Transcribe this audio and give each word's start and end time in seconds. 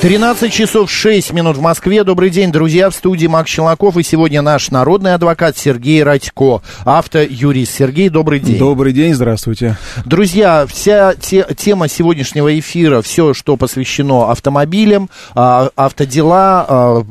13 0.00 0.52
часов 0.52 0.92
6 0.92 1.32
минут 1.32 1.56
в 1.56 1.60
Москве. 1.60 2.04
Добрый 2.04 2.30
день, 2.30 2.52
друзья. 2.52 2.88
В 2.88 2.94
студии 2.94 3.26
Макс 3.26 3.50
Челноков. 3.50 3.96
И 3.96 4.04
сегодня 4.04 4.42
наш 4.42 4.70
народный 4.70 5.12
адвокат 5.12 5.58
Сергей 5.58 6.04
Радько, 6.04 6.62
автоюрист. 6.84 7.74
Сергей, 7.74 8.08
добрый 8.08 8.38
день. 8.38 8.58
Добрый 8.58 8.92
день, 8.92 9.12
здравствуйте. 9.12 9.76
Друзья, 10.04 10.66
вся 10.68 11.16
те, 11.16 11.44
тема 11.56 11.88
сегодняшнего 11.88 12.56
эфира, 12.56 13.02
все, 13.02 13.34
что 13.34 13.56
посвящено 13.56 14.30
автомобилям, 14.30 15.10
а, 15.34 15.70
автодела, 15.74 16.64
а, 16.68 17.04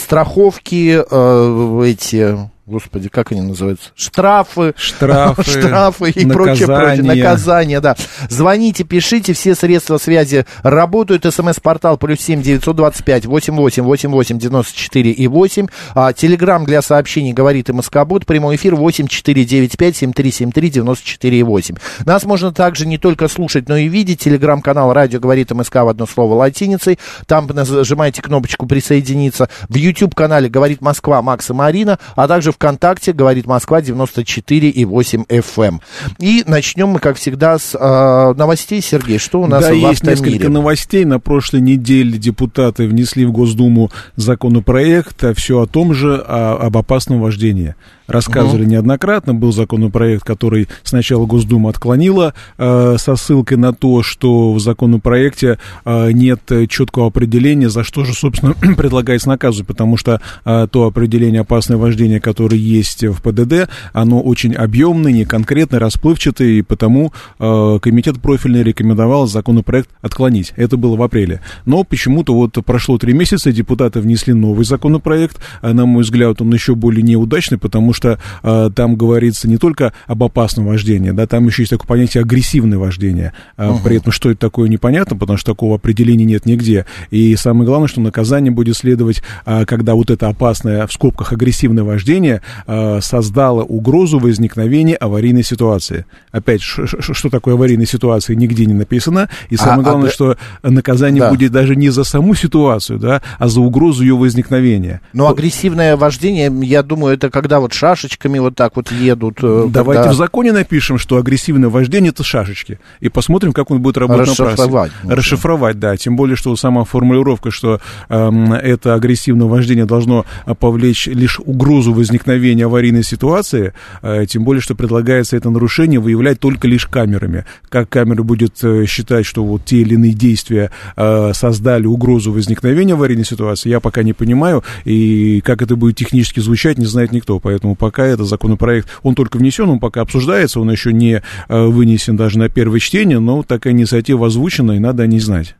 страховки, 0.00 1.02
а, 1.10 1.82
эти 1.82 2.38
господи, 2.68 3.08
как 3.08 3.32
они 3.32 3.40
называются? 3.40 3.90
Штрафы. 3.96 4.74
Штрафы. 4.76 5.42
Штрафы 5.50 6.10
и 6.10 6.26
прочее, 6.26 6.66
прочее. 6.66 7.02
Наказания, 7.02 7.80
да. 7.80 7.96
Звоните, 8.28 8.84
пишите, 8.84 9.32
все 9.32 9.54
средства 9.54 9.98
связи 9.98 10.46
работают. 10.62 11.24
СМС-портал 11.24 11.96
плюс 11.96 12.20
семь 12.20 12.42
девятьсот 12.42 12.76
двадцать 12.76 13.04
пять 13.04 13.26
восемь 13.26 13.54
восемь 13.54 13.82
восемь 13.82 14.10
восемь 14.10 14.38
девяносто 14.38 14.76
четыре 14.76 15.10
и 15.10 15.26
восемь. 15.26 15.66
А, 15.94 16.12
Телеграмм 16.12 16.64
для 16.64 16.82
сообщений 16.82 17.32
говорит 17.32 17.70
и 17.70 17.72
Москобот. 17.72 18.26
Прямой 18.26 18.56
эфир 18.56 18.74
восемь 18.74 19.06
четыре 19.06 19.44
девять 19.44 19.76
пять 19.76 19.96
семь 19.96 20.12
три 20.12 20.30
семь 20.30 20.52
три 20.52 20.70
девяносто 20.70 21.06
четыре 21.06 21.40
и 21.40 21.42
восемь. 21.42 21.76
Нас 22.04 22.24
можно 22.24 22.52
также 22.52 22.86
не 22.86 22.98
только 22.98 23.28
слушать, 23.28 23.68
но 23.68 23.76
и 23.76 23.88
видеть. 23.88 24.20
Телеграм-канал 24.20 24.92
радио 24.92 25.20
говорит 25.20 25.50
МСК 25.50 25.76
в 25.76 25.88
одно 25.88 26.06
слово 26.06 26.34
латиницей. 26.34 26.98
Там 27.26 27.46
нажимаете 27.46 28.20
кнопочку 28.20 28.66
присоединиться. 28.66 29.48
В 29.68 29.76
YouTube-канале 29.76 30.48
говорит 30.48 30.80
Москва 30.80 31.22
Макс 31.22 31.48
и 31.48 31.52
Марина, 31.52 31.98
а 32.14 32.28
также 32.28 32.52
в 32.52 32.57
ВКонтакте, 32.58 33.12
говорит 33.12 33.46
Москва, 33.46 33.80
94,8 33.80 35.26
FM. 35.26 35.68
Эм. 35.68 35.80
И 36.18 36.42
начнем 36.46 36.88
мы, 36.88 36.98
как 36.98 37.16
всегда, 37.16 37.58
с 37.58 37.74
э, 37.74 38.34
новостей. 38.36 38.82
Сергей, 38.82 39.18
что 39.18 39.40
у 39.40 39.46
нас 39.46 39.64
да, 39.64 39.70
в 39.70 39.74
есть 39.74 40.02
несколько 40.02 40.48
новостей. 40.48 41.04
На 41.04 41.20
прошлой 41.20 41.60
неделе 41.60 42.18
депутаты 42.18 42.88
внесли 42.88 43.24
в 43.24 43.32
Госдуму 43.32 43.90
законопроект, 44.16 45.22
а 45.24 45.34
все 45.34 45.60
о 45.60 45.66
том 45.66 45.94
же, 45.94 46.16
о, 46.16 46.58
об 46.66 46.76
опасном 46.76 47.20
вождении 47.20 47.74
рассказывали 48.08 48.62
угу. 48.62 48.72
неоднократно. 48.72 49.34
Был 49.34 49.52
законопроект, 49.52 50.24
который 50.24 50.68
сначала 50.82 51.26
Госдума 51.26 51.70
отклонила 51.70 52.34
э, 52.56 52.96
со 52.98 53.14
ссылкой 53.14 53.58
на 53.58 53.72
то, 53.72 54.02
что 54.02 54.52
в 54.52 54.60
законопроекте 54.60 55.58
э, 55.84 56.10
нет 56.12 56.40
четкого 56.68 57.06
определения, 57.06 57.68
за 57.68 57.84
что 57.84 58.04
же, 58.04 58.14
собственно, 58.14 58.54
предлагается 58.76 59.28
наказывать, 59.28 59.66
потому 59.66 59.96
что 59.96 60.20
э, 60.44 60.66
то 60.70 60.86
определение 60.86 61.42
опасное 61.42 61.76
вождение, 61.76 62.20
которое 62.20 62.58
есть 62.58 63.04
в 63.04 63.22
ПДД, 63.22 63.68
оно 63.92 64.20
очень 64.20 64.54
объемное, 64.54 65.12
неконкретное, 65.12 65.78
расплывчатое, 65.78 66.48
и 66.48 66.62
потому 66.62 67.12
э, 67.38 67.78
комитет 67.80 68.20
профильный 68.20 68.62
рекомендовал 68.62 69.26
законопроект 69.26 69.90
отклонить. 70.00 70.52
Это 70.56 70.76
было 70.76 70.96
в 70.96 71.02
апреле. 71.02 71.40
Но 71.66 71.84
почему-то 71.84 72.34
вот 72.34 72.56
прошло 72.64 72.98
три 72.98 73.12
месяца, 73.12 73.52
депутаты 73.52 74.00
внесли 74.00 74.32
новый 74.32 74.64
законопроект. 74.64 75.38
А, 75.60 75.74
на 75.74 75.86
мой 75.86 76.02
взгляд, 76.02 76.40
он 76.40 76.52
еще 76.52 76.74
более 76.74 77.02
неудачный, 77.02 77.58
потому 77.58 77.92
что 77.92 77.97
что 77.98 78.18
э, 78.42 78.70
там 78.74 78.96
говорится 78.96 79.48
не 79.48 79.58
только 79.58 79.92
об 80.06 80.22
опасном 80.22 80.66
вождении, 80.66 81.10
да, 81.10 81.26
там 81.26 81.46
еще 81.46 81.62
есть 81.62 81.70
такое 81.70 81.86
понятие 81.86 82.22
агрессивное 82.22 82.78
вождение. 82.78 83.32
Э, 83.56 83.68
uh-huh. 83.68 83.82
При 83.84 83.96
этом, 83.96 84.12
что 84.12 84.30
это 84.30 84.40
такое, 84.40 84.68
непонятно, 84.68 85.16
потому 85.16 85.36
что 85.36 85.52
такого 85.52 85.76
определения 85.76 86.24
нет 86.24 86.46
нигде. 86.46 86.86
И 87.10 87.34
самое 87.36 87.66
главное, 87.66 87.88
что 87.88 88.00
наказание 88.00 88.50
будет 88.50 88.76
следовать, 88.76 89.22
э, 89.44 89.64
когда 89.66 89.94
вот 89.94 90.10
это 90.10 90.28
опасное, 90.28 90.86
в 90.86 90.92
скобках, 90.92 91.32
агрессивное 91.32 91.84
вождение 91.84 92.40
э, 92.66 93.00
создало 93.02 93.62
угрозу 93.62 94.18
возникновения 94.18 94.94
аварийной 94.94 95.42
ситуации. 95.42 96.06
Опять, 96.30 96.60
что 96.62 97.30
такое 97.30 97.54
аварийная 97.54 97.86
ситуация, 97.86 98.36
нигде 98.36 98.66
не 98.66 98.74
написано. 98.74 99.28
И 99.50 99.56
а, 99.56 99.58
самое 99.58 99.80
а, 99.80 99.82
главное, 99.82 100.10
а, 100.10 100.12
что 100.12 100.36
наказание 100.62 101.20
да. 101.20 101.30
будет 101.30 101.52
даже 101.52 101.76
не 101.76 101.90
за 101.90 102.04
саму 102.04 102.34
ситуацию, 102.34 102.98
да, 102.98 103.22
а 103.38 103.48
за 103.48 103.60
угрозу 103.60 104.02
ее 104.02 104.16
возникновения. 104.16 105.00
Но 105.12 105.28
агрессивное 105.28 105.96
вождение, 105.96 106.52
я 106.62 106.82
думаю, 106.82 107.14
это 107.14 107.30
когда 107.30 107.60
вот 107.60 107.72
шашечками 107.88 108.38
вот 108.38 108.54
так 108.54 108.76
вот 108.76 108.90
едут. 108.90 109.38
Э, 109.42 109.66
Давайте 109.68 110.02
когда... 110.02 110.12
в 110.12 110.16
законе 110.16 110.52
напишем, 110.52 110.98
что 110.98 111.16
агрессивное 111.16 111.68
вождение 111.68 112.10
это 112.10 112.24
шашечки. 112.24 112.78
И 113.00 113.08
посмотрим, 113.08 113.52
как 113.52 113.70
он 113.70 113.80
будет 113.80 113.96
работать 113.98 114.28
Расшифровать. 114.28 114.58
на 114.58 114.68
практике. 114.68 115.14
Расшифровать, 115.14 115.78
да. 115.78 115.96
Тем 115.96 116.16
более, 116.16 116.36
что 116.36 116.54
сама 116.56 116.84
формулировка, 116.84 117.50
что 117.50 117.80
эм, 118.08 118.52
это 118.52 118.94
агрессивное 118.94 119.46
вождение 119.46 119.84
должно 119.84 120.26
э, 120.46 120.54
повлечь 120.54 121.06
лишь 121.06 121.40
угрозу 121.40 121.92
возникновения 121.92 122.66
аварийной 122.66 123.02
ситуации, 123.02 123.72
э, 124.02 124.26
тем 124.26 124.44
более, 124.44 124.60
что 124.60 124.74
предлагается 124.74 125.36
это 125.36 125.50
нарушение 125.50 126.00
выявлять 126.00 126.40
только 126.40 126.68
лишь 126.68 126.86
камерами. 126.86 127.44
Как 127.68 127.88
камера 127.88 128.22
будет 128.22 128.62
э, 128.62 128.84
считать, 128.86 129.26
что 129.26 129.44
вот 129.44 129.64
те 129.64 129.78
или 129.78 129.94
иные 129.94 130.12
действия 130.12 130.70
э, 130.96 131.32
создали 131.34 131.86
угрозу 131.86 132.32
возникновения 132.32 132.94
аварийной 132.94 133.24
ситуации, 133.24 133.70
я 133.70 133.80
пока 133.80 134.02
не 134.02 134.12
понимаю. 134.12 134.62
И 134.84 135.40
как 135.40 135.62
это 135.62 135.76
будет 135.76 135.96
технически 135.96 136.40
звучать, 136.40 136.78
не 136.78 136.86
знает 136.86 137.12
никто. 137.12 137.38
Поэтому 137.38 137.74
пока 137.78 138.04
этот 138.04 138.26
законопроект, 138.26 138.88
он 139.02 139.14
только 139.14 139.38
внесен, 139.38 139.68
он 139.68 139.78
пока 139.78 140.02
обсуждается, 140.02 140.60
он 140.60 140.70
еще 140.70 140.92
не 140.92 141.22
э, 141.48 141.64
вынесен 141.66 142.16
даже 142.16 142.38
на 142.38 142.48
первое 142.48 142.80
чтение, 142.80 143.18
но 143.18 143.42
такая 143.42 143.72
инициатива 143.72 144.26
озвучена, 144.26 144.72
и 144.72 144.78
надо 144.78 145.04
о 145.04 145.06
ней 145.06 145.20
знать. 145.20 145.56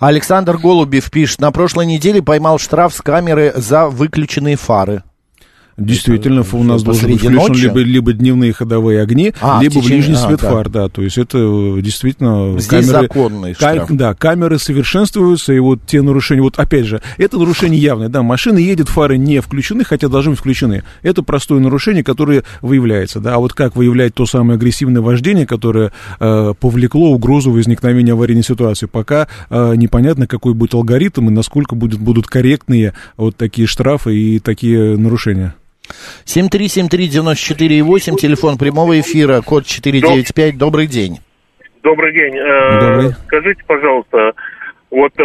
Александр 0.00 0.58
Голубев 0.58 1.10
пишет, 1.10 1.40
на 1.40 1.50
прошлой 1.50 1.86
неделе 1.86 2.22
поймал 2.22 2.58
штраф 2.58 2.94
с 2.94 3.00
камеры 3.00 3.52
за 3.56 3.88
выключенные 3.88 4.56
фары. 4.56 5.02
Действительно, 5.76 6.40
это, 6.40 6.56
у 6.56 6.62
нас 6.62 6.82
должен 6.82 7.10
быть 7.10 7.20
включен 7.20 7.54
либо, 7.54 7.80
либо 7.80 8.12
дневные 8.14 8.54
ходовые 8.54 9.02
огни, 9.02 9.34
а, 9.42 9.60
либо 9.60 9.74
течение... 9.74 9.98
ближний 9.98 10.14
свет 10.16 10.42
а, 10.42 10.50
фар, 10.50 10.68
да. 10.70 10.84
да. 10.84 10.88
То 10.88 11.02
есть 11.02 11.18
это 11.18 11.36
э, 11.38 11.82
действительно... 11.82 12.58
Здесь 12.58 12.86
камеры, 12.86 13.02
законный 13.02 13.54
штраф. 13.54 13.90
Да, 13.90 14.14
камеры 14.14 14.58
совершенствуются, 14.58 15.52
и 15.52 15.58
вот 15.58 15.80
те 15.86 16.00
нарушения... 16.00 16.40
Вот 16.40 16.58
опять 16.58 16.86
же, 16.86 17.02
это 17.18 17.38
нарушение 17.38 17.78
явное, 17.78 18.08
да, 18.08 18.22
машина 18.22 18.56
едет, 18.56 18.88
фары 18.88 19.18
не 19.18 19.40
включены, 19.40 19.84
хотя 19.84 20.08
должны 20.08 20.30
быть 20.30 20.40
включены. 20.40 20.82
Это 21.02 21.22
простое 21.22 21.60
нарушение, 21.60 22.02
которое 22.02 22.42
выявляется, 22.62 23.20
да. 23.20 23.34
А 23.34 23.38
вот 23.38 23.52
как 23.52 23.76
выявлять 23.76 24.14
то 24.14 24.24
самое 24.24 24.56
агрессивное 24.56 25.02
вождение, 25.02 25.46
которое 25.46 25.92
э, 26.20 26.54
повлекло 26.58 27.10
угрозу 27.10 27.50
возникновения 27.50 28.12
аварийной 28.12 28.44
ситуации, 28.44 28.86
пока 28.86 29.28
э, 29.50 29.74
непонятно, 29.76 30.26
какой 30.26 30.54
будет 30.54 30.72
алгоритм 30.72 31.28
и 31.28 31.32
насколько 31.32 31.74
будут, 31.74 32.00
будут 32.00 32.28
корректные 32.28 32.94
вот 33.18 33.36
такие 33.36 33.68
штрафы 33.68 34.16
и 34.16 34.38
такие 34.38 34.96
нарушения. 34.96 35.54
7373948, 36.24 38.16
телефон 38.16 38.58
прямого 38.58 38.98
эфира, 39.00 39.40
код 39.42 39.66
495. 39.66 40.58
Добрый 40.58 40.86
день. 40.86 41.20
Добрый 41.82 42.12
день. 42.12 42.36
Э, 42.36 42.80
Добрый. 42.80 43.12
Скажите, 43.26 43.62
пожалуйста, 43.66 44.32
вот 44.90 45.12
э, 45.18 45.22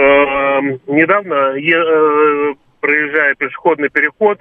недавно, 0.88 1.56
я, 1.58 1.80
э, 1.80 2.54
проезжая 2.80 3.36
пешеходный 3.36 3.90
переход, 3.90 4.40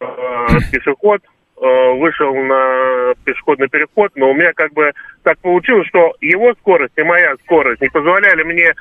э, 0.00 0.04
пешеход 0.72 1.20
э, 1.60 1.92
вышел 1.98 2.34
на 2.34 3.14
пешеходный 3.24 3.68
переход, 3.68 4.12
но 4.14 4.30
у 4.30 4.34
меня 4.34 4.52
как 4.54 4.72
бы 4.72 4.92
так 5.22 5.38
получилось, 5.38 5.88
что 5.88 6.14
его 6.20 6.54
скорость 6.60 6.94
и 6.96 7.02
моя 7.02 7.34
скорость 7.44 7.80
не 7.80 7.88
позволяли 7.88 8.42
мне 8.42 8.66
э, 8.66 8.74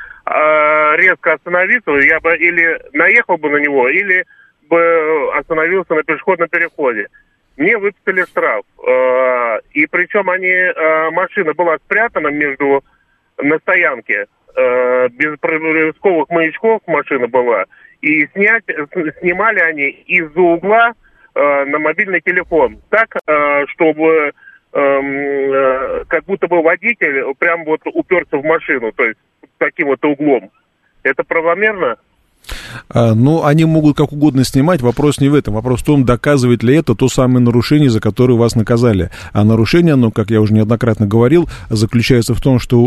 резко 0.98 1.34
остановиться, 1.34 1.92
я 1.92 2.20
бы 2.20 2.36
или 2.36 2.80
наехал 2.94 3.38
бы 3.38 3.50
на 3.50 3.58
него, 3.58 3.88
или 3.90 4.26
бы 4.72 5.34
остановился 5.34 5.94
на 5.94 6.04
пешеходном 6.04 6.48
переходе. 6.48 7.08
Мне 7.58 7.78
выписали 7.78 8.24
штраф. 8.24 8.64
Э, 8.88 9.60
и 9.74 9.86
причем 9.86 10.30
они, 10.30 10.48
э, 10.48 11.10
машина 11.12 11.54
была 11.54 11.78
спрятана 11.78 12.30
между 12.30 12.84
на 13.38 13.60
стоянке. 13.60 14.28
Э, 14.56 15.10
без 15.10 15.38
проблесковых 15.40 16.30
маячков 16.30 16.82
машина 16.88 17.28
была. 17.28 17.66
И 18.02 18.26
снять, 18.28 18.64
снимали 19.20 19.60
они 19.60 19.90
из-за 19.90 20.42
угла 20.42 20.94
на 21.34 21.80
мобильный 21.80 22.20
телефон. 22.20 22.82
Так, 22.90 23.16
чтобы 23.70 24.34
эм, 24.74 26.06
как 26.08 26.26
будто 26.26 26.48
бы 26.48 26.62
водитель 26.62 27.24
прям 27.40 27.64
вот 27.64 27.80
уперся 27.86 28.38
в 28.38 28.44
машину, 28.44 28.92
то 28.92 29.06
есть 29.06 29.20
таким 29.58 29.88
вот 29.88 30.04
углом. 30.04 30.52
Это 31.04 31.24
правомерно? 31.24 31.98
А, 32.90 33.14
ну, 33.14 33.44
они 33.44 33.66
могут 33.66 33.98
как 33.98 34.12
угодно 34.12 34.44
снимать, 34.44 34.82
вопрос 34.82 35.20
не 35.20 35.30
в 35.30 35.36
этом. 35.36 35.54
Вопрос 35.54 35.82
в 35.82 35.86
том, 35.86 36.06
доказывает 36.06 36.64
ли 36.64 36.76
это 36.76 36.96
то 36.96 37.08
самое 37.08 37.40
нарушение, 37.40 37.90
за 37.90 38.00
которое 38.00 38.36
вас 38.36 38.56
наказали. 38.56 39.10
А 39.34 39.44
нарушение, 39.44 39.94
оно, 39.94 40.12
как 40.12 40.30
я 40.30 40.42
уже 40.42 40.54
неоднократно 40.54 41.08
говорил, 41.08 41.50
заключается 41.70 42.34
в 42.34 42.42
том, 42.42 42.60
что 42.60 42.80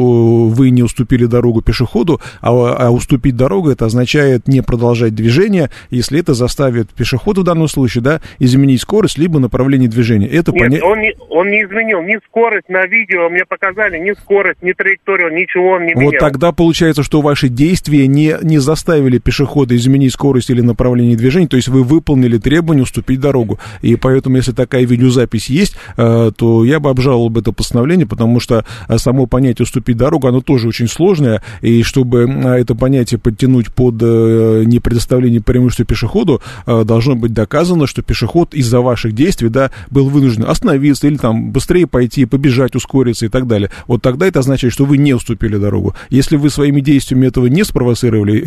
вы 0.47 0.71
не 0.71 0.83
уступили 0.83 1.27
дорогу 1.27 1.63
пешеходу, 1.63 2.21
а, 2.41 2.51
а 2.51 2.91
уступить 2.91 3.37
дорогу, 3.37 3.71
это 3.71 3.87
означает 3.87 4.49
не 4.49 4.63
продолжать 4.63 5.15
движение, 5.15 5.71
если 5.91 6.21
это 6.21 6.35
заставит 6.35 6.91
пешехода 6.91 7.41
в 7.41 7.45
данном 7.45 7.69
случае, 7.69 8.03
да, 8.03 8.21
изменить 8.39 8.83
скорость, 8.83 9.19
либо 9.19 9.39
направление 9.39 9.89
движения. 9.89 10.29
Это 10.29 10.53
Нет, 10.53 10.63
поня... 10.63 10.85
он, 10.85 11.01
не, 11.01 11.15
он 11.31 11.51
не 11.51 11.65
изменил 11.65 12.03
ни 12.03 12.19
скорость 12.27 12.69
на 12.69 12.87
видео, 12.87 13.29
мне 13.31 13.45
показали, 13.45 13.99
ни 13.99 14.13
скорость, 14.13 14.63
ни 14.63 14.73
траекторию, 14.73 15.33
ничего 15.35 15.73
он 15.73 15.87
не 15.87 15.95
менял. 15.95 16.11
Вот 16.11 16.19
тогда 16.19 16.53
получается, 16.53 17.03
что 17.03 17.21
ваши 17.23 17.49
действия 17.49 18.07
не, 18.07 18.35
не 18.43 18.59
заставили 18.59 19.19
пешехода 19.19 19.44
изменить 19.45 20.05
изменить 20.05 20.13
скорость 20.13 20.51
или 20.51 20.61
направление 20.61 21.17
движения, 21.17 21.47
то 21.47 21.57
есть 21.57 21.69
вы 21.69 21.83
выполнили 21.83 22.39
требование 22.39 22.83
уступить 22.83 23.21
дорогу. 23.21 23.59
И 23.83 23.97
поэтому, 23.97 24.37
если 24.37 24.53
такая 24.53 24.85
видеозапись 24.85 25.49
есть, 25.49 25.77
э, 25.97 26.33
то 26.37 26.65
я 26.65 26.81
бы 26.81 26.91
обжаловал 26.91 27.31
бы 27.31 27.41
это 27.41 27.53
постановление, 27.53 28.07
потому 28.07 28.41
что 28.41 28.65
э, 28.89 28.99
само 28.99 29.27
понятие 29.27 29.65
уступить 29.65 29.97
дорогу, 29.97 30.27
оно 30.27 30.41
тоже 30.41 30.69
очень 30.69 30.89
сложное, 30.89 31.43
и 31.61 31.83
чтобы 31.83 32.23
это 32.23 32.75
понятие 32.75 33.19
подтянуть 33.19 33.73
под 33.73 33.97
э, 34.01 34.65
непредоставление 34.67 35.41
преимущества 35.41 35.85
пешеходу, 35.85 36.41
должно 36.67 37.15
быть 37.15 37.33
доказано, 37.33 37.87
что 37.87 38.03
пешеход 38.03 38.55
из-за 38.55 38.81
ваших 38.81 39.13
действий, 39.13 39.49
да, 39.49 39.71
был 39.91 40.09
вынужден 40.09 40.45
остановиться 40.45 41.07
или 41.07 41.17
там 41.17 41.51
быстрее 41.51 41.87
пойти, 41.87 42.25
побежать, 42.25 42.75
ускориться 42.77 43.27
и 43.27 43.29
так 43.29 43.47
далее. 43.47 43.71
Вот 43.87 44.03
тогда 44.03 44.27
это 44.27 44.41
означает, 44.41 44.73
что 44.73 44.85
вы 44.85 44.99
не 44.99 45.15
уступили 45.15 45.57
дорогу. 45.57 45.95
Если 46.11 46.37
вы 46.37 46.51
своими 46.51 46.81
действиями 46.81 47.27
этого 47.27 47.47
не 47.47 47.65
спровоцировали, 47.65 48.39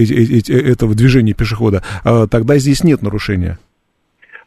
этого 0.87 0.95
движения 0.95 1.33
пешехода, 1.33 1.83
а, 2.03 2.27
тогда 2.27 2.57
здесь 2.57 2.83
нет 2.83 3.01
нарушения. 3.01 3.59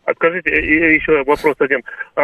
А 0.06 0.12
скажите, 0.14 0.50
еще 0.50 1.22
вопрос 1.24 1.54
один. 1.60 1.82
А, 2.16 2.22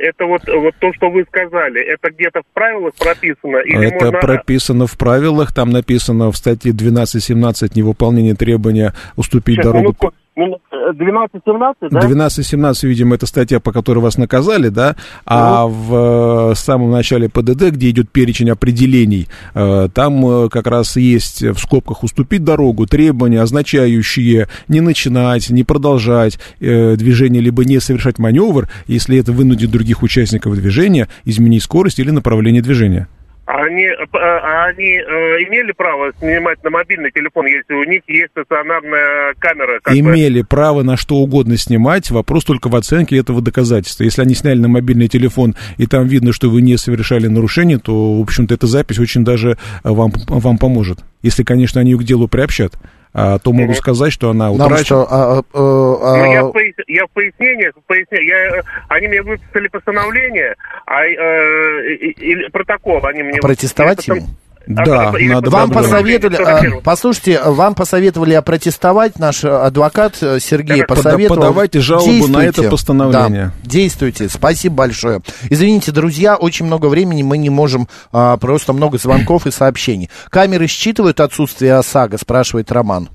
это 0.00 0.24
вот, 0.24 0.42
вот 0.48 0.74
то, 0.80 0.92
что 0.94 1.10
вы 1.10 1.24
сказали, 1.24 1.80
это 1.80 2.10
где-то 2.10 2.40
в 2.40 2.54
правилах 2.54 2.94
прописано? 2.94 3.58
Или 3.58 3.88
это 3.88 4.06
можно... 4.06 4.20
прописано 4.20 4.86
в 4.86 4.98
правилах, 4.98 5.54
там 5.54 5.70
написано 5.70 6.32
в 6.32 6.36
статье 6.36 6.72
12.17 6.72 7.72
невыполнение 7.74 8.34
требования 8.34 8.94
уступить 9.16 9.56
Сейчас, 9.56 9.66
дорогу. 9.66 9.82
Минутку. 9.82 10.14
12-17, 10.40 11.74
да? 11.90 12.00
12-17, 12.00 12.86
видимо, 12.86 13.14
это 13.14 13.26
статья, 13.26 13.60
по 13.60 13.72
которой 13.72 14.00
вас 14.00 14.18
наказали, 14.18 14.68
да? 14.68 14.96
А 15.24 15.66
угу. 15.66 15.74
в 15.74 16.50
э, 16.52 16.54
самом 16.54 16.90
начале 16.90 17.28
ПДД, 17.28 17.70
где 17.70 17.90
идет 17.90 18.10
перечень 18.10 18.50
определений, 18.50 19.28
э, 19.54 19.88
там 19.92 20.26
э, 20.26 20.48
как 20.48 20.66
раз 20.66 20.96
есть 20.96 21.42
в 21.42 21.58
скобках 21.58 22.02
уступить 22.02 22.44
дорогу, 22.44 22.86
требования, 22.86 23.40
означающие 23.40 24.48
не 24.68 24.80
начинать, 24.80 25.50
не 25.50 25.64
продолжать 25.64 26.38
движение, 26.58 27.42
либо 27.42 27.64
не 27.64 27.80
совершать 27.80 28.18
маневр, 28.18 28.68
если 28.86 29.18
это 29.18 29.32
вынудит 29.32 29.70
других 29.70 30.02
участников 30.02 30.54
движения, 30.56 31.08
изменить 31.24 31.62
скорость 31.62 31.98
или 31.98 32.10
направление 32.10 32.62
движения. 32.62 33.08
Они, 33.52 33.82
э, 33.82 34.06
а 34.12 34.66
они 34.66 34.94
э, 34.94 35.00
имели 35.48 35.72
право 35.72 36.12
снимать 36.18 36.62
на 36.62 36.70
мобильный 36.70 37.10
телефон, 37.10 37.46
если 37.46 37.74
у 37.74 37.84
них 37.84 38.02
есть 38.06 38.30
стационарная 38.30 39.34
камера? 39.40 39.80
имели 39.88 40.42
бы? 40.42 40.46
право 40.46 40.82
на 40.82 40.96
что 40.96 41.16
угодно 41.16 41.56
снимать, 41.56 42.10
вопрос 42.10 42.44
только 42.44 42.68
в 42.68 42.76
оценке 42.76 43.16
этого 43.18 43.42
доказательства. 43.42 44.04
Если 44.04 44.22
они 44.22 44.34
сняли 44.34 44.58
на 44.60 44.68
мобильный 44.68 45.08
телефон, 45.08 45.56
и 45.78 45.86
там 45.86 46.06
видно, 46.06 46.32
что 46.32 46.48
вы 46.48 46.62
не 46.62 46.76
совершали 46.76 47.26
нарушение, 47.26 47.78
то, 47.78 48.18
в 48.18 48.22
общем-то, 48.22 48.54
эта 48.54 48.68
запись 48.68 49.00
очень 49.00 49.24
даже 49.24 49.58
вам, 49.82 50.12
вам 50.28 50.56
поможет. 50.56 51.00
Если, 51.22 51.42
конечно, 51.42 51.80
они 51.80 51.90
ее 51.90 51.98
к 51.98 52.04
делу 52.04 52.28
приобщат 52.28 52.74
а, 52.74 52.99
то 53.12 53.52
могу 53.52 53.74
сказать, 53.74 54.12
что 54.12 54.30
она 54.30 54.50
утрачена. 54.50 54.84
Что, 54.84 55.06
а, 55.10 55.38
а, 55.38 55.42
а... 55.52 56.16
Ну, 56.16 56.32
я, 56.32 56.44
в 56.44 56.52
пояс... 56.52 56.74
я 56.86 57.06
в 57.06 57.10
пояснениях, 57.10 57.74
в 57.74 57.86
пояснениях 57.86 58.54
я... 58.54 58.62
они 58.88 59.08
мне 59.08 59.22
выписали 59.22 59.68
постановление, 59.68 60.54
а, 60.86 61.04
э, 61.04 61.94
или 61.94 62.48
протокол 62.50 63.04
они 63.04 63.22
мне... 63.22 63.40
Протестовать 63.40 64.06
ему? 64.06 64.26
Да, 64.66 65.12
надо 65.18 65.50
вам 65.50 65.70
посоветовали, 65.70 66.36
а, 66.36 66.80
послушайте, 66.82 67.40
вам 67.44 67.74
посоветовали 67.74 68.34
опротестовать, 68.34 69.18
наш 69.18 69.44
адвокат 69.44 70.18
э, 70.20 70.38
Сергей 70.40 70.84
посоветовал. 70.84 71.40
Подавайте 71.40 71.80
жалобу 71.80 72.10
действуйте. 72.10 72.38
на 72.38 72.44
это 72.44 72.62
постановление. 72.64 73.46
Да, 73.46 73.68
действуйте, 73.68 74.28
спасибо 74.28 74.76
большое. 74.76 75.22
Извините, 75.48 75.92
друзья, 75.92 76.36
очень 76.36 76.66
много 76.66 76.86
времени 76.86 77.22
мы 77.22 77.38
не 77.38 77.50
можем, 77.50 77.88
а, 78.12 78.36
просто 78.36 78.72
много 78.72 78.98
звонков 78.98 79.46
и 79.46 79.50
сообщений. 79.50 80.10
Камеры 80.28 80.66
считывают 80.66 81.20
отсутствие 81.20 81.74
ОСАГО, 81.74 82.18
спрашивает 82.18 82.70
Роман. 82.70 83.08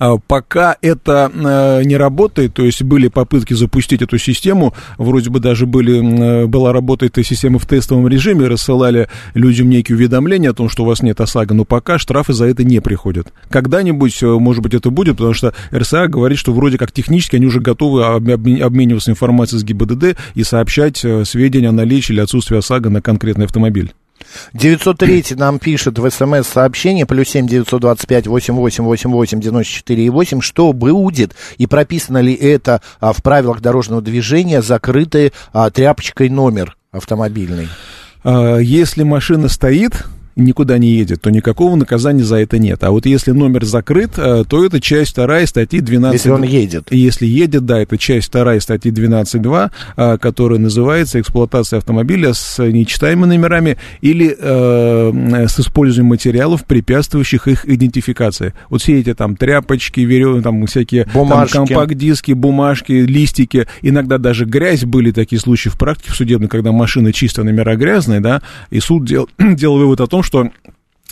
А, 0.00 0.16
пока 0.16 0.78
это 0.80 1.30
э, 1.32 1.84
не 1.84 1.98
работает, 1.98 2.54
то 2.54 2.64
есть 2.64 2.82
были 2.82 3.08
попытки 3.08 3.52
запустить 3.52 4.00
эту 4.00 4.16
систему, 4.16 4.72
вроде 4.96 5.28
бы 5.28 5.40
даже 5.40 5.66
были, 5.66 6.46
была 6.46 6.72
работа 6.72 7.04
этой 7.04 7.22
системы 7.22 7.58
в 7.58 7.66
тестовом 7.66 8.08
режиме, 8.08 8.46
рассылали 8.46 9.08
людям 9.34 9.68
некие 9.68 9.96
уведомления 9.96 10.50
о 10.50 10.54
том, 10.54 10.70
что 10.70 10.84
у 10.84 10.86
вас 10.86 11.02
нет 11.02 11.20
ОСАГО, 11.20 11.52
но 11.52 11.66
пока 11.66 11.98
штрафы 11.98 12.32
за 12.32 12.46
это 12.46 12.64
не 12.64 12.80
приходят. 12.80 13.30
Когда-нибудь, 13.50 14.22
э, 14.22 14.26
может 14.26 14.62
быть, 14.62 14.72
это 14.72 14.88
будет, 14.88 15.18
потому 15.18 15.34
что 15.34 15.52
РСА 15.70 16.08
говорит, 16.08 16.38
что 16.38 16.54
вроде 16.54 16.78
как 16.78 16.92
технически 16.92 17.36
они 17.36 17.44
уже 17.44 17.60
готовы 17.60 18.06
обмениваться 18.06 19.10
информацией 19.10 19.60
с 19.60 19.64
ГИБДД 19.64 20.16
и 20.34 20.44
сообщать 20.44 21.04
э, 21.04 21.26
сведения 21.26 21.68
о 21.68 21.72
наличии 21.72 22.14
или 22.14 22.20
отсутствии 22.20 22.56
ОСАГО 22.56 22.88
на 22.88 23.02
конкретный 23.02 23.44
автомобиль. 23.44 23.92
903 24.52 25.24
нам 25.36 25.58
пишет 25.58 25.98
в 25.98 26.10
смс-сообщение, 26.10 27.06
плюс 27.06 27.28
7 27.28 27.46
925 27.46 28.26
8888 28.26 29.40
94 29.40 30.10
8, 30.10 30.40
что 30.40 30.72
будет 30.72 31.34
и 31.58 31.66
прописано 31.66 32.18
ли 32.18 32.34
это 32.34 32.80
а, 33.00 33.12
в 33.12 33.22
правилах 33.22 33.60
дорожного 33.60 34.02
движения, 34.02 34.62
закрытый 34.62 35.32
а, 35.52 35.70
тряпочкой 35.70 36.28
номер 36.28 36.76
автомобильный? 36.92 37.68
А, 38.24 38.58
если 38.58 39.02
машина 39.02 39.48
стоит, 39.48 40.04
никуда 40.44 40.78
не 40.78 40.90
едет, 40.90 41.22
то 41.22 41.30
никакого 41.30 41.76
наказания 41.76 42.24
за 42.24 42.36
это 42.36 42.58
нет. 42.58 42.82
А 42.82 42.90
вот 42.90 43.06
если 43.06 43.32
номер 43.32 43.64
закрыт, 43.64 44.12
э, 44.16 44.44
то 44.48 44.64
это 44.64 44.80
часть 44.80 45.12
вторая 45.12 45.46
статьи 45.46 45.80
12... 45.80 46.14
Если 46.14 46.30
он 46.30 46.42
едет. 46.42 46.88
Если 46.90 47.26
едет, 47.26 47.66
да, 47.66 47.80
это 47.80 47.98
часть 47.98 48.28
вторая 48.28 48.60
статьи 48.60 48.92
12.2, 48.92 49.70
э, 49.96 50.18
которая 50.18 50.58
называется 50.58 51.20
«Эксплуатация 51.20 51.78
автомобиля 51.78 52.34
с 52.34 52.62
нечитаемыми 52.62 53.34
номерами 53.34 53.76
или 54.00 54.36
э, 54.38 55.46
с 55.48 55.60
использованием 55.60 56.10
материалов, 56.10 56.64
препятствующих 56.64 57.48
их 57.48 57.68
идентификации». 57.68 58.54
Вот 58.68 58.82
все 58.82 58.98
эти 59.00 59.14
там 59.14 59.36
тряпочки, 59.36 60.00
веревки, 60.00 60.42
там 60.42 60.66
всякие 60.66 61.06
бумажки. 61.12 61.56
Компакт-диски, 61.56 62.32
бумажки, 62.32 62.92
листики, 62.92 63.66
иногда 63.82 64.18
даже 64.18 64.44
грязь, 64.44 64.84
были 64.84 65.10
такие 65.10 65.40
случаи 65.40 65.68
в 65.68 65.78
практике 65.78 66.12
в 66.12 66.16
судебной, 66.16 66.48
когда 66.48 66.72
машина 66.72 67.12
чисто 67.12 67.44
номера 67.44 67.76
грязные, 67.76 68.20
да, 68.20 68.42
и 68.70 68.80
суд 68.80 69.04
дел, 69.04 69.28
делал 69.38 69.78
вывод 69.78 70.00
о 70.00 70.06
том, 70.06 70.22
что 70.22 70.29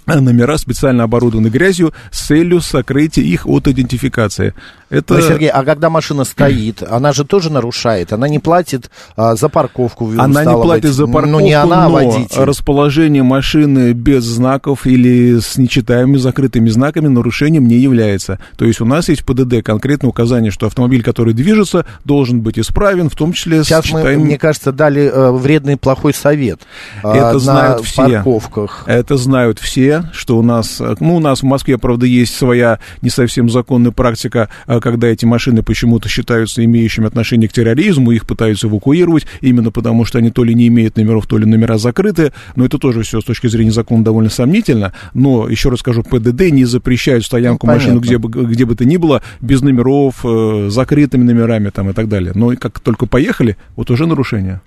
номера 0.06 0.56
специально 0.56 1.04
оборудованы 1.04 1.48
грязью 1.48 1.92
с 2.10 2.26
целью 2.26 2.60
сокрытия 2.60 3.24
их 3.24 3.46
от 3.46 3.68
идентификации. 3.68 4.54
Это... 4.90 5.14
Ну, 5.14 5.20
Сергей, 5.20 5.50
а 5.50 5.64
когда 5.64 5.90
машина 5.90 6.24
стоит, 6.24 6.82
она 6.82 7.12
же 7.12 7.24
тоже 7.24 7.52
нарушает, 7.52 8.12
она 8.12 8.28
не 8.28 8.38
платит 8.38 8.90
а, 9.16 9.34
за 9.36 9.48
парковку. 9.48 10.10
Она 10.16 10.44
не 10.44 10.52
платит 10.52 10.84
быть. 10.84 10.92
за 10.92 11.06
парковку, 11.06 11.28
ну, 11.28 11.40
не 11.40 11.52
она, 11.52 11.86
а 11.86 11.88
водитель. 11.88 12.40
расположение 12.40 13.22
машины 13.22 13.92
без 13.92 14.24
знаков 14.24 14.86
или 14.86 15.40
с 15.40 15.58
нечитаемыми 15.58 16.16
закрытыми 16.16 16.68
знаками 16.70 17.08
нарушением 17.08 17.68
не 17.68 17.76
является. 17.76 18.38
То 18.56 18.64
есть 18.64 18.80
у 18.80 18.86
нас 18.86 19.08
есть 19.08 19.24
ПДД 19.24 19.62
конкретное 19.62 20.08
указание, 20.08 20.50
что 20.50 20.66
автомобиль, 20.66 21.02
который 21.02 21.34
движется, 21.34 21.84
должен 22.04 22.40
быть 22.40 22.58
исправен, 22.58 23.10
в 23.10 23.14
том 23.14 23.32
числе 23.32 23.64
Сейчас 23.64 23.84
с 23.84 23.88
читаемым... 23.88 24.20
мы, 24.20 24.26
мне 24.26 24.38
кажется, 24.38 24.72
дали 24.72 25.02
э, 25.02 25.30
вредный 25.32 25.76
плохой 25.76 26.14
совет. 26.14 26.60
Э, 27.02 27.12
Это 27.12 27.38
знают 27.38 27.84
все. 27.84 27.96
парковках. 27.96 28.84
Это 28.86 29.16
знают 29.16 29.58
все, 29.58 30.04
что 30.12 30.38
у 30.38 30.42
нас... 30.42 30.80
Ну, 31.00 31.16
у 31.16 31.20
нас 31.20 31.40
в 31.40 31.44
Москве, 31.44 31.76
правда, 31.76 32.06
есть 32.06 32.34
своя 32.34 32.78
не 33.02 33.10
совсем 33.10 33.50
законная 33.50 33.92
практика 33.92 34.48
э, 34.66 34.77
когда 34.80 35.08
эти 35.08 35.24
машины 35.24 35.62
почему-то 35.62 36.08
считаются 36.08 36.64
имеющими 36.64 37.06
отношение 37.06 37.48
к 37.48 37.52
терроризму, 37.52 38.12
их 38.12 38.26
пытаются 38.26 38.66
эвакуировать, 38.68 39.26
именно 39.40 39.70
потому 39.70 40.04
что 40.04 40.18
они 40.18 40.30
то 40.30 40.44
ли 40.44 40.54
не 40.54 40.68
имеют 40.68 40.96
номеров, 40.96 41.26
то 41.26 41.38
ли 41.38 41.46
номера 41.46 41.78
закрыты, 41.78 42.32
но 42.56 42.64
это 42.64 42.78
тоже 42.78 43.02
все 43.02 43.20
с 43.20 43.24
точки 43.24 43.46
зрения 43.46 43.70
закона 43.70 44.04
довольно 44.04 44.30
сомнительно, 44.30 44.92
но, 45.14 45.48
еще 45.48 45.68
раз 45.68 45.80
скажу, 45.80 46.02
ПДД 46.02 46.50
не 46.50 46.64
запрещает 46.64 47.24
стоянку 47.24 47.66
ну, 47.66 47.74
машину 47.74 48.00
где 48.00 48.18
бы, 48.18 48.28
где 48.28 48.64
бы 48.64 48.74
то 48.74 48.84
ни 48.84 48.96
было, 48.96 49.22
без 49.40 49.62
номеров, 49.62 50.24
э, 50.24 50.68
закрытыми 50.70 51.24
номерами 51.24 51.70
там 51.70 51.90
и 51.90 51.92
так 51.92 52.08
далее. 52.08 52.32
Но 52.34 52.54
как 52.56 52.80
только 52.80 53.06
поехали, 53.06 53.56
вот 53.76 53.90
уже 53.90 54.06
нарушение. 54.06 54.60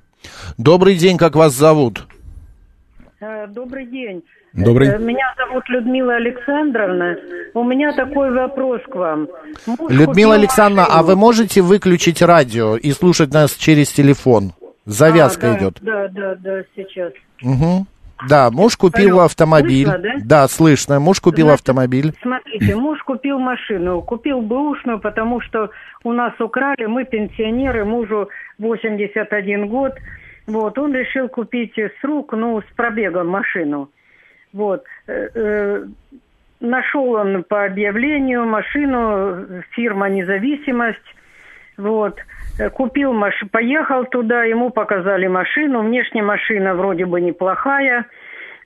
Добрый 0.57 0.95
день, 0.95 1.17
как 1.17 1.35
вас 1.35 1.55
зовут? 1.55 2.07
Э, 3.19 3.47
добрый 3.47 3.85
день. 3.85 4.23
Добрый. 4.53 4.89
Э, 4.89 4.97
меня 4.97 5.33
зовут 5.37 5.67
Людмила 5.69 6.15
Александровна. 6.15 7.17
У 7.53 7.63
меня 7.63 7.93
такой 7.93 8.31
вопрос 8.31 8.81
к 8.89 8.95
вам. 8.95 9.27
Муж 9.65 9.91
Людмила 9.91 10.35
Александровна, 10.35 10.83
машину. 10.83 10.99
а 10.99 11.03
вы 11.03 11.15
можете 11.15 11.61
выключить 11.61 12.21
радио 12.21 12.75
и 12.75 12.91
слушать 12.91 13.33
нас 13.33 13.55
через 13.55 13.91
телефон? 13.91 14.51
Завязка 14.85 15.51
а, 15.51 15.53
да, 15.53 15.57
идет. 15.57 15.77
Да, 15.81 16.07
да, 16.09 16.35
да, 16.35 16.63
сейчас. 16.75 17.13
Угу. 17.43 17.85
Да, 18.29 18.51
муж 18.51 18.77
купил 18.77 19.15
Алло, 19.15 19.25
автомобиль. 19.25 19.87
Слышно, 19.87 20.03
да? 20.03 20.13
да, 20.23 20.47
слышно. 20.47 20.99
Муж 20.99 21.19
купил 21.19 21.47
Значит, 21.47 21.61
автомобиль. 21.61 22.13
Смотрите, 22.21 22.75
муж 22.75 23.01
купил 23.03 23.39
машину. 23.39 24.01
Купил 24.01 24.41
бэушную, 24.41 24.99
потому 24.99 25.41
что 25.41 25.71
у 26.03 26.11
нас 26.11 26.33
украли, 26.39 26.85
мы 26.85 27.05
пенсионеры, 27.05 27.85
мужу 27.85 28.29
81 28.59 29.67
год. 29.67 29.93
Вот, 30.45 30.77
он 30.77 30.93
решил 30.93 31.29
купить 31.29 31.77
с 31.77 32.03
рук, 32.03 32.33
ну, 32.33 32.61
с 32.61 32.75
пробегом 32.75 33.27
машину. 33.27 33.89
Вот. 34.53 34.83
Э, 35.07 35.29
э, 35.33 35.85
нашел 36.59 37.13
он 37.13 37.43
по 37.43 37.65
объявлению 37.65 38.45
машину, 38.45 39.63
фирма 39.71 40.09
«Независимость». 40.09 40.99
Вот. 41.77 42.19
Э, 42.59 42.69
купил 42.69 43.13
машину, 43.13 43.49
поехал 43.51 44.05
туда, 44.05 44.43
ему 44.43 44.69
показали 44.69 45.27
машину. 45.27 45.81
Внешне 45.83 46.21
машина 46.21 46.75
вроде 46.75 47.05
бы 47.05 47.21
неплохая. 47.21 48.05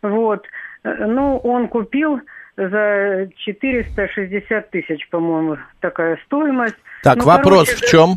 Вот. 0.01 0.45
Ну, 0.83 1.37
он 1.37 1.67
купил 1.67 2.21
за 2.57 3.27
460 3.37 4.69
тысяч, 4.69 5.07
по-моему, 5.09 5.57
такая 5.79 6.17
стоимость. 6.25 6.77
Так, 7.03 7.17
ну, 7.17 7.25
вопрос 7.25 7.69
короче, 7.69 7.85
в 7.85 7.89
чем? 7.89 8.09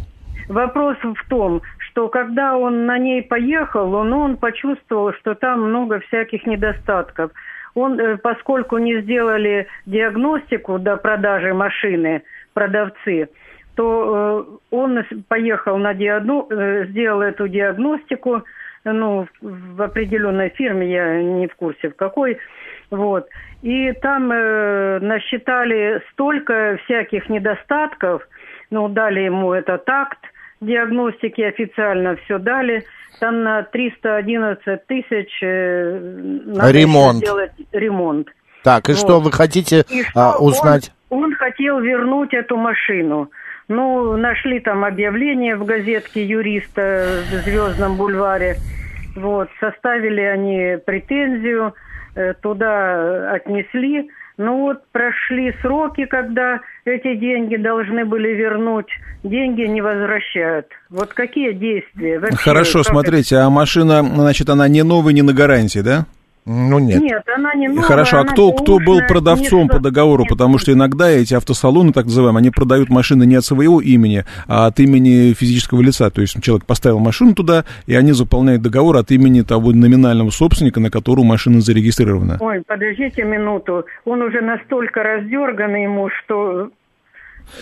Вопрос 0.48 0.96
в 1.02 1.28
том, 1.28 1.62
что 1.78 2.08
когда 2.08 2.56
он 2.56 2.86
на 2.86 2.98
ней 2.98 3.22
поехал, 3.22 3.94
он, 3.94 4.12
он 4.12 4.36
почувствовал, 4.36 5.12
что 5.14 5.34
там 5.34 5.68
много 5.68 6.00
всяких 6.00 6.46
недостатков. 6.46 7.32
Он, 7.74 7.98
э, 7.98 8.16
поскольку 8.16 8.78
не 8.78 9.00
сделали 9.00 9.66
диагностику 9.86 10.78
до 10.78 10.96
продажи 10.96 11.54
машины 11.54 12.22
продавцы, 12.54 13.28
то 13.76 14.46
э, 14.72 14.74
он 14.74 15.04
поехал 15.28 15.78
на 15.78 15.94
диагно... 15.94 16.46
Э, 16.50 16.86
сделал 16.86 17.22
эту 17.22 17.48
диагностику, 17.48 18.44
ну, 18.84 19.26
в 19.42 19.82
определенной 19.82 20.48
фирме, 20.50 20.90
я 20.90 21.22
не 21.22 21.46
в 21.46 21.54
курсе 21.56 21.90
в 21.90 21.96
какой, 21.96 22.38
вот. 22.90 23.28
И 23.60 23.92
там 23.92 24.28
насчитали 24.28 26.00
столько 26.12 26.78
всяких 26.84 27.28
недостатков, 27.28 28.26
ну, 28.70 28.88
дали 28.88 29.20
ему 29.20 29.52
этот 29.52 29.86
акт 29.88 30.18
диагностики, 30.60 31.42
официально 31.42 32.16
все 32.16 32.38
дали, 32.38 32.84
там 33.20 33.42
на 33.42 33.62
311 33.62 34.86
тысяч 34.86 35.38
э, 35.42 35.98
надо 36.46 36.70
ремонт. 36.70 37.18
сделать 37.18 37.52
ремонт. 37.72 38.28
Так, 38.62 38.88
и 38.88 38.92
вот. 38.92 39.00
что 39.00 39.20
вы 39.20 39.32
хотите 39.32 39.84
и 39.88 40.04
а, 40.14 40.36
узнать? 40.38 40.92
Он, 41.10 41.24
он 41.24 41.34
хотел 41.34 41.80
вернуть 41.80 42.34
эту 42.34 42.56
машину. 42.56 43.30
Ну, 43.68 44.16
нашли 44.16 44.60
там 44.60 44.84
объявление 44.84 45.56
в 45.56 45.64
газетке 45.64 46.24
юриста 46.24 47.22
в 47.30 47.34
Звездном 47.44 47.96
бульваре. 47.96 48.56
Вот, 49.14 49.48
составили 49.60 50.22
они 50.22 50.78
претензию, 50.84 51.74
э, 52.14 52.34
туда 52.34 53.32
отнесли. 53.32 54.10
Ну 54.38 54.60
вот 54.60 54.86
прошли 54.92 55.52
сроки, 55.60 56.06
когда 56.06 56.60
эти 56.88 57.14
деньги 57.16 57.56
должны 57.56 58.04
были 58.04 58.28
вернуть, 58.28 58.88
деньги 59.22 59.62
не 59.62 59.80
возвращают. 59.80 60.66
Вот 60.90 61.12
какие 61.12 61.52
действия? 61.52 62.18
Вообще, 62.18 62.36
Хорошо, 62.36 62.82
смотрите, 62.82 63.36
а 63.36 63.50
машина, 63.50 64.02
значит, 64.02 64.48
она 64.48 64.68
не 64.68 64.82
новая, 64.82 65.12
не 65.12 65.22
на 65.22 65.32
гарантии, 65.32 65.80
да? 65.80 66.06
Ну 66.50 66.78
нет. 66.78 67.02
Нет, 67.02 67.22
она 67.36 67.52
не 67.52 67.68
новая, 67.68 67.82
Хорошо, 67.82 68.20
а 68.20 68.24
кто, 68.24 68.52
кто 68.52 68.78
был 68.78 69.00
продавцом 69.06 69.64
нет, 69.64 69.72
по 69.72 69.80
договору? 69.80 70.22
Нет, 70.22 70.30
Потому 70.30 70.56
что 70.56 70.72
иногда 70.72 71.10
эти 71.10 71.34
автосалоны, 71.34 71.92
так 71.92 72.06
называемые, 72.06 72.40
они 72.40 72.50
продают 72.50 72.88
машины 72.88 73.26
не 73.26 73.34
от 73.34 73.44
своего 73.44 73.82
имени, 73.82 74.24
а 74.46 74.66
от 74.66 74.80
имени 74.80 75.34
физического 75.34 75.82
лица. 75.82 76.08
То 76.08 76.22
есть 76.22 76.42
человек 76.42 76.64
поставил 76.64 77.00
машину 77.00 77.34
туда, 77.34 77.66
и 77.86 77.94
они 77.94 78.12
заполняют 78.12 78.62
договор 78.62 78.96
от 78.96 79.10
имени 79.10 79.42
того 79.42 79.72
номинального 79.72 80.30
собственника, 80.30 80.80
на 80.80 80.90
которого 80.90 81.22
машина 81.22 81.60
зарегистрирована. 81.60 82.38
Ой, 82.40 82.62
подождите 82.66 83.24
минуту. 83.24 83.84
Он 84.06 84.22
уже 84.22 84.40
настолько 84.40 85.02
раздерганный 85.02 85.82
ему, 85.82 86.08
что 86.08 86.70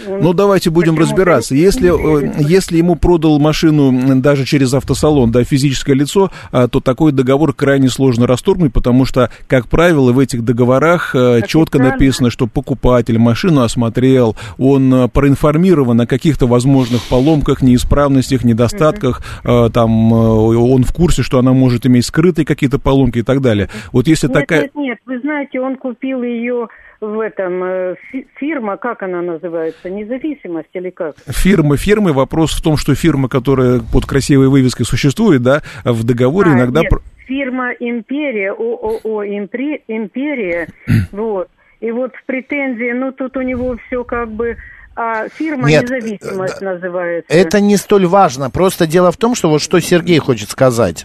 ну, 0.07 0.33
давайте 0.33 0.71
будем 0.71 0.99
разбираться. 0.99 1.55
Если, 1.55 1.91
э, 1.91 2.33
если 2.39 2.79
ему 2.79 2.97
продал 2.97 3.39
машину 3.39 4.21
даже 4.21 4.45
через 4.45 4.75
автосалон, 4.75 5.31
да, 5.31 5.45
физическое 5.45 5.95
лицо, 5.95 6.31
а, 6.53 6.69
то 6.69 6.81
такой 6.81 7.13
договор 7.13 7.53
крайне 7.53 7.89
сложно 7.89 8.27
расторгнуть, 8.27 8.73
потому 8.73 9.05
что, 9.05 9.31
как 9.47 9.69
правило, 9.69 10.13
в 10.13 10.19
этих 10.19 10.45
договорах 10.45 11.15
э, 11.15 11.43
четко 11.47 11.79
написано, 11.79 12.31
что 12.31 12.47
покупатель 12.47 13.19
машину 13.19 13.63
осмотрел, 13.63 14.37
он 14.59 14.93
э, 14.93 15.09
проинформирован 15.09 16.01
о 16.01 16.07
каких-то 16.07 16.47
возможных 16.47 17.03
поломках, 17.09 17.63
неисправностях, 17.63 18.45
недостатках, 18.45 19.23
там, 19.43 20.13
он 20.13 20.85
в 20.85 20.93
курсе, 20.93 21.23
что 21.23 21.39
она 21.39 21.53
может 21.53 21.87
иметь 21.87 22.07
скрытые 22.07 22.45
какие-то 22.45 22.79
поломки 22.79 23.19
и 23.19 23.23
так 23.23 23.41
далее. 23.41 23.69
Вот 23.93 24.07
если 24.07 24.29
нет, 24.29 24.35
такая... 24.35 24.63
Нет, 24.63 24.75
нет, 24.75 24.99
вы 25.07 25.21
знаете, 25.21 25.61
он 25.61 25.77
купил 25.77 26.23
ее 26.23 26.69
в 27.01 27.21
этом 27.21 27.63
э, 27.65 27.95
фирма, 28.39 28.77
как 28.77 29.03
она 29.03 29.23
называется, 29.23 29.91
независимость 29.91 30.71
или 30.73 30.91
как? 30.91 31.17
Фирма, 31.27 31.77
фирмы. 31.77 32.13
Вопрос 32.13 32.53
в 32.53 32.63
том, 32.63 32.77
что 32.77 32.95
фирма, 32.95 33.29
которая 33.29 33.81
под 33.81 34.07
красивой 34.07 34.49
вывеской 34.49 34.87
существует, 34.87 35.43
да, 35.43 35.63
в 35.85 36.05
договоре 36.05 36.53
а, 36.53 36.55
иногда... 36.55 36.83
Нет, 36.83 36.93
фирма 37.27 37.73
Империя, 37.73 38.53
ООО 38.53 39.25
Империя, 39.25 40.69
вот. 41.13 41.49
И 41.81 41.91
вот 41.91 42.13
в 42.15 42.25
претензии, 42.25 42.93
ну 42.93 43.13
тут 43.13 43.37
у 43.37 43.43
него 43.43 43.77
все 43.87 44.03
как 44.03 44.31
бы 44.31 44.57
а 44.99 45.29
фирма 45.29 45.69
Нет, 45.69 45.83
независимость 45.83 46.63
называется. 46.63 47.31
Это 47.31 47.61
не 47.61 47.77
столь 47.77 48.07
важно. 48.07 48.49
Просто 48.49 48.87
дело 48.87 49.13
в 49.13 49.19
том, 49.19 49.35
что 49.35 49.51
вот 49.51 49.61
что 49.61 49.79
Сергей 49.79 50.19
хочет 50.19 50.49
сказать. 50.49 51.05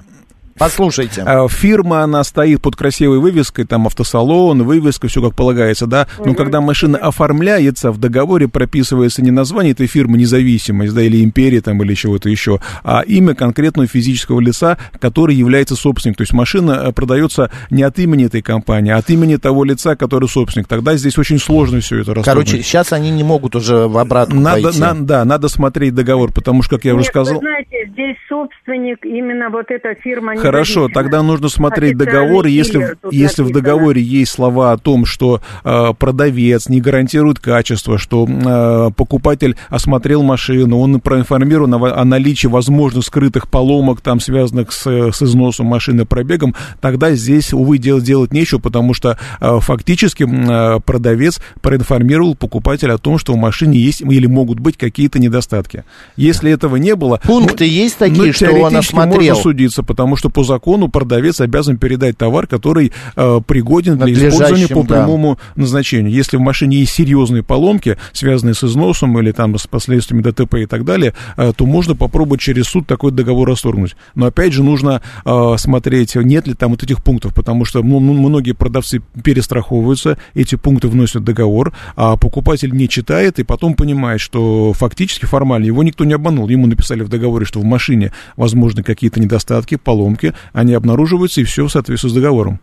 Послушайте. 0.58 1.24
Э, 1.26 1.48
фирма, 1.50 2.04
она 2.04 2.24
стоит 2.24 2.62
под 2.62 2.76
красивой 2.76 3.20
вывеской, 3.20 3.66
там 3.66 3.88
автосалон, 3.88 4.64
вывеска, 4.64 5.08
все 5.08 5.22
как 5.22 5.36
полагается, 5.36 5.88
да. 5.88 6.08
Но 6.24 6.34
когда 6.34 6.62
машина 6.62 6.98
оформляется, 6.98 7.92
в 7.92 7.98
договоре 7.98 8.48
прописывается 8.48 9.22
не 9.22 9.32
название 9.32 9.72
этой 9.74 9.88
фирмы 9.88 10.18
независимость, 10.18 10.94
да, 10.94 11.02
или 11.02 11.24
империя 11.24 11.62
там, 11.62 11.82
или 11.84 11.94
чего-то 11.94 12.30
еще, 12.30 12.60
а 12.84 13.02
имя 13.02 13.34
конкретного 13.34 13.88
физического 13.88 14.40
лица, 14.40 14.78
который 15.00 15.36
является 15.36 15.76
собственником. 15.76 16.18
То 16.18 16.24
есть 16.24 16.34
машина 16.34 16.84
э, 16.86 16.92
продается 16.92 17.52
не 17.70 17.84
от 17.84 17.98
имени 18.00 18.26
этой 18.26 18.42
компании, 18.42 18.92
а 18.92 18.98
от 18.98 19.10
имени 19.10 19.38
того 19.38 19.64
лица, 19.64 19.96
который 19.96 20.28
собственник. 20.28 20.68
Тогда 20.68 20.96
здесь 20.96 21.18
очень 21.18 21.40
сложно 21.40 21.80
все 21.80 22.00
это 22.02 22.14
расстроить. 22.14 22.26
Короче, 22.26 22.64
сейчас 22.64 22.94
они 22.94 23.12
не 23.12 23.24
могут 23.24 23.56
уже 23.56 23.88
в 23.88 23.98
обратную 23.98 24.42
надо, 24.42 24.64
пойти. 24.64 24.80
На, 24.80 24.94
да, 24.94 25.26
надо 25.26 25.48
смотреть 25.48 25.96
договор, 25.96 26.32
потому 26.32 26.64
что, 26.64 26.76
как 26.76 26.86
я 26.86 26.92
Нет, 26.92 27.02
уже 27.02 27.10
сказал... 27.10 27.36
Вы 27.36 27.40
знаете, 27.40 27.90
здесь 27.92 28.18
собственник, 28.30 29.06
именно 29.06 29.50
вот 29.50 29.70
эта 29.70 29.96
фирма 29.96 30.36
Хорошо, 30.42 30.90
тогда 30.94 31.22
нужно 31.22 31.50
смотреть 31.50 31.98
договор, 31.98 32.46
если, 32.46 32.96
если 33.12 33.44
в 33.44 33.52
договоре 33.52 34.02
есть 34.02 34.32
слова 34.32 34.72
о 34.72 34.78
том, 34.78 35.06
что 35.06 35.42
э, 35.64 35.94
продавец 35.98 36.70
не 36.70 36.82
гарантирует 36.82 37.40
качество, 37.40 37.98
что 37.98 38.28
э, 38.28 38.92
покупатель 38.96 39.56
осмотрел 39.70 40.24
машину, 40.24 40.80
он 40.80 41.00
проинформирован 41.00 41.74
о, 41.76 42.02
о 42.02 42.06
наличии 42.06 42.48
возможных 42.48 43.06
скрытых 43.06 43.50
поломок, 43.50 44.02
там, 44.02 44.20
связанных 44.20 44.72
с, 44.72 44.86
с 44.86 45.22
износом 45.22 45.68
машины 45.68 46.06
пробегом, 46.06 46.56
тогда 46.80 47.14
здесь, 47.14 47.54
увы, 47.54 47.78
делать, 47.78 48.04
делать 48.04 48.34
нечего, 48.34 48.60
потому 48.60 48.94
что 48.94 49.18
э, 49.40 49.60
фактически 49.62 50.24
э, 50.24 50.80
продавец 50.82 51.40
проинформировал 51.62 52.36
покупателя 52.36 52.96
о 52.96 52.98
том, 52.98 53.18
что 53.18 53.34
в 53.34 53.38
машине 53.38 53.78
есть 53.78 54.02
или 54.02 54.26
могут 54.26 54.60
быть 54.60 54.78
какие-то 54.78 55.20
недостатки. 55.20 55.84
Если 56.16 56.52
этого 56.52 56.78
не 56.78 56.96
было... 56.96 57.20
Пункты 57.24 57.66
ну, 57.66 57.70
есть 57.70 57.98
такие, 57.98 58.28
ну, 58.28 58.34
что 58.34 58.52
он 58.52 58.76
осмотрел? 58.76 59.36
можно 59.36 59.36
судиться, 59.36 59.84
потому 59.84 60.16
что 60.16 60.30
по 60.32 60.44
закону 60.44 60.88
продавец 60.88 61.42
обязан 61.42 61.78
передать 61.78 62.18
товар, 62.18 62.48
который 62.48 62.92
э, 63.16 63.42
пригоден 63.46 63.98
для 63.98 64.14
использования 64.14 64.68
по 64.68 64.84
прямому 64.84 65.38
да. 65.56 65.62
назначению. 65.62 66.12
Если 66.12 66.38
в 66.38 66.42
машине 66.42 66.78
есть 66.78 66.94
серьезные 66.94 67.44
поломки, 67.44 67.98
связанные 68.14 68.54
с 68.54 68.64
износом 68.64 69.20
или 69.20 69.32
там 69.32 69.58
с 69.58 69.68
последствиями 69.68 70.22
ДТП 70.22 70.56
и 70.56 70.66
так 70.66 70.86
далее, 70.86 71.14
э, 71.38 71.54
то 71.56 71.66
можно 71.66 71.96
попробовать 71.96 72.42
через 72.42 72.66
суд 72.68 72.88
такой 72.88 73.12
договор 73.12 73.50
расторгнуть. 73.50 73.96
Но 74.16 74.28
опять 74.28 74.54
же 74.54 74.64
нужно 74.64 75.02
э, 75.26 75.56
смотреть, 75.58 76.16
нет 76.16 76.48
ли 76.48 76.54
там 76.54 76.72
вот 76.72 76.84
этих 76.84 77.04
пунктов, 77.04 77.34
потому 77.34 77.66
что 77.66 77.82
ну, 77.84 78.00
многие 78.00 78.54
продавцы 78.54 79.02
перестраховываются, 79.24 80.18
эти 80.34 80.56
пункты 80.56 80.88
вносят 80.88 81.22
в 81.22 81.26
договор, 81.26 81.74
а 81.96 82.18
покупатель 82.18 82.74
не 82.74 82.88
читает 82.88 83.40
и 83.40 83.44
потом 83.44 83.74
понимает, 83.74 84.22
что 84.22 84.74
фактически 84.74 85.26
формально 85.26 85.66
его 85.66 85.84
никто 85.84 86.06
не 86.06 86.14
обманул. 86.14 86.48
Ему 86.50 86.68
написали 86.68 87.04
в 87.04 87.10
договоре, 87.10 87.46
что 87.46 87.60
в 87.60 87.64
машине 87.64 88.12
возможны 88.36 88.84
какие-то 88.84 89.20
недостатки, 89.20 89.76
поломки, 89.76 90.21
они 90.54 90.74
обнаруживаются, 90.74 91.42
и 91.42 91.44
все 91.44 91.66
в 91.66 91.72
соответствии 91.72 92.10
с 92.10 92.14
договором. 92.14 92.60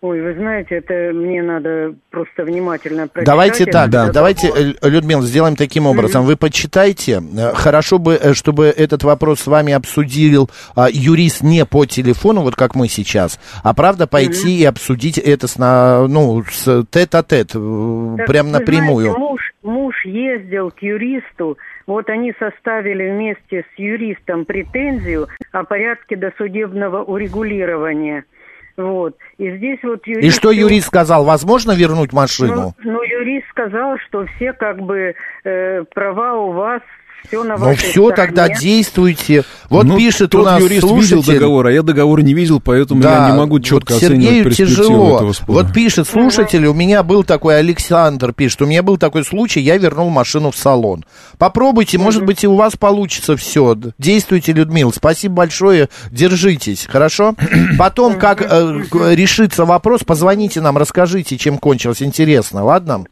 Ой, 0.00 0.20
вы 0.22 0.32
знаете, 0.34 0.76
это 0.76 1.12
мне 1.12 1.42
надо 1.42 1.92
просто 2.10 2.44
внимательно 2.44 3.08
прочитать. 3.08 3.26
Давайте 3.26 3.66
так, 3.66 3.90
да, 3.90 4.12
давайте, 4.12 4.48
э, 4.48 4.88
Людмила, 4.88 5.22
сделаем 5.22 5.56
таким 5.56 5.86
образом. 5.86 6.22
Mm-hmm. 6.22 6.26
Вы 6.26 6.36
почитайте. 6.36 7.20
Э, 7.36 7.52
хорошо 7.52 7.98
бы, 7.98 8.14
э, 8.14 8.32
чтобы 8.32 8.66
этот 8.66 9.02
вопрос 9.02 9.40
с 9.40 9.46
вами 9.48 9.72
обсудил 9.72 10.50
а, 10.76 10.86
юрист 10.88 11.42
не 11.42 11.66
по 11.66 11.84
телефону, 11.84 12.42
вот 12.42 12.54
как 12.54 12.76
мы 12.76 12.86
сейчас, 12.86 13.40
а 13.64 13.74
правда 13.74 14.06
пойти 14.06 14.58
mm-hmm. 14.58 14.62
и 14.62 14.64
обсудить 14.66 15.18
это 15.18 15.48
с, 15.48 15.58
на, 15.58 16.06
ну, 16.06 16.44
с 16.48 16.84
тет-а-тет, 16.90 17.48
так, 17.48 18.26
прям 18.28 18.52
напрямую. 18.52 19.10
Знаете, 19.10 19.18
муж, 19.18 19.40
муж 19.64 20.04
ездил 20.04 20.70
к 20.70 20.80
юристу, 20.80 21.58
Вот 21.88 22.10
они 22.10 22.34
составили 22.38 23.10
вместе 23.10 23.64
с 23.64 23.78
юристом 23.78 24.44
претензию 24.44 25.26
о 25.52 25.64
порядке 25.64 26.16
досудебного 26.16 27.02
урегулирования. 27.02 28.24
Вот. 28.76 29.16
И 29.38 29.50
здесь 29.56 29.78
вот 29.82 30.06
юрист... 30.06 30.22
И 30.22 30.30
что 30.30 30.50
юрист 30.50 30.88
сказал? 30.88 31.24
Возможно 31.24 31.72
вернуть 31.72 32.12
машину? 32.12 32.74
Ну, 32.84 32.92
ну 32.92 33.02
юрист 33.02 33.48
сказал, 33.48 33.96
что 34.06 34.26
все 34.26 34.52
как 34.52 34.82
бы 34.82 35.14
э, 35.44 35.84
права 35.94 36.34
у 36.34 36.52
вас 36.52 36.82
все 37.26 37.44
на 37.44 37.56
Ну 37.56 37.74
все, 37.74 38.10
тогда 38.10 38.48
действуйте. 38.48 39.44
Вот 39.68 39.84
ну, 39.84 39.96
пишет 39.96 40.30
тот 40.30 40.42
у 40.42 40.44
нас 40.44 40.60
юрист 40.60 40.80
слушатель... 40.80 41.16
видел 41.16 41.32
договор, 41.32 41.66
а 41.66 41.72
я 41.72 41.82
договор 41.82 42.22
не 42.22 42.32
видел, 42.32 42.60
поэтому 42.60 43.02
да, 43.02 43.26
я 43.26 43.32
не 43.32 43.38
могу 43.38 43.60
четко 43.60 43.92
вот 43.92 44.00
Сергею 44.00 44.30
оценивать 44.30 44.56
тяжело. 44.56 45.16
этого 45.16 45.32
спора. 45.32 45.56
Вот 45.56 45.74
пишет 45.74 46.08
слушатель, 46.08 46.66
у 46.66 46.74
меня 46.74 47.02
был 47.02 47.24
такой, 47.24 47.58
Александр 47.58 48.32
пишет, 48.32 48.62
у 48.62 48.66
меня 48.66 48.82
был 48.82 48.96
такой 48.96 49.24
случай, 49.24 49.60
я 49.60 49.76
вернул 49.76 50.08
машину 50.08 50.50
в 50.50 50.56
салон. 50.56 51.04
Попробуйте, 51.36 51.98
может 51.98 52.24
быть, 52.24 52.44
и 52.44 52.48
у 52.48 52.54
вас 52.54 52.76
получится 52.76 53.36
все. 53.36 53.76
Действуйте, 53.98 54.52
Людмила. 54.52 54.90
Спасибо 54.90 55.34
большое, 55.34 55.88
держитесь, 56.10 56.86
хорошо? 56.90 57.34
Потом, 57.78 58.18
как 58.18 58.40
э, 58.40 58.80
решится 59.14 59.66
вопрос, 59.66 60.02
позвоните 60.04 60.60
нам, 60.60 60.78
расскажите, 60.78 61.36
чем 61.36 61.58
кончилось, 61.58 62.02
интересно, 62.02 62.64
ладно? 62.64 63.04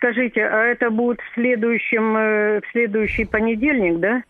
Скажите, 0.00 0.40
а 0.40 0.64
это 0.64 0.88
будет 0.88 1.18
в 1.20 1.34
следующем, 1.34 2.16
э, 2.16 2.60
в 2.60 2.72
следующий 2.72 3.26
понедельник, 3.26 4.00
да? 4.00 4.22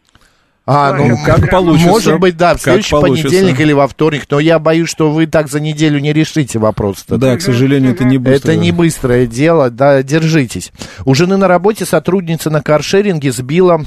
А, 0.66 0.92
ну 0.92 1.16
как 1.24 1.48
получится. 1.48 1.88
Может 1.88 2.18
быть, 2.18 2.36
да, 2.36 2.56
в 2.56 2.60
следующий 2.60 2.90
получится. 2.90 3.28
понедельник 3.28 3.60
или 3.60 3.72
во 3.72 3.86
вторник, 3.86 4.24
но 4.28 4.40
я 4.40 4.58
боюсь, 4.58 4.88
что 4.88 5.12
вы 5.12 5.26
так 5.26 5.48
за 5.48 5.60
неделю 5.60 6.00
не 6.00 6.12
решите 6.12 6.58
вопрос. 6.58 7.04
-то. 7.08 7.18
Да, 7.18 7.36
к 7.36 7.40
сожалению, 7.40 7.92
это 7.92 8.04
не 8.04 8.18
быстро. 8.18 8.50
Это 8.50 8.60
не 8.60 8.72
быстрое 8.72 9.26
дело, 9.26 9.70
да, 9.70 10.02
держитесь. 10.02 10.72
У 11.04 11.14
жены 11.14 11.36
на 11.36 11.46
работе 11.46 11.84
сотрудница 11.84 12.50
на 12.50 12.62
каршеринге 12.62 13.30
сбила 13.30 13.80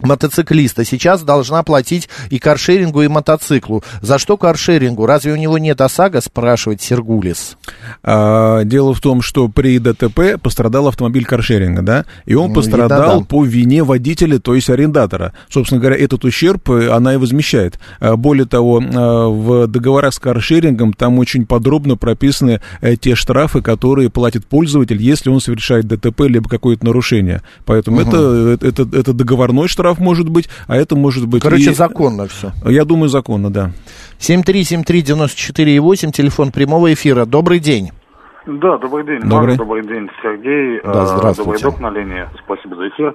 мотоциклиста 0.00 0.84
сейчас 0.84 1.22
должна 1.22 1.62
платить 1.62 2.08
и 2.30 2.38
каршерингу, 2.38 3.02
и 3.02 3.08
мотоциклу. 3.08 3.82
За 4.00 4.18
что 4.18 4.36
каршерингу? 4.36 5.06
Разве 5.06 5.32
у 5.32 5.36
него 5.36 5.58
нет 5.58 5.80
ОСАГО, 5.80 6.20
спрашивает 6.20 6.82
Сергулис. 6.82 7.56
А, 8.02 8.64
дело 8.64 8.94
в 8.94 9.00
том, 9.00 9.22
что 9.22 9.48
при 9.48 9.78
ДТП 9.78 10.40
пострадал 10.40 10.88
автомобиль 10.88 11.24
каршеринга, 11.24 11.82
да, 11.82 12.04
и 12.24 12.34
он 12.34 12.48
ну, 12.48 12.54
пострадал 12.54 13.22
и 13.22 13.24
по 13.24 13.44
вине 13.44 13.84
водителя, 13.84 14.38
то 14.38 14.54
есть 14.54 14.70
арендатора. 14.70 15.32
Собственно 15.48 15.80
говоря, 15.80 15.96
этот 15.96 16.24
ущерб 16.24 16.70
э, 16.70 16.90
она 16.90 17.14
и 17.14 17.16
возмещает. 17.16 17.78
А, 18.00 18.16
более 18.16 18.46
того, 18.46 18.82
а, 18.82 19.28
в 19.28 19.66
договорах 19.66 20.14
с 20.14 20.18
каршерингом 20.18 20.92
там 20.92 21.18
очень 21.18 21.46
подробно 21.46 21.96
прописаны 21.96 22.60
э, 22.80 22.96
те 22.96 23.14
штрафы, 23.14 23.62
которые 23.62 24.10
платит 24.10 24.46
пользователь, 24.46 25.00
если 25.00 25.30
он 25.30 25.40
совершает 25.40 25.86
ДТП 25.86 26.22
либо 26.22 26.48
какое-то 26.48 26.84
нарушение. 26.84 27.42
Поэтому 27.64 28.00
угу. 28.00 28.08
это, 28.08 28.66
это, 28.66 28.82
это 28.96 29.12
договорной 29.12 29.68
штраф, 29.68 29.83
штраф 29.84 29.98
может 29.98 30.30
быть, 30.30 30.48
а 30.66 30.76
это 30.76 30.96
может 30.96 31.28
быть... 31.28 31.42
Короче, 31.42 31.72
и... 31.72 31.74
законно 31.74 32.26
все. 32.26 32.52
Я 32.64 32.86
думаю, 32.86 33.10
законно, 33.10 33.52
да. 33.52 33.72
7373948, 34.18 36.10
телефон 36.10 36.52
прямого 36.52 36.90
эфира. 36.92 37.26
Добрый 37.26 37.58
день. 37.58 37.90
Да, 38.46 38.78
добрый 38.78 39.04
день. 39.04 39.20
Добрый, 39.28 39.56
добрый 39.56 39.86
день, 39.86 40.08
Сергей. 40.22 40.80
Да, 40.82 41.02
а, 41.02 41.06
здравствуйте. 41.06 41.62
Добрый 41.62 41.62
док 41.62 41.80
на 41.80 41.90
линии. 41.90 42.26
Спасибо 42.44 42.76
за 42.76 42.88
эфир. 42.88 43.14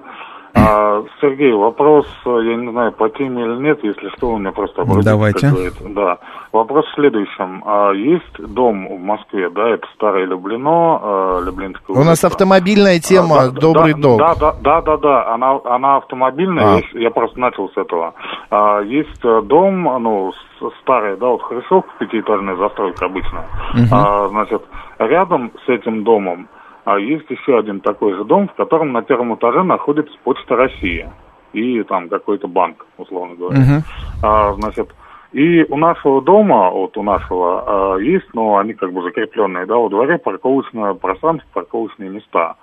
А, 0.53 1.03
Сергей, 1.21 1.53
вопрос, 1.53 2.07
я 2.25 2.55
не 2.55 2.71
знаю, 2.71 2.91
по 2.91 3.09
теме 3.09 3.43
или 3.43 3.61
нет, 3.61 3.79
если 3.83 4.09
что, 4.17 4.31
у 4.31 4.37
меня 4.37 4.51
просто 4.51 4.81
обратите. 4.81 5.09
Давайте. 5.09 5.47
Да. 5.89 6.17
Вопрос 6.51 6.85
в 6.87 6.95
следующем. 6.95 7.63
А, 7.65 7.91
есть 7.91 8.53
дом 8.53 8.87
в 8.87 8.99
Москве, 8.99 9.49
да, 9.49 9.69
это 9.69 9.85
Старое 9.95 10.25
Люблино, 10.25 10.99
а, 11.01 11.41
Люблинская 11.45 11.95
улица. 11.95 12.01
У 12.01 12.03
нас 12.03 12.23
автомобильная 12.23 12.99
тема, 12.99 13.41
а, 13.41 13.49
да, 13.49 13.59
«Добрый 13.59 13.93
да, 13.93 13.99
дом». 13.99 14.17
Да, 14.17 14.35
да, 14.35 14.55
да, 14.61 14.81
да, 14.81 14.97
да, 14.97 15.33
она, 15.33 15.59
она 15.65 15.97
автомобильная, 15.97 16.73
а. 16.73 16.75
есть, 16.77 16.93
я 16.93 17.11
просто 17.11 17.39
начал 17.39 17.69
с 17.69 17.77
этого. 17.77 18.13
А, 18.49 18.81
есть 18.81 19.23
э, 19.23 19.41
дом, 19.43 19.83
ну, 20.01 20.33
старый, 20.81 21.17
да, 21.17 21.27
вот 21.27 21.43
Хрущев, 21.43 21.83
пятиэтажная 21.99 22.55
застройка 22.55 23.05
обычно. 23.05 23.45
Угу. 23.73 23.87
А, 23.91 24.27
значит, 24.29 24.61
рядом 24.97 25.51
с 25.65 25.69
этим 25.69 26.03
домом 26.03 26.47
а 26.85 26.97
есть 26.97 27.29
еще 27.29 27.59
один 27.59 27.81
такой 27.81 28.13
же 28.15 28.23
дом, 28.23 28.47
в 28.47 28.53
котором 28.53 28.91
на 28.91 29.01
первом 29.01 29.35
этаже 29.35 29.63
находится 29.63 30.13
Почта 30.23 30.55
России 30.55 31.09
и 31.53 31.83
там 31.83 32.09
какой-то 32.09 32.47
банк, 32.47 32.85
условно 32.97 33.35
говоря. 33.35 33.59
Uh-huh. 33.59 33.81
А, 34.23 34.53
значит, 34.53 34.93
и 35.31 35.63
у 35.69 35.77
нашего 35.77 36.21
дома, 36.21 36.69
вот 36.69 36.97
у 36.97 37.03
нашего, 37.03 37.95
а, 37.95 37.97
есть, 37.97 38.27
но 38.33 38.57
они 38.57 38.73
как 38.73 38.93
бы 38.93 39.01
закрепленные, 39.01 39.65
да, 39.65 39.75
во 39.75 39.89
дворе 39.89 40.17
парковочное 40.17 40.93
пространство, 40.93 41.47
парковочные 41.53 42.09
места. 42.09 42.55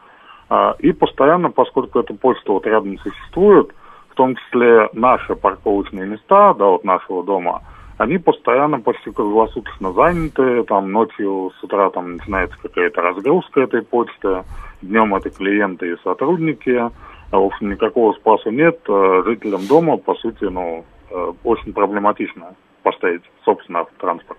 А, 0.48 0.76
и 0.78 0.92
постоянно, 0.92 1.50
поскольку 1.50 1.98
эта 1.98 2.14
почта 2.14 2.52
вот 2.52 2.66
рядом 2.66 2.98
существует, 2.98 3.74
в 4.10 4.14
том 4.14 4.36
числе 4.36 4.88
наши 4.92 5.34
парковочные 5.34 6.06
места, 6.06 6.54
да, 6.54 6.66
вот 6.66 6.84
нашего 6.84 7.22
дома– 7.22 7.62
они 7.98 8.18
постоянно 8.18 8.80
почти 8.80 9.10
круглосуточно 9.10 9.92
заняты, 9.92 10.64
там 10.64 10.92
ночью 10.92 11.52
с 11.58 11.64
утра 11.64 11.90
там 11.90 12.16
начинается 12.16 12.56
какая-то 12.60 13.00
разгрузка 13.00 13.62
этой 13.62 13.82
почты, 13.82 14.44
днем 14.82 15.14
это 15.14 15.30
клиенты 15.30 15.92
и 15.92 16.02
сотрудники, 16.02 16.76
а, 16.76 16.90
в 17.38 17.44
общем, 17.44 17.70
никакого 17.70 18.12
спасу 18.12 18.50
нет, 18.50 18.78
а, 18.88 19.22
жителям 19.24 19.66
дома, 19.66 19.96
по 19.96 20.14
сути, 20.14 20.44
ну, 20.44 20.84
э, 21.10 21.32
очень 21.44 21.72
проблематично 21.72 22.54
поставить 22.82 23.22
собственный 23.44 23.80
автотранспорт. 23.80 24.38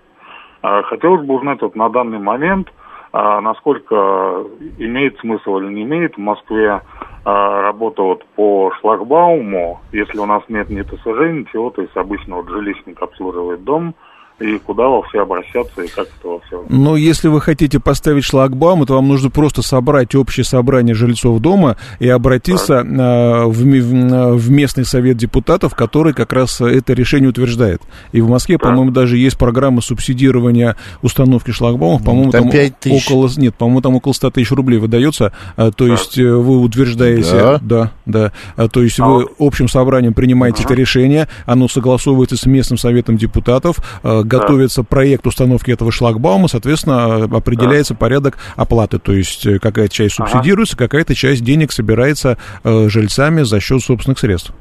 А, 0.62 0.82
хотелось 0.82 1.26
бы 1.26 1.34
узнать 1.34 1.60
вот 1.60 1.74
на 1.76 1.88
данный 1.88 2.18
момент, 2.18 2.68
насколько 3.12 4.44
имеет 4.76 5.18
смысл 5.20 5.58
или 5.58 5.72
не 5.72 5.82
имеет 5.82 6.16
в 6.16 6.20
Москве 6.20 6.82
а, 7.24 7.62
работа 7.62 8.02
вот 8.02 8.24
по 8.36 8.72
шлагбауму, 8.80 9.80
если 9.92 10.18
у 10.18 10.26
нас 10.26 10.42
нет 10.48 10.70
ни 10.70 10.82
ТСЖ, 10.82 11.30
ничего, 11.30 11.70
то 11.70 11.82
есть 11.82 11.96
обычно 11.96 12.36
вот 12.36 12.48
жилищник 12.48 13.02
обслуживает 13.02 13.64
дом, 13.64 13.94
и 14.40 14.58
куда 14.58 14.84
вообще 14.84 15.20
обращаться, 15.20 15.82
и 15.82 15.88
как 15.88 16.06
это 16.06 16.28
вообще... 16.28 16.60
Ну, 16.68 16.94
если 16.94 17.26
вы 17.28 17.40
хотите 17.40 17.80
поставить 17.80 18.24
шлагбаум, 18.24 18.86
то 18.86 18.94
вам 18.94 19.08
нужно 19.08 19.30
просто 19.30 19.62
собрать 19.62 20.14
общее 20.14 20.44
собрание 20.44 20.94
жильцов 20.94 21.40
дома 21.40 21.76
и 21.98 22.08
обратиться 22.08 22.80
а, 22.80 23.46
в, 23.46 23.52
в 23.52 24.50
местный 24.50 24.84
совет 24.84 25.16
депутатов, 25.16 25.74
который 25.74 26.12
как 26.12 26.32
раз 26.32 26.60
это 26.60 26.92
решение 26.92 27.30
утверждает. 27.30 27.82
И 28.12 28.20
в 28.20 28.28
Москве, 28.28 28.58
да. 28.58 28.68
по-моему, 28.68 28.92
даже 28.92 29.18
есть 29.18 29.36
программа 29.36 29.80
субсидирования 29.80 30.76
установки 31.02 31.50
шлагбаумов, 31.50 32.04
по-моему, 32.04 32.30
там, 32.30 32.50
там 32.50 32.92
около... 32.92 33.28
Нет, 33.36 33.56
по-моему, 33.56 33.80
там 33.80 33.96
около 33.96 34.12
100 34.12 34.30
тысяч 34.30 34.52
рублей 34.52 34.78
выдается, 34.78 35.32
а, 35.56 35.72
то 35.72 35.86
да. 35.86 35.92
есть 35.92 36.16
э, 36.16 36.30
вы 36.30 36.60
утверждаете... 36.60 37.32
Да, 37.32 37.58
да, 37.60 37.92
да. 38.06 38.32
А, 38.56 38.68
то 38.68 38.82
есть 38.82 39.00
а 39.00 39.06
вы 39.06 39.26
общим 39.40 39.68
собранием 39.68 40.14
принимаете 40.14 40.62
ага. 40.62 40.74
это 40.74 40.80
решение, 40.80 41.28
оно 41.44 41.66
согласовывается 41.66 42.36
с 42.36 42.46
местным 42.46 42.78
советом 42.78 43.16
депутатов, 43.16 43.78
готовится 44.28 44.82
проект 44.82 45.26
установки 45.26 45.70
этого 45.70 45.90
шлагбаума, 45.90 46.48
соответственно, 46.48 47.24
определяется 47.24 47.94
да. 47.94 47.98
порядок 47.98 48.38
оплаты, 48.56 48.98
то 48.98 49.12
есть 49.12 49.46
э, 49.46 49.58
какая-то 49.58 49.94
часть 49.94 50.14
субсидируется, 50.16 50.76
какая-то 50.76 51.14
часть 51.14 51.42
денег 51.42 51.72
собирается 51.72 52.38
э, 52.62 52.88
жильцами 52.88 53.42
за 53.42 53.60
счет 53.60 53.82
собственных 53.82 54.18
средств. 54.18 54.52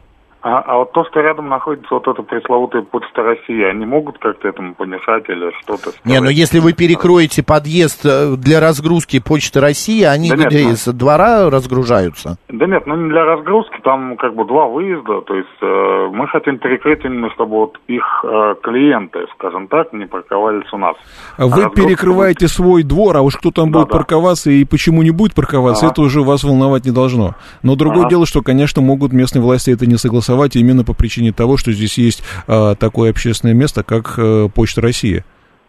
А, 0.42 0.60
а 0.60 0.78
вот 0.78 0.92
то, 0.92 1.04
что 1.06 1.20
рядом 1.20 1.50
находится 1.50 1.94
вот 1.94 2.08
эта 2.08 2.22
пресловутая 2.22 2.84
почта 2.84 3.24
России, 3.24 3.64
они 3.64 3.86
могут 3.86 4.20
как-то 4.20 4.48
этому 4.48 4.76
помешать 4.76 5.28
или 5.30 5.52
что-то? 5.62 5.92
Не, 6.06 6.22
ну 6.22 6.30
если 6.30 6.60
вы 6.60 6.74
перекроете 6.74 7.44
подъезд 7.44 8.06
э, 8.06 8.36
для 8.38 8.60
разгрузки 8.60 9.20
почты 9.20 9.60
России, 9.60 10.04
они 10.04 10.30
да 10.30 10.36
где, 10.36 10.60
нет, 10.60 10.66
ну... 10.68 10.74
из 10.74 10.86
двора 10.94 11.50
разгружаются? 11.50 12.38
Да 12.50 12.68
нет, 12.68 12.86
ну 12.86 12.96
не 12.96 13.10
для 13.10 13.26
разгрузки, 13.26 13.80
там 13.84 14.16
как 14.18 14.36
бы 14.36 14.46
два 14.46 14.68
выезда, 14.68 15.22
то 15.22 15.36
есть 15.36 15.50
э, 15.62 16.10
мы 16.14 16.28
хотим 16.28 16.60
перекрыть 16.60 17.04
именно, 17.04 17.32
чтобы 17.32 17.56
вот 17.56 17.80
их 17.88 18.04
э, 18.24 18.56
клиенты, 18.62 19.26
скажем 19.34 19.68
так, 19.68 19.92
не 19.92 20.06
парковались 20.06 20.72
у 20.72 20.78
нас. 20.78 20.96
А 21.38 21.48
вы 21.48 21.70
перекрываете 21.72 22.46
будет... 22.46 22.52
свой 22.52 22.84
двор, 22.84 23.18
а 23.18 23.22
уж 23.22 23.38
кто 23.38 23.50
там 23.50 23.72
да, 23.72 23.80
будет 23.80 23.90
да. 23.90 23.98
парковаться 23.98 24.52
и 24.52 24.64
почему 24.66 25.02
не 25.02 25.12
будет 25.12 25.34
парковаться, 25.34 25.88
ага. 25.88 25.94
это 25.94 26.02
уже 26.04 26.22
вас 26.22 26.44
волновать 26.44 26.86
не 26.86 26.92
должно. 26.92 27.34
Но 27.64 27.76
другое 27.76 28.02
ага. 28.02 28.10
дело, 28.10 28.26
что, 28.28 28.44
конечно, 28.44 28.84
могут 28.84 29.14
местные 29.14 29.42
власти 29.42 29.72
это 29.72 29.88
не 29.88 29.98
согласовать 29.98 30.27
голосовать 30.28 30.56
именно 30.56 30.84
по 30.84 30.94
причине 30.94 31.32
того, 31.32 31.58
что 31.58 31.72
здесь 31.72 31.98
есть 31.98 32.24
а, 32.48 32.76
такое 32.76 33.12
общественное 33.12 33.54
место, 33.54 33.84
как 33.84 34.16
а, 34.18 34.50
Почта 34.50 34.82
России. 34.82 35.24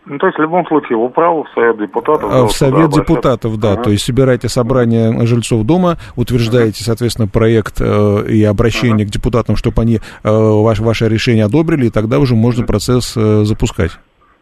Ну, 0.07 0.17
то 0.19 0.27
есть, 0.27 0.39
в 0.39 0.43
любом 0.43 0.67
случае, 0.67 0.97
вы 0.97 1.11
правы, 1.11 1.45
в 1.45 1.49
Совет 1.55 1.79
депутатов. 1.79 2.31
А, 2.33 2.47
в 2.47 2.53
Совет 2.53 2.91
депутатов, 2.91 3.59
да. 3.59 3.73
Ага. 3.73 3.83
То 3.83 3.91
есть, 3.91 4.05
собираете 4.05 4.49
собрание 4.49 5.27
жильцов 5.27 5.65
дома, 5.65 5.99
утверждаете, 6.17 6.83
соответственно, 6.83 7.29
проект 7.29 7.81
э, 7.81 8.25
и 8.27 8.43
обращение 8.43 9.05
ага. 9.05 9.11
к 9.11 9.11
депутатам, 9.11 9.57
чтобы 9.57 9.83
они 9.83 9.97
э, 9.97 10.01
ваш, 10.31 10.81
ваше 10.81 11.09
решение 11.09 11.45
одобрили, 11.45 11.87
и 11.87 11.91
тогда 11.91 12.19
уже 12.21 12.35
можно 12.35 12.65
процесс 12.65 13.15
э, 13.17 13.45
запускать. 13.45 13.93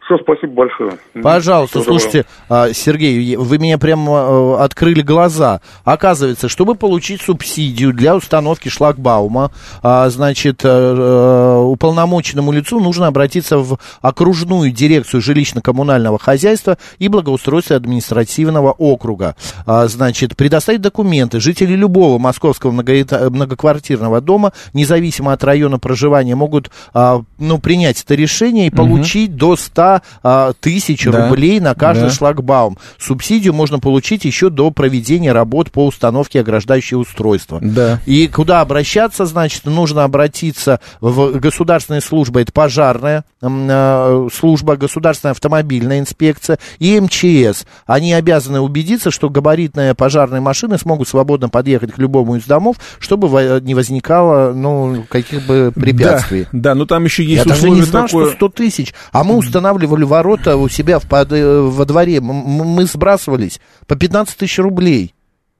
Все, 0.07 0.17
спасибо 0.19 0.53
большое. 0.53 0.93
Пожалуйста, 1.21 1.81
Все 1.81 1.89
слушайте, 1.89 2.25
доброго. 2.47 2.73
Сергей, 2.73 3.35
вы 3.35 3.57
меня 3.57 3.77
прямо 3.77 4.63
открыли 4.63 5.01
глаза. 5.01 5.59
Оказывается, 5.83 6.47
чтобы 6.47 6.75
получить 6.75 7.21
субсидию 7.21 7.91
для 7.91 8.15
установки 8.15 8.69
шлагбаума, 8.69 9.51
а, 9.83 10.07
значит, 10.09 10.61
э, 10.63 10.69
э, 10.69 11.57
уполномоченному 11.59 12.53
лицу 12.53 12.79
нужно 12.79 13.07
обратиться 13.07 13.57
в 13.57 13.79
окружную 14.01 14.71
дирекцию 14.71 15.21
жилищно-коммунального 15.21 16.17
хозяйства 16.17 16.77
и 16.99 17.09
благоустройства 17.09 17.75
административного 17.75 18.71
округа. 18.71 19.35
А, 19.65 19.87
значит, 19.87 20.37
предоставить 20.37 20.79
документы. 20.79 21.41
Жители 21.41 21.73
любого 21.73 22.17
московского 22.17 22.71
многоквартирного 22.71 24.21
дома, 24.21 24.53
независимо 24.71 25.33
от 25.33 25.43
района 25.43 25.79
проживания, 25.79 26.35
могут 26.35 26.71
а, 26.93 27.23
ну, 27.37 27.59
принять 27.59 28.01
это 28.01 28.15
решение 28.15 28.67
и 28.67 28.71
получить 28.71 29.31
угу. 29.31 29.37
до 29.37 29.55
100 29.57 29.96
а, 30.23 30.53
тысяч 30.59 31.05
да. 31.05 31.27
рублей 31.27 31.59
на 31.59 31.75
каждый 31.75 32.09
да. 32.09 32.09
шлагбаум. 32.09 32.77
Субсидию 32.99 33.53
можно 33.53 33.79
получить 33.79 34.25
еще 34.25 34.49
до 34.49 34.71
проведения 34.71 35.31
работ 35.31 35.71
по 35.71 35.85
установке 35.85 36.41
ограждающего 36.41 36.99
устройства. 36.99 37.59
Да. 37.61 37.99
И 38.05 38.27
куда 38.27 38.61
обращаться, 38.61 39.25
значит, 39.25 39.65
нужно 39.65 40.03
обратиться 40.03 40.79
в 41.01 41.39
государственные 41.39 42.01
службы, 42.01 42.41
это 42.41 42.51
пожарная 42.51 43.23
э, 43.41 44.27
служба, 44.33 44.77
государственная 44.77 45.31
автомобильная 45.31 45.99
инспекция 45.99 46.59
и 46.79 46.99
МЧС. 46.99 47.65
Они 47.85 48.13
обязаны 48.13 48.59
убедиться, 48.59 49.11
что 49.11 49.29
габаритные 49.29 49.93
пожарные 49.95 50.41
машины 50.41 50.77
смогут 50.77 51.07
свободно 51.07 51.49
подъехать 51.49 51.91
к 51.93 51.97
любому 51.97 52.35
из 52.35 52.45
домов, 52.45 52.77
чтобы 52.99 53.61
не 53.61 53.75
возникало, 53.75 54.53
ну, 54.53 55.05
каких 55.09 55.45
бы 55.45 55.71
препятствий. 55.73 56.43
Да, 56.51 56.71
да 56.71 56.75
но 56.75 56.85
там 56.85 57.05
еще 57.05 57.23
есть 57.23 57.45
Я 57.45 57.49
даже 57.49 57.69
не 57.69 57.81
знал, 57.81 58.07
такое... 58.07 58.27
что 58.27 58.35
100 58.35 58.49
тысяч. 58.49 58.93
А 59.11 59.23
мы 59.23 59.35
устанавливаем 59.35 59.86
устанавливали 59.87 60.03
ворота 60.03 60.57
у 60.57 60.69
себя 60.69 60.99
в, 60.99 61.07
под, 61.07 61.31
э, 61.31 61.61
во 61.61 61.85
дворе, 61.85 62.21
мы 62.21 62.85
сбрасывались 62.85 63.59
по 63.87 63.95
15 63.95 64.37
тысяч 64.37 64.59
рублей. 64.59 65.13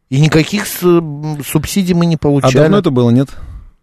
И 0.09 0.21
никаких 0.21 0.65
субсидий 0.67 1.93
мы 1.93 2.05
не 2.05 2.15
а 2.15 2.17
получали. 2.17 2.57
А 2.57 2.61
давно 2.61 2.77
это 2.77 2.91
было, 2.91 3.09
нет? 3.09 3.29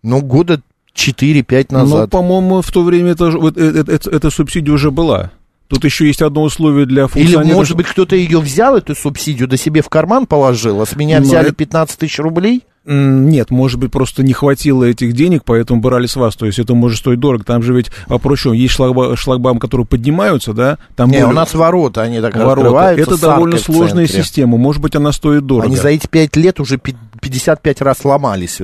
Ну, 0.02 0.22
года 0.22 0.60
4-5 0.94 1.66
ну, 1.70 1.78
назад. 1.78 2.00
Ну, 2.00 2.08
по-моему, 2.08 2.62
в 2.62 2.70
то 2.70 2.82
время 2.82 3.10
это, 3.10 3.28
это, 3.28 3.60
это, 3.60 3.92
это, 3.92 4.10
эта 4.10 4.30
субсидия 4.30 4.72
уже 4.72 4.90
была. 4.90 5.32
Тут 5.68 5.84
еще 5.84 6.06
есть 6.06 6.22
одно 6.22 6.42
условие 6.42 6.86
для 6.86 7.06
функционирования. 7.06 7.50
Или, 7.50 7.56
может 7.56 7.76
быть, 7.76 7.86
кто-то 7.86 8.16
ее 8.16 8.38
взял, 8.38 8.76
эту 8.76 8.94
субсидию, 8.94 9.48
до 9.48 9.56
себе 9.56 9.82
в 9.82 9.88
карман 9.88 10.26
положил, 10.26 10.80
а 10.80 10.86
с 10.86 10.94
меня 10.94 11.20
Но 11.20 11.26
взяли 11.26 11.48
это... 11.48 11.56
15 11.56 11.98
тысяч 11.98 12.18
рублей? 12.18 12.64
Нет, 12.86 13.50
может 13.50 13.80
быть, 13.80 13.90
просто 13.90 14.22
не 14.22 14.34
хватило 14.34 14.84
этих 14.84 15.14
денег, 15.14 15.42
поэтому 15.44 15.80
брали 15.80 16.06
с 16.06 16.16
вас. 16.16 16.36
То 16.36 16.44
есть 16.44 16.58
это 16.58 16.74
может 16.74 16.98
стоить 16.98 17.18
дорого. 17.18 17.42
Там 17.42 17.62
же 17.62 17.72
ведь 17.74 17.90
вопрос, 18.08 18.44
есть 18.44 18.74
шлагбаум, 18.74 19.16
шлагбам, 19.16 19.58
которые 19.58 19.86
поднимаются, 19.86 20.52
да? 20.52 20.76
Там 20.94 21.08
не, 21.08 21.14
более... 21.14 21.30
у 21.30 21.32
нас 21.32 21.54
ворота, 21.54 22.02
они 22.02 22.20
так 22.20 22.36
ворота. 22.36 22.94
Это 23.00 23.18
довольно 23.18 23.58
сложная 23.58 24.06
система. 24.06 24.58
Может 24.58 24.82
быть, 24.82 24.94
она 24.94 25.12
стоит 25.12 25.46
дорого. 25.46 25.66
Они 25.66 25.76
за 25.76 25.88
эти 25.88 26.06
пять 26.06 26.36
лет 26.36 26.60
уже 26.60 26.78
55 27.24 27.80
раз 27.80 27.98
сломались, 27.98 28.60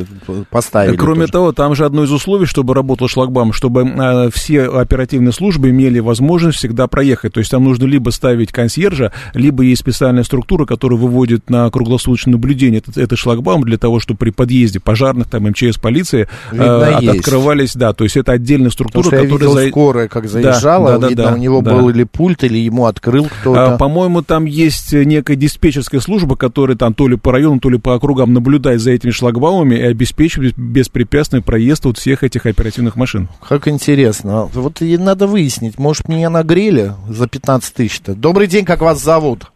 поставили. 0.50 0.96
Кроме 0.96 1.22
тоже. 1.22 1.32
того, 1.32 1.52
там 1.52 1.74
же 1.74 1.84
одно 1.84 2.04
из 2.04 2.12
условий, 2.12 2.46
чтобы 2.46 2.74
работал 2.74 3.08
шлагбаум, 3.08 3.52
чтобы 3.52 3.82
э, 3.82 4.30
все 4.32 4.64
оперативные 4.64 5.32
службы 5.32 5.70
имели 5.70 5.98
возможность 5.98 6.58
всегда 6.58 6.86
проехать. 6.86 7.32
То 7.32 7.40
есть 7.40 7.50
там 7.50 7.64
нужно 7.64 7.86
либо 7.86 8.10
ставить 8.10 8.52
консьержа, 8.52 9.12
либо 9.34 9.62
есть 9.62 9.80
специальная 9.80 10.24
структура, 10.24 10.66
которая 10.66 10.98
выводит 10.98 11.48
на 11.48 11.70
круглосуточное 11.70 12.32
наблюдение 12.32 12.78
этот, 12.78 12.98
этот 12.98 13.18
шлагбаум 13.18 13.64
для 13.64 13.78
того, 13.78 13.98
чтобы 13.98 14.18
при 14.18 14.30
подъезде 14.30 14.78
пожарных, 14.78 15.28
там, 15.28 15.44
МЧС, 15.48 15.78
полиции 15.78 16.28
э, 16.52 16.56
от, 16.56 17.08
открывались, 17.08 17.74
да, 17.74 17.92
то 17.92 18.04
есть 18.04 18.16
это 18.16 18.32
отдельная 18.32 18.70
структура, 18.70 19.04
Потому 19.04 19.24
что 19.24 19.34
которая... 19.34 19.48
Я 19.48 19.60
видел 19.60 19.70
скорая, 19.70 20.08
как 20.08 20.28
заезжала, 20.28 20.92
да, 20.92 20.98
да, 20.98 21.08
видно, 21.08 21.24
да, 21.24 21.32
у 21.32 21.36
него 21.38 21.62
да. 21.62 21.74
был 21.74 21.88
или 21.88 22.04
пульт, 22.04 22.44
или 22.44 22.58
ему 22.58 22.86
открыл 22.86 23.26
кто-то. 23.40 23.74
А, 23.74 23.76
по-моему, 23.78 24.22
там 24.22 24.44
есть 24.44 24.92
некая 24.92 25.36
диспетчерская 25.36 26.00
служба, 26.00 26.36
которая 26.36 26.76
там 26.76 26.94
то 26.94 27.08
ли 27.08 27.16
по 27.16 27.32
району, 27.32 27.58
то 27.58 27.70
ли 27.70 27.78
по 27.78 27.94
округам 27.94 28.32
наблюдает 28.32 28.49
за 28.58 28.90
этими 28.90 29.10
шлагбаумами 29.10 29.76
и 29.76 29.82
обеспечивает 29.82 30.54
беспрепятственный 30.56 31.42
проезд 31.42 31.84
вот 31.84 31.98
всех 31.98 32.22
этих 32.22 32.46
оперативных 32.46 32.96
машин. 32.96 33.28
Как 33.46 33.68
интересно. 33.68 34.46
Вот 34.52 34.82
и 34.82 34.96
надо 34.98 35.26
выяснить, 35.26 35.78
может, 35.78 36.08
меня 36.08 36.30
нагрели 36.30 36.92
за 37.08 37.28
15 37.28 37.74
тысяч-то. 37.74 38.14
Добрый 38.14 38.46
день, 38.46 38.64
как 38.64 38.80
вас 38.80 39.02
зовут? 39.02 39.50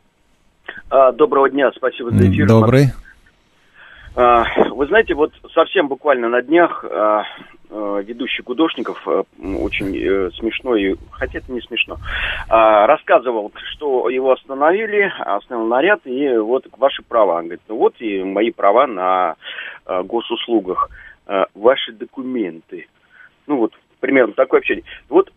А, 0.90 1.12
доброго 1.12 1.50
дня, 1.50 1.70
спасибо 1.74 2.11
за 2.11 2.30
эфир. 2.30 2.46
Добрый. 2.46 2.92
А, 4.16 4.44
вы 4.70 4.87
знаете, 4.87 5.14
вот 5.14 5.33
совсем 5.52 5.88
буквально 5.88 6.28
на 6.28 6.42
днях 6.42 6.85
а, 6.85 7.24
ведущий 7.74 8.42
Гудошников, 8.42 9.06
очень 9.06 9.96
э, 9.96 10.30
смешно, 10.38 10.76
и, 10.76 10.94
хотя 11.10 11.38
это 11.38 11.50
не 11.50 11.60
смешно, 11.60 11.96
рассказывал, 12.48 13.52
что 13.72 14.08
его 14.08 14.32
остановили, 14.32 15.12
остановил 15.18 15.68
наряд, 15.68 16.00
и 16.04 16.37
вот 16.37 16.66
ваши 16.76 17.02
права. 17.02 17.38
Он 17.38 17.44
говорит, 17.44 17.62
ну 17.68 17.76
вот 17.76 17.94
и 17.98 18.22
мои 18.22 18.50
права 18.50 18.87
на 18.87 19.34
госуслугах, 20.04 20.88
ваши 21.54 21.92
документы. 21.92 22.87
Ну 23.46 23.56
вот, 23.56 23.72
примерно 24.00 24.34
такое 24.34 24.60
общение. 24.60 24.84
Вот 25.08 25.32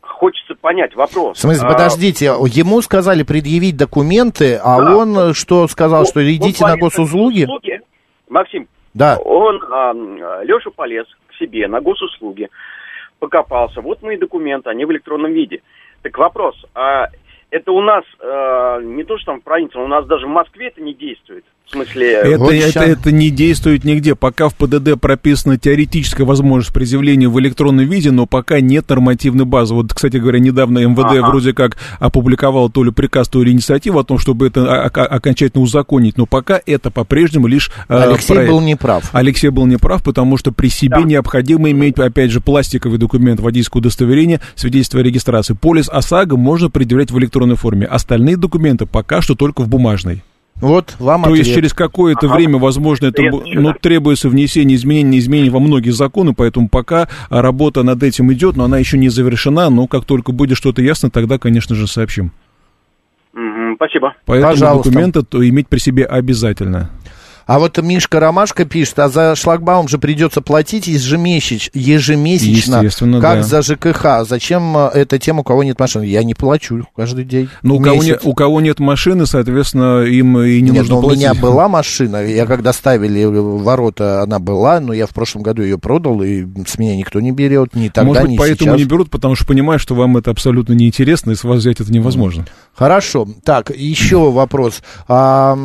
хочется 0.00 0.54
понять 0.60 0.94
вопрос. 0.94 1.38
В 1.38 1.40
смысле, 1.40 1.68
подождите, 1.68 2.26
ему 2.26 2.82
сказали 2.82 3.22
предъявить 3.22 3.76
документы, 3.76 4.56
а 4.56 4.82
да. 4.82 4.96
он 4.96 5.34
что 5.34 5.68
сказал, 5.68 6.00
он, 6.00 6.06
что 6.06 6.34
идите 6.34 6.64
на 6.66 6.76
госуслуги? 6.76 7.46
Максим, 8.28 8.66
да. 8.94 9.18
он, 9.18 9.62
а, 9.70 9.92
Леша 10.42 10.70
полез 10.70 11.06
к 11.28 11.34
себе 11.34 11.68
на 11.68 11.80
госуслуги, 11.80 12.48
покопался, 13.18 13.80
вот 13.80 14.02
мои 14.02 14.16
документы, 14.16 14.70
они 14.70 14.84
в 14.84 14.92
электронном 14.92 15.32
виде. 15.32 15.62
Так 16.02 16.16
вопрос, 16.18 16.54
а 16.74 17.08
это 17.50 17.72
у 17.72 17.80
нас 17.80 18.04
э, 18.20 18.80
не 18.82 19.04
то, 19.04 19.16
что 19.16 19.26
там 19.26 19.40
в 19.40 19.44
провинции, 19.44 19.78
у 19.78 19.86
нас 19.86 20.04
даже 20.06 20.26
в 20.26 20.30
Москве 20.30 20.68
это 20.68 20.82
не 20.82 20.92
действует. 20.92 21.44
В 21.66 21.72
смысле... 21.72 22.12
Это, 22.12 22.38
вот 22.38 22.52
это, 22.52 22.80
это 22.80 23.10
не 23.10 23.30
действует 23.30 23.84
нигде. 23.84 24.14
Пока 24.14 24.50
в 24.50 24.54
ПДД 24.54 25.00
прописана 25.00 25.58
теоретическая 25.58 26.24
возможность 26.24 26.74
предъявления 26.74 27.28
в 27.28 27.40
электронном 27.40 27.86
виде, 27.86 28.10
но 28.10 28.26
пока 28.26 28.60
нет 28.60 28.88
нормативной 28.90 29.46
базы. 29.46 29.74
Вот, 29.74 29.92
кстати 29.94 30.18
говоря, 30.18 30.40
недавно 30.40 30.86
МВД 30.86 31.04
ага. 31.04 31.26
вроде 31.28 31.54
как 31.54 31.78
опубликовал 31.98 32.68
то 32.68 32.84
ли 32.84 32.90
приказ, 32.90 33.28
то 33.28 33.42
ли 33.42 33.50
инициативу 33.50 33.98
о 33.98 34.04
том, 34.04 34.18
чтобы 34.18 34.46
это 34.48 34.82
окончательно 34.84 35.62
узаконить, 35.62 36.18
но 36.18 36.26
пока 36.26 36.60
это 36.66 36.90
по-прежнему 36.90 37.46
лишь 37.46 37.70
э, 37.88 37.96
Алексей 37.96 38.34
проект. 38.34 38.50
был 38.50 38.60
неправ. 38.60 39.10
Алексей 39.12 39.48
был 39.48 39.64
неправ, 39.64 40.02
потому 40.02 40.36
что 40.36 40.52
при 40.52 40.68
себе 40.68 40.98
да. 40.98 41.02
необходимо 41.02 41.70
иметь, 41.70 41.98
опять 41.98 42.30
же, 42.30 42.42
пластиковый 42.42 42.98
документ, 42.98 43.40
водительское 43.40 43.80
удостоверение, 43.80 44.40
свидетельство 44.54 45.00
о 45.00 45.02
регистрации. 45.02 45.54
Полис 45.54 45.88
ОСАГО 45.88 46.36
можно 46.36 46.68
предъявлять 46.68 47.10
в 47.10 47.18
электронной 47.18 47.56
форме. 47.56 47.86
Остальные 47.86 48.36
документы 48.36 48.84
пока 48.84 49.22
что 49.22 49.34
только 49.34 49.62
в 49.62 49.68
бумажной. 49.68 50.22
Вот 50.64 50.96
вам 50.98 51.24
То 51.24 51.28
ответ. 51.28 51.44
есть 51.44 51.54
через 51.54 51.74
какое-то 51.74 52.26
ага. 52.26 52.36
время, 52.36 52.58
возможно, 52.58 53.08
это 53.08 53.22
ну, 53.22 53.74
требуется 53.74 54.30
внесение 54.30 54.76
изменений, 54.76 55.18
изменений 55.18 55.50
во 55.50 55.60
многие 55.60 55.90
законы, 55.90 56.32
поэтому 56.34 56.70
пока 56.70 57.06
работа 57.28 57.82
над 57.82 58.02
этим 58.02 58.32
идет, 58.32 58.56
но 58.56 58.64
она 58.64 58.78
еще 58.78 58.96
не 58.96 59.10
завершена, 59.10 59.68
но 59.68 59.86
как 59.86 60.06
только 60.06 60.32
будет 60.32 60.56
что-то 60.56 60.80
ясно, 60.80 61.10
тогда, 61.10 61.38
конечно 61.38 61.74
же, 61.74 61.86
сообщим. 61.86 62.32
Спасибо. 63.76 64.14
Поэтому 64.24 64.52
Пожалуйста. 64.52 64.90
документы 64.90 65.22
то 65.22 65.46
иметь 65.46 65.68
при 65.68 65.78
себе 65.78 66.04
обязательно. 66.04 66.90
А 67.46 67.58
вот 67.58 67.78
Мишка 67.78 68.20
Ромашка 68.20 68.64
пишет, 68.64 68.98
а 68.98 69.08
за 69.08 69.34
шлагбаум 69.36 69.88
же 69.88 69.98
придется 69.98 70.40
платить 70.40 70.86
ежемесяч, 70.86 71.70
ежемесячно, 71.74 72.82
как 73.20 73.40
да. 73.40 73.42
за 73.42 73.62
ЖКХ. 73.62 74.26
Зачем 74.26 74.76
э, 74.76 74.90
это 74.94 75.18
тем, 75.18 75.38
у 75.38 75.44
кого 75.44 75.62
нет 75.62 75.78
машины? 75.78 76.04
Я 76.04 76.24
не 76.24 76.34
плачу 76.34 76.86
каждый 76.96 77.24
день. 77.24 77.48
Ну, 77.62 77.76
у 77.76 77.80
кого, 77.80 78.02
не, 78.02 78.16
у 78.22 78.34
кого 78.34 78.60
нет 78.60 78.80
машины, 78.80 79.26
соответственно, 79.26 80.02
им 80.02 80.38
и 80.38 80.60
не 80.60 80.70
нет, 80.70 80.82
нужно 80.82 80.94
но 80.94 81.00
платить. 81.02 81.18
у 81.18 81.20
меня 81.20 81.34
была 81.34 81.68
машина, 81.68 82.24
я 82.24 82.46
когда 82.46 82.72
ставили 82.72 83.24
ворота, 83.24 84.22
она 84.22 84.38
была, 84.38 84.80
но 84.80 84.92
я 84.92 85.06
в 85.06 85.10
прошлом 85.10 85.42
году 85.42 85.62
ее 85.62 85.78
продал, 85.78 86.22
и 86.22 86.46
с 86.66 86.78
меня 86.78 86.96
никто 86.96 87.20
не 87.20 87.32
берет, 87.32 87.74
ни 87.74 87.88
тогда, 87.88 88.08
Может 88.08 88.22
быть, 88.22 88.32
ни 88.32 88.36
поэтому 88.36 88.70
сейчас. 88.70 88.78
не 88.78 88.84
берут, 88.84 89.10
потому 89.10 89.34
что 89.34 89.46
понимают, 89.46 89.82
что 89.82 89.94
вам 89.94 90.16
это 90.16 90.30
абсолютно 90.30 90.72
неинтересно, 90.72 91.32
и 91.32 91.34
с 91.34 91.44
вас 91.44 91.58
взять 91.58 91.80
это 91.80 91.92
невозможно. 91.92 92.46
Хорошо. 92.74 93.28
Так, 93.44 93.70
еще 93.70 94.30
вопрос. 94.30 94.82
А, 95.08 95.56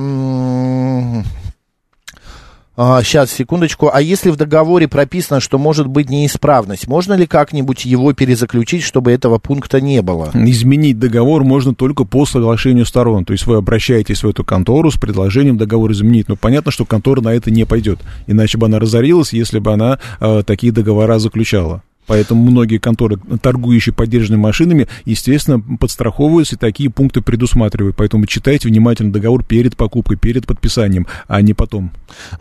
сейчас, 3.03 3.31
секундочку. 3.31 3.89
А 3.91 4.01
если 4.01 4.29
в 4.29 4.37
договоре 4.37 4.87
прописано, 4.87 5.41
что 5.41 5.57
может 5.57 5.87
быть 5.87 6.09
неисправность, 6.09 6.87
можно 6.87 7.13
ли 7.13 7.25
как-нибудь 7.25 7.83
его 7.83 8.13
перезаключить, 8.13 8.83
чтобы 8.83 9.11
этого 9.11 9.37
пункта 9.37 9.81
не 9.81 10.01
было? 10.01 10.31
Изменить 10.33 10.97
договор 10.97 11.43
можно 11.43 11.75
только 11.75 12.05
по 12.05 12.25
соглашению 12.25 12.85
сторон. 12.85 13.25
То 13.25 13.33
есть 13.33 13.45
вы 13.47 13.57
обращаетесь 13.57 14.23
в 14.23 14.29
эту 14.29 14.45
контору 14.45 14.91
с 14.91 14.95
предложением 14.97 15.57
договор 15.57 15.91
изменить. 15.91 16.29
Но 16.29 16.37
понятно, 16.37 16.71
что 16.71 16.85
контора 16.85 17.19
на 17.19 17.33
это 17.33 17.51
не 17.51 17.65
пойдет. 17.65 17.99
Иначе 18.27 18.57
бы 18.57 18.67
она 18.67 18.79
разорилась, 18.79 19.33
если 19.33 19.59
бы 19.59 19.73
она 19.73 19.99
э, 20.21 20.43
такие 20.45 20.71
договора 20.71 21.19
заключала. 21.19 21.83
Поэтому 22.09 22.41
многие 22.41 22.79
конторы, 22.79 23.17
торгующие 23.39 23.93
поддержанными 23.93 24.41
машинами, 24.41 24.87
естественно, 25.05 25.59
подстраховываются 25.59 26.55
и 26.55 26.57
такие 26.57 26.89
пункты 26.89 27.21
предусматривают. 27.21 27.95
Поэтому 27.95 28.25
читайте 28.25 28.67
внимательно 28.67 29.13
договор 29.13 29.43
перед 29.43 29.77
покупкой, 29.77 30.17
перед 30.17 30.47
подписанием, 30.47 31.05
а 31.27 31.39
не 31.43 31.53
потом. 31.53 31.91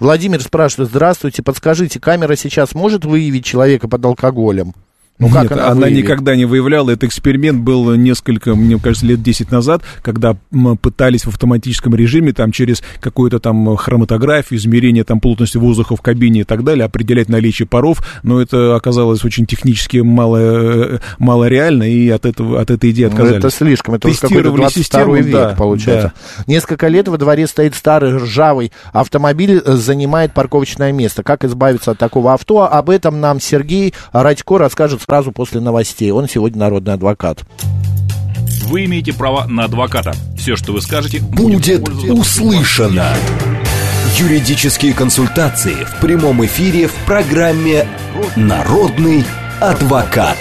Владимир 0.00 0.40
спрашивает, 0.40 0.88
здравствуйте, 0.88 1.42
подскажите, 1.42 2.00
камера 2.00 2.34
сейчас 2.34 2.74
может 2.74 3.04
выявить 3.04 3.44
человека 3.44 3.88
под 3.88 4.02
алкоголем? 4.06 4.72
Ну, 5.18 5.28
как 5.28 5.44
Нет, 5.44 5.52
она, 5.52 5.68
она 5.68 5.90
никогда 5.90 6.36
не 6.36 6.44
выявляла. 6.44 6.90
Этот 6.90 7.04
эксперимент 7.04 7.60
был 7.60 7.94
несколько, 7.94 8.54
мне 8.54 8.78
кажется, 8.78 9.06
лет 9.06 9.22
10 9.22 9.50
назад, 9.50 9.82
когда 10.02 10.36
мы 10.50 10.76
пытались 10.76 11.24
в 11.24 11.28
автоматическом 11.28 11.94
режиме 11.94 12.32
там 12.32 12.52
через 12.52 12.82
какую-то 13.00 13.40
там 13.40 13.76
хроматографию, 13.76 14.58
измерение 14.58 15.02
там 15.02 15.20
плотности 15.20 15.56
воздуха 15.56 15.96
в 15.96 16.02
кабине 16.02 16.42
и 16.42 16.44
так 16.44 16.62
далее 16.62 16.84
определять 16.84 17.28
наличие 17.28 17.66
паров, 17.66 18.02
но 18.22 18.40
это 18.40 18.76
оказалось 18.76 19.24
очень 19.24 19.46
технически 19.46 19.98
мало, 19.98 21.00
мало 21.18 21.48
реально, 21.48 21.90
и 21.90 22.08
от, 22.08 22.24
этого, 22.24 22.60
от 22.60 22.70
этой 22.70 22.90
идеи 22.90 23.06
отказались. 23.06 23.32
Ну, 23.32 23.38
это 23.38 23.50
слишком, 23.50 23.94
это 23.94 24.08
уже 24.08 24.20
какой-то 24.20 24.52
22 24.52 24.70
систему, 24.70 25.14
век, 25.16 25.32
да, 25.32 25.54
получается. 25.56 26.12
Да. 26.38 26.44
Несколько 26.46 26.86
лет 26.86 27.08
во 27.08 27.18
дворе 27.18 27.46
стоит 27.46 27.74
старый 27.74 28.16
ржавый 28.16 28.72
автомобиль, 28.92 29.60
э, 29.64 29.72
занимает 29.74 30.32
парковочное 30.32 30.92
место. 30.92 31.24
Как 31.24 31.44
избавиться 31.44 31.92
от 31.92 31.98
такого 31.98 32.34
авто? 32.34 32.70
Об 32.70 32.90
этом 32.90 33.20
нам 33.20 33.40
Сергей 33.40 33.94
Радько 34.12 34.58
расскажет 34.58 35.00
сразу 35.08 35.32
после 35.32 35.60
новостей. 35.60 36.10
Он 36.10 36.28
сегодня 36.28 36.58
народный 36.58 36.92
адвокат. 36.92 37.42
Вы 38.66 38.84
имеете 38.84 39.14
право 39.14 39.46
на 39.46 39.64
адвоката. 39.64 40.12
Все, 40.36 40.54
что 40.54 40.74
вы 40.74 40.82
скажете, 40.82 41.20
будет 41.20 41.88
услышано. 42.10 43.14
Юридические 44.18 44.92
консультации 44.92 45.84
в 45.84 46.00
прямом 46.00 46.44
эфире 46.44 46.88
в 46.88 46.94
программе 47.06 47.86
«Народный 48.36 49.24
адвокат». 49.60 50.36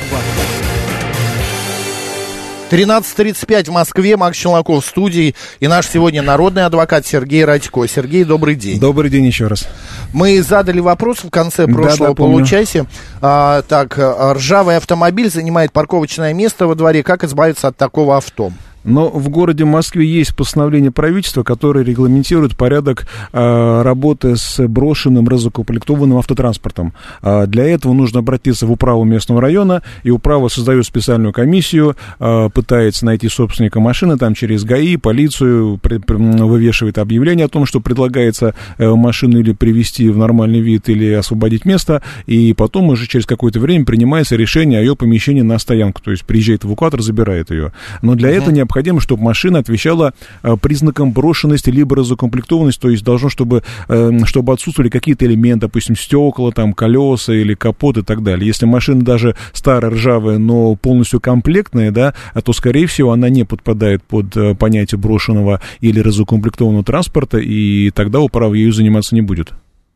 13.35 2.69 3.69
в 3.69 3.71
Москве, 3.71 4.17
Макс 4.17 4.37
Челноков 4.37 4.83
в 4.83 4.87
студии 4.87 5.35
и 5.61 5.67
наш 5.67 5.87
сегодня 5.87 6.21
народный 6.21 6.65
адвокат 6.65 7.05
Сергей 7.05 7.45
Радько. 7.45 7.87
Сергей, 7.87 8.25
добрый 8.25 8.55
день. 8.55 8.77
Добрый 8.77 9.09
день 9.09 9.25
еще 9.25 9.47
раз. 9.47 9.65
Мы 10.13 10.41
задали 10.41 10.81
вопрос 10.81 11.23
в 11.23 11.29
конце 11.29 11.65
прошлого 11.65 11.97
да, 11.97 12.07
да, 12.09 12.13
получасе. 12.15 12.85
А, 13.21 13.61
так, 13.61 13.97
ржавый 13.97 14.75
автомобиль 14.75 15.29
занимает 15.29 15.71
парковочное 15.71 16.33
место 16.33 16.67
во 16.67 16.75
дворе. 16.75 17.03
Как 17.03 17.23
избавиться 17.23 17.69
от 17.69 17.77
такого 17.77 18.17
авто? 18.17 18.51
Но 18.83 19.09
в 19.09 19.29
городе 19.29 19.65
Москве 19.65 20.05
есть 20.05 20.35
постановление 20.35 20.91
правительства, 20.91 21.43
которое 21.43 21.83
регламентирует 21.83 22.55
порядок 22.55 23.07
э, 23.33 23.81
работы 23.81 24.35
с 24.35 24.65
брошенным 24.67 25.27
разукомплектованным 25.27 26.17
автотранспортом. 26.17 26.93
А 27.21 27.45
для 27.47 27.65
этого 27.65 27.93
нужно 27.93 28.19
обратиться 28.19 28.65
в 28.65 28.71
управу 28.71 29.03
местного 29.03 29.41
района, 29.41 29.83
и 30.03 30.09
управа 30.09 30.47
создает 30.47 30.85
специальную 30.85 31.33
комиссию, 31.33 31.95
э, 32.19 32.49
пытается 32.53 33.05
найти 33.05 33.27
собственника 33.29 33.79
машины, 33.79 34.17
там 34.17 34.33
через 34.33 34.63
ГАИ, 34.63 34.97
полицию, 34.97 35.79
при, 35.81 35.97
при, 35.97 36.15
вывешивает 36.15 36.97
объявление 36.97 37.45
о 37.45 37.49
том, 37.49 37.65
что 37.65 37.79
предлагается 37.79 38.55
э, 38.77 38.89
машину 38.89 39.39
или 39.39 39.53
привести 39.53 40.09
в 40.09 40.17
нормальный 40.17 40.61
вид, 40.61 40.89
или 40.89 41.11
освободить 41.11 41.65
место, 41.65 42.01
и 42.25 42.53
потом 42.53 42.89
уже 42.89 43.07
через 43.07 43.25
какое-то 43.25 43.59
время 43.59 43.85
принимается 43.85 44.35
решение 44.35 44.79
о 44.79 44.81
ее 44.81 44.95
помещении 44.95 45.41
на 45.41 45.59
стоянку, 45.59 46.01
то 46.01 46.11
есть 46.11 46.23
приезжает 46.25 46.65
эвакуатор, 46.65 47.01
забирает 47.01 47.51
ее. 47.51 47.71
Но 48.01 48.15
для 48.15 48.29
этого 48.29 48.51
необходимо 48.67 48.99
чтобы 48.99 49.23
машина 49.23 49.59
отвечала 49.59 50.13
э, 50.43 50.55
признакам 50.61 51.11
брошенности 51.11 51.69
либо 51.69 51.95
разукомплектованности, 51.95 52.81
то 52.81 52.89
есть 52.89 53.03
должно, 53.03 53.29
чтобы, 53.29 53.63
э, 53.87 54.11
чтобы 54.25 54.53
отсутствовали 54.53 54.89
какие-то 54.89 55.25
элементы, 55.25 55.67
допустим, 55.67 55.95
стекла, 55.95 56.51
там, 56.51 56.73
колеса 56.73 57.33
или 57.33 57.53
капот 57.53 57.97
и 57.97 58.01
так 58.01 58.23
далее. 58.23 58.45
Если 58.45 58.65
машина 58.65 59.01
даже 59.01 59.35
старая, 59.53 59.91
ржавая, 59.91 60.37
но 60.37 60.75
полностью 60.75 61.21
комплектная, 61.21 61.91
да, 61.91 62.13
то, 62.43 62.53
скорее 62.53 62.87
всего, 62.87 63.13
она 63.13 63.29
не 63.29 63.45
подпадает 63.45 64.03
под 64.03 64.35
э, 64.35 64.55
понятие 64.55 64.99
брошенного 64.99 65.61
или 65.79 65.99
разукомплектованного 65.99 66.83
транспорта, 66.83 67.37
и 67.37 67.89
тогда 67.91 68.19
управа 68.19 68.53
ею 68.53 68.73
заниматься 68.73 69.15
не 69.15 69.21
будет. 69.21 69.53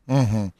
Угу. 0.08 0.52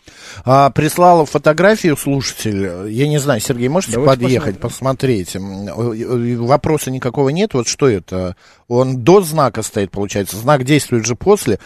А, 0.45 0.71
прислал 0.71 1.27
фотографию 1.27 1.97
слушатель. 1.97 2.89
Я 2.89 3.09
не 3.09 3.19
знаю, 3.19 3.41
Сергей, 3.41 3.69
можете 3.69 3.95
Давайте 3.95 4.23
подъехать, 4.23 4.61
посмотреть? 4.61 5.37
Вопроса 5.37 6.91
никакого 6.91 7.31
нет. 7.31 7.55
Вот 7.55 7.67
что 7.67 7.89
это? 7.89 8.37
Он 8.69 9.03
до 9.03 9.21
знака 9.21 9.63
стоит, 9.63 9.91
получается. 9.91 10.37
Знак 10.37 10.65
действует 10.65 11.05
же 11.07 11.17
после. 11.17 11.59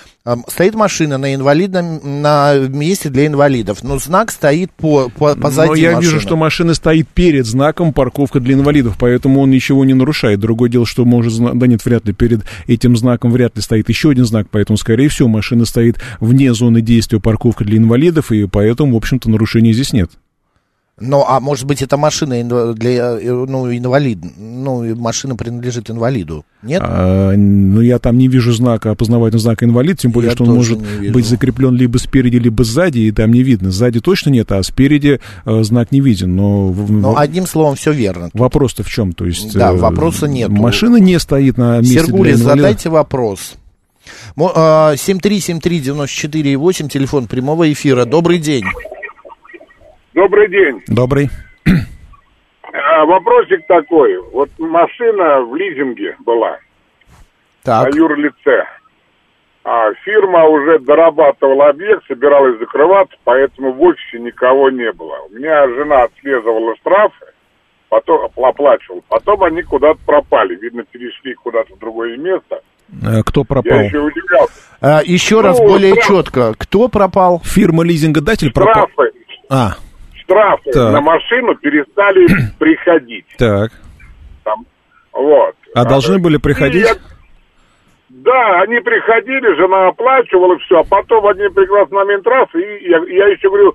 Стоит 0.49 0.75
машина 0.75 1.19
на 1.19 1.35
инвалидном, 1.35 2.23
на 2.23 2.55
месте 2.57 3.11
для 3.11 3.27
инвалидов, 3.27 3.83
но 3.83 3.99
знак 3.99 4.31
стоит 4.33 4.73
по, 4.73 5.09
по, 5.11 5.37
позади 5.37 5.69
Но 5.69 5.75
я 5.75 5.93
машины. 5.93 6.03
вижу, 6.03 6.21
что 6.21 6.37
машина 6.37 6.75
стоит 6.75 7.07
перед 7.09 7.47
знаком 7.47 7.93
парковка 7.93 8.41
для 8.41 8.55
инвалидов, 8.55 8.97
поэтому 8.99 9.41
он 9.43 9.51
ничего 9.51 9.85
не 9.85 9.95
нарушает. 9.95 10.41
Другое 10.41 10.71
дело, 10.71 10.87
что 10.87 11.05
может... 11.05 11.37
Да 11.59 11.67
нет, 11.67 11.85
вряд 11.85 12.07
ли 12.07 12.13
перед 12.13 12.41
этим 12.67 12.97
знаком 12.97 13.31
вряд 13.31 13.55
ли 13.55 13.63
стоит 13.63 13.89
еще 13.89 14.11
один 14.11 14.25
знак, 14.25 14.49
поэтому, 14.51 14.77
скорее 14.77 15.09
всего, 15.09 15.29
машина 15.29 15.65
стоит 15.67 16.01
вне 16.19 16.55
зоны 16.55 16.81
действия 16.81 17.21
парковка 17.21 17.66
для 17.67 17.79
инвалидов, 17.79 18.33
и 18.33 18.47
поэтому, 18.47 18.95
в 18.95 18.97
общем-то, 18.97 19.29
нарушений 19.29 19.73
здесь 19.73 19.93
нет. 19.93 20.11
Ну, 20.99 21.25
а 21.29 21.41
может 21.41 21.67
быть, 21.67 21.83
это 21.83 21.99
машина 21.99 22.43
для, 22.73 23.21
э, 23.21 23.31
ну, 23.31 23.71
инвалид, 23.71 24.19
ну, 24.39 24.97
машина 24.97 25.37
принадлежит 25.37 25.91
инвалиду, 25.91 26.47
нет? 26.63 26.81
А, 26.83 27.35
ну, 27.37 27.83
я 27.83 27.99
там 27.99 28.17
не 28.17 28.29
вижу 28.29 28.55
знака, 28.55 28.93
опознавательного 28.93 29.39
знака 29.39 29.67
инвалид, 29.67 29.99
тем 29.99 30.11
более, 30.11 30.31
я 30.31 30.35
что 30.35 30.45
он 30.45 30.55
может 30.55 30.81
быть 31.13 31.27
закреплен 31.27 31.75
либо 31.75 31.99
спереди, 31.99 32.37
либо 32.37 32.65
сзади, 32.65 33.01
и 33.01 33.13
там 33.13 33.31
не 33.31 33.43
видно. 33.43 33.71
Сзади 33.71 34.01
точно 34.01 34.31
нет, 34.31 34.51
а 34.53 34.63
спереди 34.63 35.21
э, 35.45 35.63
знак 35.65 35.93
не 35.93 36.01
виден. 36.01 36.35
Но, 36.35 36.69
в... 36.69 37.19
одним 37.19 37.47
словом, 37.47 37.77
все 37.77 37.93
верно. 37.93 38.31
Вопрос-то 38.33 38.83
в 38.83 38.89
чем? 38.89 39.13
То 39.13 39.27
есть, 39.27 39.53
да, 39.53 39.73
э, 39.73 39.77
вопроса 39.77 40.27
нет. 40.27 40.49
Машина 40.49 40.97
не 40.97 41.19
стоит 41.19 41.59
на 41.59 41.81
месте 41.81 42.07
Сергулис, 42.07 42.37
для 42.41 42.55
задайте 42.55 42.89
вопрос. 42.89 43.57
7373948, 44.37 46.89
телефон 46.89 47.27
прямого 47.27 47.73
эфира. 47.73 48.05
Добрый 48.05 48.39
день. 48.39 48.65
Добрый 50.15 50.49
день. 50.49 50.83
Добрый. 50.89 51.31
А, 52.73 53.05
вопросик 53.05 53.67
такой. 53.67 54.17
Вот 54.33 54.49
машина 54.59 55.43
в 55.43 55.55
лизинге 55.57 56.17
была. 56.21 56.59
Так. 57.63 57.93
На 57.93 57.97
юрлице. 57.97 58.65
А 59.65 59.93
фирма 60.05 60.45
уже 60.45 60.79
дорабатывала 60.79 61.71
объект, 61.71 62.07
собиралась 62.07 62.59
закрываться, 62.61 63.17
поэтому 63.25 63.73
в 63.73 63.83
офисе 63.83 64.21
никого 64.21 64.71
не 64.71 64.93
было. 64.93 65.19
У 65.29 65.33
меня 65.35 65.67
жена 65.67 66.05
отслеживала 66.05 66.77
штрафы, 66.77 67.27
потом 67.89 68.31
оплачивала. 68.37 69.03
Потом 69.09 69.43
они 69.43 69.63
куда-то 69.63 69.99
пропали. 70.07 70.55
Видно, 70.55 70.85
перешли 70.85 71.35
куда-то 71.35 71.75
в 71.75 71.79
другое 71.81 72.17
место. 72.17 72.63
Э, 73.03 73.23
кто 73.25 73.45
пропал? 73.45 73.79
Я 73.79 73.85
еще 73.85 73.99
удивлялся. 73.99 74.53
А, 74.81 75.01
еще 75.05 75.37
ну, 75.37 75.43
раз 75.43 75.59
более 75.59 75.93
штраф... 75.93 76.07
четко. 76.07 76.55
Кто 76.59 76.89
пропал? 76.89 77.41
Фирма 77.45 77.85
лизингодатель 77.85 78.53
пропал. 78.53 78.89
Штрафы. 78.89 79.13
А 79.49 79.77
штрафы 80.27 80.71
так. 80.73 80.93
на 80.93 81.01
машину 81.01 81.55
перестали 81.57 82.27
приходить. 82.59 83.27
Так. 83.39 83.73
Там, 84.45 84.67
вот. 85.13 85.55
А, 85.75 85.83
а 85.83 85.85
должны 85.85 86.19
были 86.19 86.37
приходить? 86.37 86.87
Я... 86.87 86.95
Да, 88.09 88.61
они 88.63 88.81
приходили, 88.81 89.57
жена 89.57 89.89
оплачивала 89.89 90.59
все, 90.59 90.81
а 90.81 90.85
потом 90.85 91.23
в 91.23 91.27
один 91.29 91.53
прекрасный 91.53 91.97
момент 91.97 92.27
раз, 92.27 92.49
и 92.55 92.89
я, 92.89 92.99
я 92.99 93.29
еще 93.29 93.49
говорю, 93.49 93.75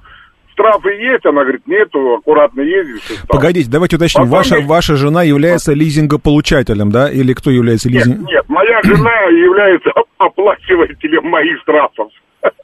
штрафы 0.54 0.90
есть? 0.90 1.26
Она 1.26 1.42
говорит, 1.42 1.66
нету, 1.68 2.16
аккуратно 2.16 2.62
ездишь. 2.62 3.02
Погодите, 3.28 3.70
давайте 3.70 3.96
уточним. 3.96 4.26
Ваша, 4.26 4.58
есть... 4.58 4.68
ваша 4.68 4.96
жена 4.96 5.24
является 5.24 5.74
лизингополучателем, 5.74 6.92
да? 6.92 7.10
Или 7.12 7.34
кто 7.34 7.50
является 7.52 7.90
лизингом? 7.90 8.26
Нет, 8.26 8.32
нет, 8.32 8.50
моя 8.50 8.82
жена 8.84 9.22
является 9.30 9.92
оплачивателем 10.18 11.28
моих 11.30 11.60
штрафов. 11.62 12.10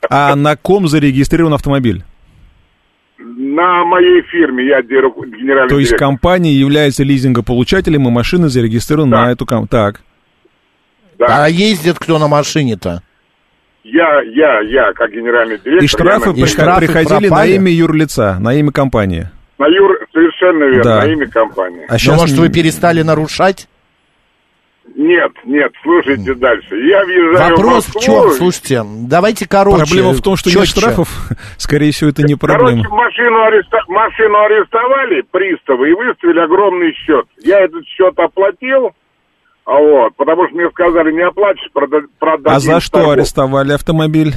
А 0.09 0.35
на 0.35 0.55
ком 0.55 0.87
зарегистрирован 0.87 1.53
автомобиль? 1.53 2.03
На 3.19 3.83
моей 3.83 4.21
фирме 4.23 4.67
я 4.67 4.81
генеральный 4.81 5.69
То 5.69 5.79
есть 5.79 5.89
директор. 5.89 6.07
компания 6.07 6.53
является 6.53 7.03
лизингополучателем, 7.03 8.07
и 8.07 8.11
машина 8.11 8.47
зарегистрирована 8.47 9.11
да. 9.11 9.25
на 9.25 9.31
эту 9.31 9.45
компанию. 9.45 9.69
Так. 9.69 10.01
Да. 11.17 11.45
А 11.45 11.49
ездит 11.49 11.97
кто 11.97 12.19
на 12.19 12.27
машине-то? 12.27 13.01
Я, 13.89 14.21
я, 14.21 14.59
я, 14.61 14.93
как 14.93 15.11
генеральный 15.11 15.57
директор. 15.57 15.83
И 15.83 15.87
штрафы, 15.87 16.31
и 16.31 16.45
штрафы 16.45 16.87
приходили 16.87 17.29
пропали? 17.29 17.51
на 17.51 17.55
имя 17.55 17.71
юрлица, 17.71 18.37
на 18.39 18.53
имя 18.53 18.71
компании. 18.71 19.29
На 19.57 19.67
юр... 19.67 19.97
Совершенно 20.11 20.65
верно, 20.65 20.83
да. 20.83 20.97
на 20.99 21.05
имя 21.13 21.27
компании. 21.29 21.85
А 21.87 21.97
сейчас, 21.97 22.19
может, 22.19 22.37
вы 22.37 22.49
перестали 22.49 23.01
нарушать? 23.01 23.69
Нет, 24.95 25.31
нет, 25.45 25.71
слушайте 25.83 26.33
дальше. 26.33 26.75
Я 26.75 27.05
въезжаю 27.05 27.55
Вопрос 27.55 27.85
в, 27.85 27.95
Москву. 27.95 28.01
в 28.01 28.03
чем? 28.03 28.31
Слушайте, 28.31 28.83
давайте 29.07 29.47
короче. 29.47 29.85
Проблема 29.85 30.11
в 30.11 30.21
том, 30.21 30.35
что 30.35 30.49
четче. 30.49 30.59
нет 30.59 30.67
штрафов. 30.69 31.09
Скорее 31.57 31.91
всего, 31.91 32.09
это 32.09 32.23
не 32.23 32.35
проблема. 32.35 32.83
Короче, 32.83 32.89
машину, 32.89 33.43
ареста... 33.43 33.77
машину 33.87 34.37
арестовали 34.39 35.21
приставы 35.31 35.91
и 35.91 35.93
выставили 35.93 36.39
огромный 36.39 36.93
счет. 36.93 37.25
Я 37.43 37.59
этот 37.61 37.85
счет 37.85 38.17
оплатил, 38.17 38.91
вот, 39.67 40.15
потому 40.15 40.47
что 40.47 40.55
мне 40.55 40.69
сказали, 40.69 41.11
не 41.11 41.23
оплачешь, 41.23 41.69
продадим. 41.73 42.09
А 42.45 42.59
за 42.59 42.79
что 42.79 42.99
торгов. 42.99 43.13
арестовали 43.13 43.73
автомобиль? 43.73 44.33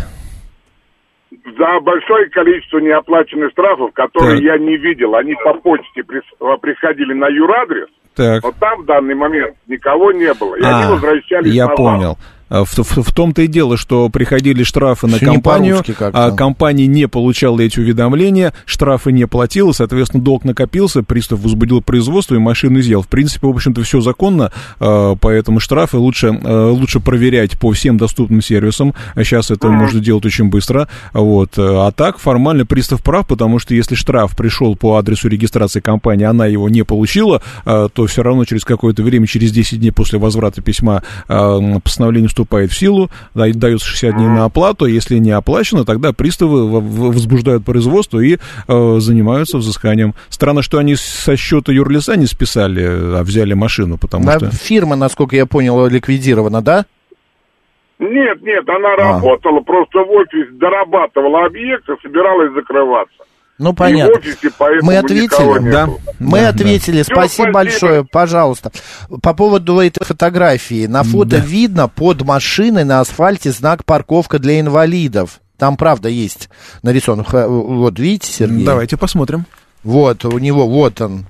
За 1.30 1.80
большое 1.80 2.28
количество 2.30 2.78
неоплаченных 2.78 3.52
штрафов, 3.52 3.92
которые 3.92 4.38
так. 4.38 4.42
я 4.42 4.58
не 4.58 4.76
видел. 4.76 5.14
Они 5.14 5.34
по 5.44 5.54
почте 5.54 6.02
приходили 6.02 7.14
на 7.14 7.28
юрадрес. 7.28 7.88
Так. 8.16 8.42
Но 8.42 8.52
там 8.58 8.82
в 8.82 8.86
данный 8.86 9.14
момент 9.14 9.54
никого 9.68 10.10
не 10.10 10.34
было. 10.34 10.56
И 10.56 10.62
а, 10.64 10.78
они 10.80 10.92
возвращались 10.92 11.54
Я 11.54 11.66
назад. 11.68 11.76
понял. 11.76 12.18
В, 12.50 12.66
в, 12.66 13.02
в 13.02 13.14
том-то 13.14 13.42
и 13.42 13.46
дело, 13.46 13.76
что 13.76 14.08
приходили 14.08 14.64
штрафы 14.64 15.06
на 15.06 15.18
Все 15.18 15.26
компанию, 15.26 15.82
а 16.12 16.32
компания 16.32 16.88
не 16.88 17.06
получала 17.06 17.60
эти 17.60 17.78
уведомления, 17.78 18.52
штрафы 18.64 19.12
не 19.12 19.26
платила, 19.26 19.70
соответственно, 19.72 20.22
долг 20.22 20.44
накопился, 20.44 21.04
пристав 21.04 21.40
возбудил 21.40 21.80
производство 21.80 22.34
и 22.34 22.38
машину 22.38 22.80
изъял. 22.80 23.02
В 23.02 23.08
принципе, 23.08 23.46
в 23.46 23.50
общем-то, 23.50 23.82
все 23.82 24.00
законно, 24.00 24.50
поэтому 24.78 25.60
штрафы 25.60 25.98
лучше, 25.98 26.30
лучше 26.30 26.98
проверять 26.98 27.58
по 27.58 27.70
всем 27.72 27.96
доступным 27.96 28.42
сервисам. 28.42 28.94
Сейчас 29.16 29.50
это 29.50 29.68
можно 29.68 30.00
делать 30.00 30.26
очень 30.26 30.46
быстро. 30.46 30.88
Вот. 31.12 31.52
А 31.56 31.92
так 31.92 32.18
формально 32.18 32.66
пристав 32.66 33.02
прав, 33.02 33.26
потому 33.26 33.60
что 33.60 33.74
если 33.74 33.94
штраф 33.94 34.36
пришел 34.36 34.74
по 34.74 34.96
адресу 34.96 35.28
регистрации 35.28 35.80
компании, 35.80 36.24
она 36.24 36.46
его 36.46 36.68
не 36.68 36.84
получила, 36.84 37.42
то 37.64 38.06
все 38.06 38.22
равно 38.22 38.44
через 38.44 38.64
какое-то 38.64 39.04
время, 39.04 39.26
через 39.26 39.52
10 39.52 39.78
дней 39.78 39.92
после 39.92 40.18
возврата 40.18 40.60
письма 40.62 41.02
постановление 41.28 42.28
вступает 42.40 42.70
в 42.70 42.76
силу, 42.76 43.10
дается 43.34 43.86
60 43.86 44.16
дней 44.16 44.28
на 44.28 44.44
оплату, 44.46 44.86
если 44.86 45.16
не 45.16 45.30
оплачено, 45.30 45.84
тогда 45.84 46.12
приставы 46.12 46.68
возбуждают 46.70 47.64
производство 47.64 48.18
и 48.18 48.36
э, 48.36 48.96
занимаются 48.98 49.58
взысканием. 49.58 50.14
Странно, 50.30 50.62
что 50.62 50.78
они 50.78 50.94
со 50.96 51.36
счета 51.36 51.72
юрлица 51.72 52.16
не 52.16 52.26
списали, 52.26 52.82
а 52.82 53.22
взяли 53.22 53.52
машину, 53.52 53.98
потому 53.98 54.24
да, 54.24 54.38
что... 54.38 54.50
Фирма, 54.50 54.96
насколько 54.96 55.36
я 55.36 55.44
понял, 55.44 55.86
ликвидирована, 55.86 56.62
да? 56.62 56.86
Нет, 57.98 58.40
нет, 58.40 58.66
она 58.68 58.94
а. 58.94 58.96
работала, 58.96 59.60
просто 59.60 59.98
в 59.98 60.10
офисе 60.10 60.50
дорабатывала 60.52 61.44
объект 61.44 61.88
и 61.90 61.92
собиралась 62.02 62.52
закрываться. 62.54 63.22
Ну, 63.60 63.74
понятно. 63.74 64.18
Офисе, 64.18 64.50
Мы 64.80 64.96
ответили, 64.96 65.70
да? 65.70 65.88
Мы 66.18 66.40
да, 66.40 66.48
ответили. 66.48 66.98
Да. 66.98 67.04
Спасибо, 67.04 67.26
спасибо 67.26 67.52
большое, 67.52 68.04
пожалуйста. 68.04 68.72
По 69.22 69.34
поводу 69.34 69.80
этой 69.80 70.02
фотографии. 70.02 70.86
На 70.86 71.02
фото 71.02 71.32
да. 71.32 71.36
видно 71.38 71.86
под 71.86 72.22
машиной 72.22 72.84
на 72.84 73.00
асфальте 73.00 73.52
знак 73.52 73.84
«Парковка 73.84 74.38
для 74.38 74.60
инвалидов». 74.60 75.40
Там, 75.58 75.76
правда, 75.76 76.08
есть 76.08 76.48
нарисован. 76.82 77.26
Вот, 77.30 77.98
видите, 77.98 78.32
Сергей? 78.32 78.64
Давайте 78.64 78.96
посмотрим. 78.96 79.44
Вот, 79.84 80.24
у 80.24 80.38
него, 80.38 80.66
вот 80.66 81.00
он, 81.02 81.26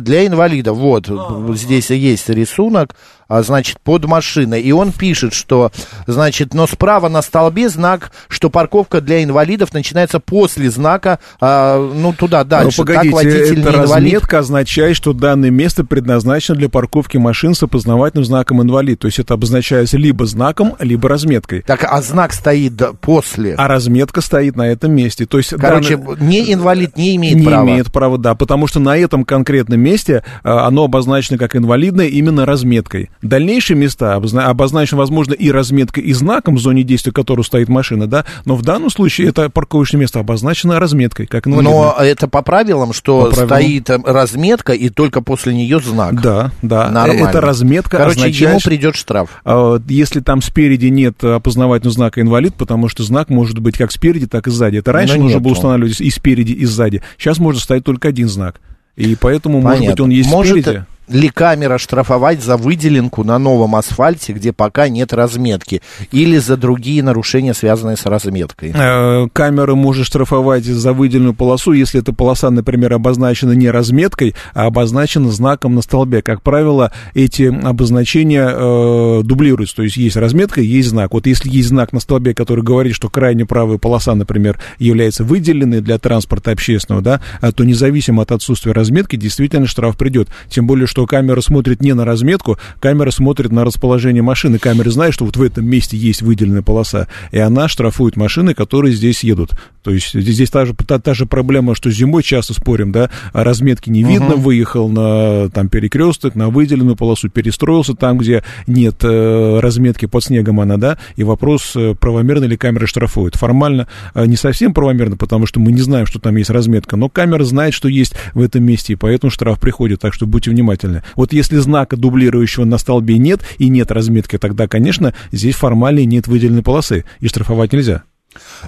для 0.00 0.26
инвалидов. 0.26 0.76
Вот, 0.76 1.08
а, 1.08 1.52
здесь 1.54 1.90
есть 1.90 2.28
рисунок 2.28 2.94
а, 3.32 3.42
значит, 3.42 3.80
под 3.80 4.04
машиной. 4.04 4.60
И 4.60 4.72
он 4.72 4.92
пишет, 4.92 5.32
что, 5.32 5.72
значит, 6.06 6.52
но 6.52 6.66
справа 6.66 7.08
на 7.08 7.22
столбе 7.22 7.70
знак, 7.70 8.12
что 8.28 8.50
парковка 8.50 9.00
для 9.00 9.24
инвалидов 9.24 9.72
начинается 9.72 10.20
после 10.20 10.70
знака, 10.70 11.18
а, 11.40 11.78
ну, 11.78 12.12
туда 12.12 12.44
дальше. 12.44 12.80
Но 12.80 12.84
погодите, 12.84 13.16
так, 13.16 13.24
водитель 13.24 13.60
эта 13.60 13.72
разметка 13.72 14.40
означает, 14.40 14.96
что 14.96 15.14
данное 15.14 15.48
место 15.48 15.82
предназначено 15.82 16.58
для 16.58 16.68
парковки 16.68 17.16
машин 17.16 17.54
с 17.54 17.62
опознавательным 17.62 18.26
знаком 18.26 18.60
инвалид. 18.60 18.98
То 18.98 19.06
есть 19.06 19.18
это 19.18 19.32
обозначается 19.32 19.96
либо 19.96 20.26
знаком, 20.26 20.76
либо 20.78 21.08
разметкой. 21.08 21.62
Так, 21.62 21.84
а 21.84 22.02
знак 22.02 22.34
стоит 22.34 22.74
после? 23.00 23.54
А 23.54 23.66
разметка 23.66 24.20
стоит 24.20 24.56
на 24.56 24.68
этом 24.68 24.92
месте. 24.92 25.24
То 25.24 25.38
есть 25.38 25.54
Короче, 25.56 25.96
данный... 25.96 26.20
не 26.20 26.52
инвалид 26.52 26.98
не 26.98 27.16
имеет 27.16 27.36
не 27.36 27.46
права. 27.46 27.64
Не 27.64 27.72
имеет 27.72 27.90
права, 27.90 28.18
да, 28.18 28.34
потому 28.34 28.66
что 28.66 28.78
на 28.78 28.94
этом 28.94 29.24
конкретном 29.72 29.80
месте 29.80 30.22
а, 30.42 30.66
оно 30.66 30.84
обозначено 30.84 31.38
как 31.38 31.56
инвалидное 31.56 32.06
именно 32.06 32.46
разметкой. 32.46 33.10
Дальнейшие 33.22 33.76
места 33.76 34.14
обозначены, 34.14 34.98
возможно, 34.98 35.34
и 35.34 35.50
разметкой, 35.50 36.04
и 36.04 36.12
знаком 36.12 36.56
в 36.56 36.60
зоне 36.60 36.82
действия 36.82 37.12
которого 37.12 37.44
стоит 37.44 37.68
машина, 37.68 38.06
да, 38.06 38.24
но 38.44 38.56
в 38.56 38.62
данном 38.62 38.90
случае 38.90 39.28
это 39.28 39.48
парковочное 39.50 40.00
место 40.00 40.20
обозначено 40.20 40.78
разметкой, 40.78 41.26
как 41.26 41.46
инвалидное. 41.46 41.72
Но 41.72 41.96
это 41.98 42.28
по 42.28 42.42
правилам, 42.42 42.92
что 42.92 43.26
по 43.26 43.30
правилам. 43.30 43.48
стоит 43.48 43.90
э, 43.90 43.98
разметка, 44.04 44.72
и 44.72 44.88
только 44.88 45.20
после 45.20 45.54
нее 45.54 45.80
знак. 45.80 46.20
Да, 46.20 46.50
да. 46.62 46.90
Нормально. 46.90 47.28
Это 47.28 47.40
разметка 47.40 47.98
Короче, 47.98 48.20
означает, 48.20 48.50
ему 48.50 48.60
придет 48.60 48.96
штраф. 48.96 49.42
Если 49.88 50.20
там 50.20 50.42
спереди 50.42 50.86
нет 50.86 51.22
опознавательного 51.22 51.92
знака 51.92 52.20
инвалид, 52.20 52.54
потому 52.54 52.88
что 52.88 53.02
знак 53.02 53.28
может 53.28 53.58
быть 53.58 53.76
как 53.76 53.92
спереди, 53.92 54.26
так 54.26 54.46
и 54.46 54.50
сзади. 54.50 54.78
Это 54.78 54.92
раньше 54.92 55.16
но 55.16 55.24
нужно 55.24 55.40
было 55.40 55.52
устанавливать 55.52 56.00
и 56.00 56.10
спереди, 56.10 56.52
и 56.52 56.64
сзади. 56.64 57.02
Сейчас 57.18 57.38
можно 57.38 57.60
ставить 57.60 57.84
только 57.84 58.08
один 58.08 58.28
знак. 58.28 58.60
И 58.96 59.16
поэтому, 59.16 59.62
Понятно. 59.62 59.70
может 59.70 59.90
быть, 59.90 60.00
он 60.00 60.10
есть 60.10 60.30
может, 60.30 60.60
спереди 60.62 60.84
ли 61.08 61.28
камера 61.28 61.78
штрафовать 61.78 62.42
за 62.42 62.56
выделенку 62.56 63.24
на 63.24 63.38
новом 63.38 63.74
асфальте, 63.76 64.32
где 64.32 64.52
пока 64.52 64.88
нет 64.88 65.12
разметки, 65.12 65.82
или 66.10 66.38
за 66.38 66.56
другие 66.56 67.02
нарушения, 67.02 67.54
связанные 67.54 67.96
с 67.96 68.06
разметкой? 68.06 68.72
Э, 68.74 69.26
камера 69.32 69.74
может 69.74 70.06
штрафовать 70.06 70.64
за 70.64 70.92
выделенную 70.92 71.34
полосу, 71.34 71.72
если 71.72 72.00
эта 72.00 72.12
полоса, 72.12 72.50
например, 72.50 72.92
обозначена 72.92 73.52
не 73.52 73.70
разметкой, 73.70 74.34
а 74.54 74.66
обозначена 74.66 75.30
знаком 75.30 75.74
на 75.74 75.82
столбе. 75.82 76.22
Как 76.22 76.42
правило, 76.42 76.92
эти 77.14 77.44
обозначения 77.44 78.48
э, 78.48 79.22
дублируются, 79.24 79.76
то 79.76 79.82
есть 79.82 79.96
есть 79.96 80.16
разметка, 80.16 80.60
есть 80.60 80.90
знак. 80.90 81.12
Вот 81.12 81.26
если 81.26 81.50
есть 81.50 81.68
знак 81.68 81.92
на 81.92 82.00
столбе, 82.00 82.34
который 82.34 82.62
говорит, 82.62 82.94
что 82.94 83.08
крайне 83.08 83.44
правая 83.44 83.78
полоса, 83.78 84.14
например, 84.14 84.58
является 84.78 85.24
выделенной 85.24 85.80
для 85.80 85.98
транспорта 85.98 86.52
общественного, 86.52 87.02
да, 87.02 87.20
то 87.54 87.64
независимо 87.64 88.22
от 88.22 88.32
отсутствия 88.32 88.72
разметки, 88.72 89.16
действительно 89.16 89.66
штраф 89.66 89.96
придет. 89.96 90.28
Тем 90.48 90.66
более, 90.66 90.86
что 90.92 91.06
камера 91.06 91.40
смотрит 91.40 91.80
не 91.80 91.94
на 91.94 92.04
разметку, 92.04 92.58
камера 92.78 93.10
смотрит 93.10 93.50
на 93.50 93.64
расположение 93.64 94.22
машины. 94.22 94.58
Камера 94.58 94.90
знает, 94.90 95.14
что 95.14 95.24
вот 95.24 95.38
в 95.38 95.42
этом 95.42 95.64
месте 95.64 95.96
есть 95.96 96.20
выделенная 96.20 96.60
полоса, 96.60 97.08
и 97.30 97.38
она 97.38 97.66
штрафует 97.66 98.16
машины, 98.16 98.52
которые 98.52 98.92
здесь 98.92 99.24
едут. 99.24 99.52
То 99.82 99.90
есть 99.90 100.14
здесь 100.14 100.50
та 100.50 100.64
же, 100.64 100.74
та, 100.74 100.98
та 100.98 101.14
же 101.14 101.26
проблема, 101.26 101.74
что 101.74 101.90
зимой 101.90 102.22
часто 102.22 102.54
спорим, 102.54 102.92
да, 102.92 103.10
а 103.32 103.44
разметки 103.44 103.90
не 103.90 104.04
видно, 104.04 104.34
uh-huh. 104.34 104.40
выехал 104.40 104.88
на 104.88 105.50
там 105.50 105.68
перекресток, 105.68 106.34
на 106.34 106.50
выделенную 106.50 106.96
полосу, 106.96 107.28
перестроился 107.28 107.94
там, 107.94 108.18
где 108.18 108.44
нет 108.66 109.02
э, 109.02 109.58
разметки 109.60 110.06
под 110.06 110.22
снегом 110.24 110.60
она, 110.60 110.76
да, 110.76 110.98
и 111.16 111.24
вопрос, 111.24 111.72
э, 111.74 111.94
правомерно 111.98 112.44
ли 112.44 112.56
камера 112.56 112.86
штрафует. 112.86 113.34
Формально 113.34 113.88
э, 114.14 114.26
не 114.26 114.36
совсем 114.36 114.72
правомерно, 114.72 115.16
потому 115.16 115.46
что 115.46 115.58
мы 115.58 115.72
не 115.72 115.80
знаем, 115.80 116.06
что 116.06 116.20
там 116.20 116.36
есть 116.36 116.50
разметка, 116.50 116.96
но 116.96 117.08
камера 117.08 117.42
знает, 117.44 117.74
что 117.74 117.88
есть 117.88 118.14
в 118.34 118.40
этом 118.40 118.62
месте, 118.62 118.92
и 118.92 118.96
поэтому 118.96 119.30
штраф 119.30 119.58
приходит, 119.58 120.00
так 120.00 120.14
что 120.14 120.26
будьте 120.26 120.50
внимательны. 120.50 121.02
Вот 121.16 121.32
если 121.32 121.56
знака 121.56 121.96
дублирующего 121.96 122.64
на 122.64 122.78
столбе 122.78 123.18
нет 123.18 123.40
и 123.58 123.68
нет 123.68 123.90
разметки, 123.90 124.38
тогда, 124.38 124.68
конечно, 124.68 125.12
здесь 125.32 125.56
формально 125.56 126.04
нет 126.04 126.28
выделенной 126.28 126.62
полосы, 126.62 127.04
и 127.20 127.26
штрафовать 127.26 127.72
нельзя. 127.72 128.04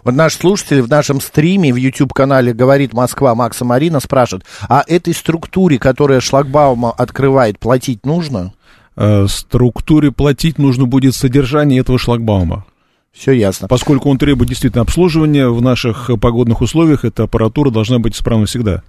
Вот 0.04 0.14
наш 0.14 0.34
слушатель 0.34 0.82
в 0.82 0.88
нашем 0.88 1.20
стриме 1.20 1.72
в 1.72 1.76
YouTube-канале 1.76 2.52
«Говорит 2.52 2.92
Москва» 2.92 3.34
Макса 3.34 3.64
Марина 3.64 4.00
спрашивает, 4.00 4.44
а 4.68 4.82
этой 4.86 5.14
структуре, 5.14 5.78
которая 5.78 6.20
шлагбаума 6.20 6.90
открывает, 6.90 7.58
платить 7.58 8.04
нужно? 8.04 8.52
Э, 8.96 9.26
структуре 9.28 10.12
платить 10.12 10.58
нужно 10.58 10.86
будет 10.86 11.14
содержание 11.14 11.80
этого 11.80 11.98
шлагбаума. 11.98 12.64
Все 13.12 13.32
ясно. 13.32 13.68
Поскольку 13.68 14.10
он 14.10 14.18
требует 14.18 14.48
действительно 14.48 14.82
обслуживания 14.82 15.48
в 15.48 15.62
наших 15.62 16.10
погодных 16.20 16.60
условиях, 16.60 17.04
эта 17.04 17.22
аппаратура 17.24 17.70
должна 17.70 17.98
быть 18.00 18.16
исправна 18.16 18.46
всегда. 18.46 18.82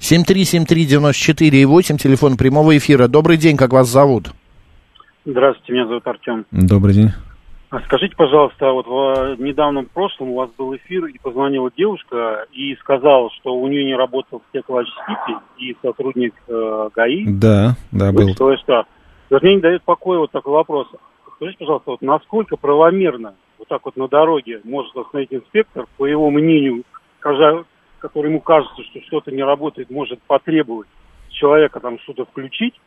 7373948, 0.00 1.98
телефон 1.98 2.36
прямого 2.38 2.76
эфира. 2.76 3.08
Добрый 3.08 3.36
день, 3.36 3.56
как 3.58 3.72
вас 3.72 3.88
зовут? 3.88 4.30
Здравствуйте, 5.26 5.72
меня 5.74 5.86
зовут 5.86 6.06
Артем. 6.06 6.46
Добрый 6.50 6.94
день. 6.94 7.12
А 7.70 7.80
скажите, 7.80 8.16
пожалуйста, 8.16 8.72
вот 8.72 8.86
в 8.86 9.40
недавнем 9.42 9.86
прошлом 9.86 10.30
у 10.30 10.36
вас 10.36 10.50
был 10.56 10.74
эфир, 10.76 11.04
и 11.04 11.18
позвонила 11.18 11.70
девушка 11.76 12.46
и 12.50 12.74
сказала, 12.76 13.30
что 13.32 13.54
у 13.54 13.66
нее 13.68 13.84
не 13.84 13.94
работал 13.94 14.42
стеклоочиститель 14.48 15.38
и 15.58 15.76
сотрудник 15.82 16.34
э, 16.48 16.88
ГАИ. 16.94 17.24
Да, 17.26 17.76
да, 17.92 18.10
был. 18.10 18.30
Что, 18.30 18.56
что. 18.56 18.86
Вот 19.28 19.42
мне 19.42 19.56
не 19.56 19.60
дает 19.60 19.82
покоя 19.82 20.18
вот 20.18 20.30
такой 20.30 20.54
вопрос. 20.54 20.88
Скажите, 21.36 21.58
пожалуйста, 21.58 21.90
вот 21.90 22.00
насколько 22.00 22.56
правомерно 22.56 23.34
вот 23.58 23.68
так 23.68 23.84
вот 23.84 23.96
на 23.96 24.08
дороге 24.08 24.62
может 24.64 24.96
остановить 24.96 25.34
инспектор, 25.34 25.86
по 25.98 26.06
его 26.06 26.30
мнению, 26.30 26.84
который 27.20 28.30
ему 28.30 28.40
кажется, 28.40 28.82
что 28.84 29.00
что-то 29.02 29.30
не 29.30 29.42
работает, 29.42 29.90
может 29.90 30.22
потребовать 30.22 30.88
человека 31.28 31.80
там 31.80 31.98
что-то 32.00 32.24
включить. 32.24 32.80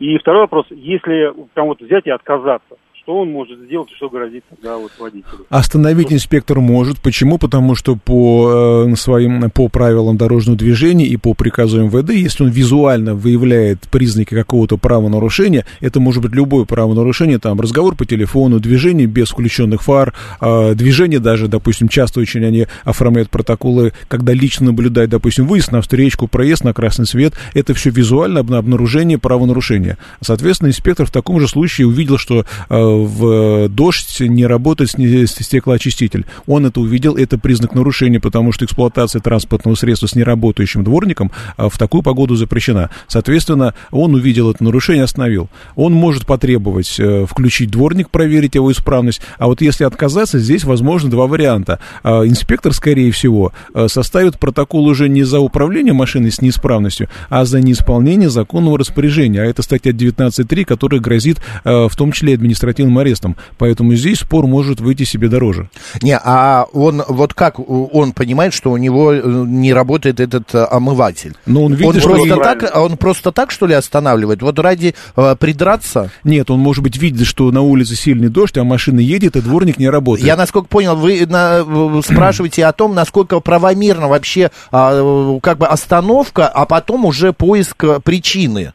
И 0.00 0.18
второй 0.18 0.42
вопрос, 0.42 0.66
если 0.70 1.32
там 1.54 1.68
вот 1.68 1.80
взять 1.80 2.06
и 2.06 2.10
отказаться, 2.10 2.76
что 3.06 3.20
он 3.20 3.30
может 3.30 3.60
сделать, 3.60 3.88
что 3.96 4.10
грозит 4.10 4.42
тогда 4.50 4.76
вот 4.76 4.90
водителю. 4.98 5.46
Остановить 5.48 6.12
инспектор 6.12 6.58
может. 6.58 7.00
Почему? 7.00 7.38
Потому 7.38 7.76
что 7.76 7.94
по 7.94 8.84
э, 8.88 8.96
своим, 8.96 9.48
по 9.52 9.68
правилам 9.68 10.16
дорожного 10.16 10.58
движения 10.58 11.06
и 11.06 11.16
по 11.16 11.32
приказу 11.32 11.84
МВД, 11.84 12.10
если 12.10 12.42
он 12.42 12.50
визуально 12.50 13.14
выявляет 13.14 13.82
признаки 13.92 14.34
какого-то 14.34 14.76
правонарушения, 14.76 15.64
это 15.80 16.00
может 16.00 16.20
быть 16.20 16.32
любое 16.32 16.64
правонарушение, 16.64 17.38
там 17.38 17.60
разговор 17.60 17.94
по 17.94 18.04
телефону, 18.04 18.58
движение 18.58 19.06
без 19.06 19.28
включенных 19.28 19.82
фар, 19.82 20.12
э, 20.40 20.74
движение 20.74 21.20
даже, 21.20 21.46
допустим, 21.46 21.86
часто 21.86 22.18
очень 22.18 22.44
они 22.44 22.66
оформляют 22.82 23.30
протоколы, 23.30 23.92
когда 24.08 24.32
лично 24.32 24.66
наблюдают, 24.66 25.12
допустим, 25.12 25.46
выезд 25.46 25.70
на 25.70 25.80
встречку, 25.80 26.26
проезд 26.26 26.64
на 26.64 26.74
красный 26.74 27.06
свет, 27.06 27.34
это 27.54 27.72
все 27.72 27.90
визуально 27.90 28.40
обнаружение 28.40 29.18
правонарушения. 29.18 29.96
Соответственно, 30.20 30.70
инспектор 30.70 31.06
в 31.06 31.12
таком 31.12 31.38
же 31.38 31.46
случае 31.46 31.86
увидел, 31.86 32.18
что 32.18 32.44
э, 32.68 32.95
в 33.04 33.68
дождь 33.68 34.20
не 34.20 34.46
работает 34.46 34.90
стеклоочиститель. 34.90 36.26
Он 36.46 36.66
это 36.66 36.80
увидел, 36.80 37.16
это 37.16 37.38
признак 37.38 37.74
нарушения, 37.74 38.20
потому 38.20 38.52
что 38.52 38.64
эксплуатация 38.64 39.20
транспортного 39.20 39.74
средства 39.74 40.06
с 40.06 40.14
неработающим 40.14 40.84
дворником 40.84 41.30
в 41.56 41.76
такую 41.78 42.02
погоду 42.02 42.36
запрещена. 42.36 42.90
Соответственно, 43.08 43.74
он 43.90 44.14
увидел 44.14 44.50
это 44.50 44.62
нарушение, 44.64 45.04
остановил. 45.04 45.48
Он 45.74 45.92
может 45.92 46.26
потребовать 46.26 47.00
включить 47.28 47.70
дворник, 47.70 48.10
проверить 48.10 48.54
его 48.54 48.70
исправность, 48.72 49.20
а 49.38 49.46
вот 49.46 49.60
если 49.60 49.84
отказаться, 49.84 50.38
здесь 50.38 50.64
возможно 50.64 51.10
два 51.10 51.26
варианта. 51.26 51.78
Инспектор, 52.04 52.72
скорее 52.72 53.10
всего, 53.12 53.52
составит 53.86 54.38
протокол 54.38 54.86
уже 54.86 55.08
не 55.08 55.24
за 55.24 55.40
управление 55.40 55.92
машиной 55.92 56.30
с 56.30 56.40
неисправностью, 56.40 57.08
а 57.28 57.44
за 57.44 57.60
неисполнение 57.60 58.30
законного 58.30 58.78
распоряжения. 58.78 59.42
А 59.42 59.44
это 59.44 59.62
статья 59.62 59.92
19.3, 59.92 60.64
которая 60.64 61.00
грозит 61.00 61.38
э, 61.64 61.88
в 61.88 61.96
том 61.96 62.12
числе 62.12 62.34
административным 62.34 62.85
арестом. 62.98 63.36
Поэтому 63.58 63.94
здесь 63.94 64.20
спор 64.20 64.46
может 64.46 64.80
выйти 64.80 65.04
себе 65.04 65.28
дороже. 65.28 65.68
Не, 66.02 66.18
а 66.18 66.66
он 66.72 67.02
вот 67.08 67.34
как 67.34 67.58
он 67.58 68.12
понимает, 68.12 68.52
что 68.52 68.72
у 68.72 68.76
него 68.76 69.12
э, 69.12 69.22
не 69.22 69.72
работает 69.72 70.20
этот 70.20 70.54
э, 70.54 70.66
омыватель? 70.70 71.34
Ну, 71.46 71.64
он 71.64 71.74
видит, 71.74 71.94
он 71.94 72.00
что 72.00 72.08
просто 72.10 72.36
так, 72.36 72.76
он 72.76 72.96
просто 72.96 73.32
так, 73.32 73.50
что 73.50 73.66
ли, 73.66 73.74
останавливает? 73.74 74.42
Вот 74.42 74.58
ради 74.58 74.94
э, 75.16 75.36
придраться? 75.38 76.10
Нет, 76.24 76.50
он, 76.50 76.60
может 76.60 76.82
быть, 76.82 76.96
видит, 76.96 77.26
что 77.26 77.50
на 77.50 77.62
улице 77.62 77.96
сильный 77.96 78.28
дождь, 78.28 78.56
а 78.58 78.64
машина 78.64 79.00
едет, 79.00 79.36
и 79.36 79.40
дворник 79.40 79.78
не 79.78 79.88
работает. 79.88 80.26
Я, 80.26 80.36
насколько 80.36 80.68
понял, 80.68 80.96
вы 80.96 81.26
на, 81.26 82.02
спрашиваете 82.02 82.66
о 82.66 82.72
том, 82.72 82.94
насколько 82.94 83.40
правомерно 83.40 84.08
вообще 84.08 84.50
а, 84.70 85.38
как 85.40 85.58
бы 85.58 85.66
остановка, 85.66 86.48
а 86.48 86.66
потом 86.66 87.04
уже 87.04 87.32
поиск 87.32 87.84
причины. 88.02 88.72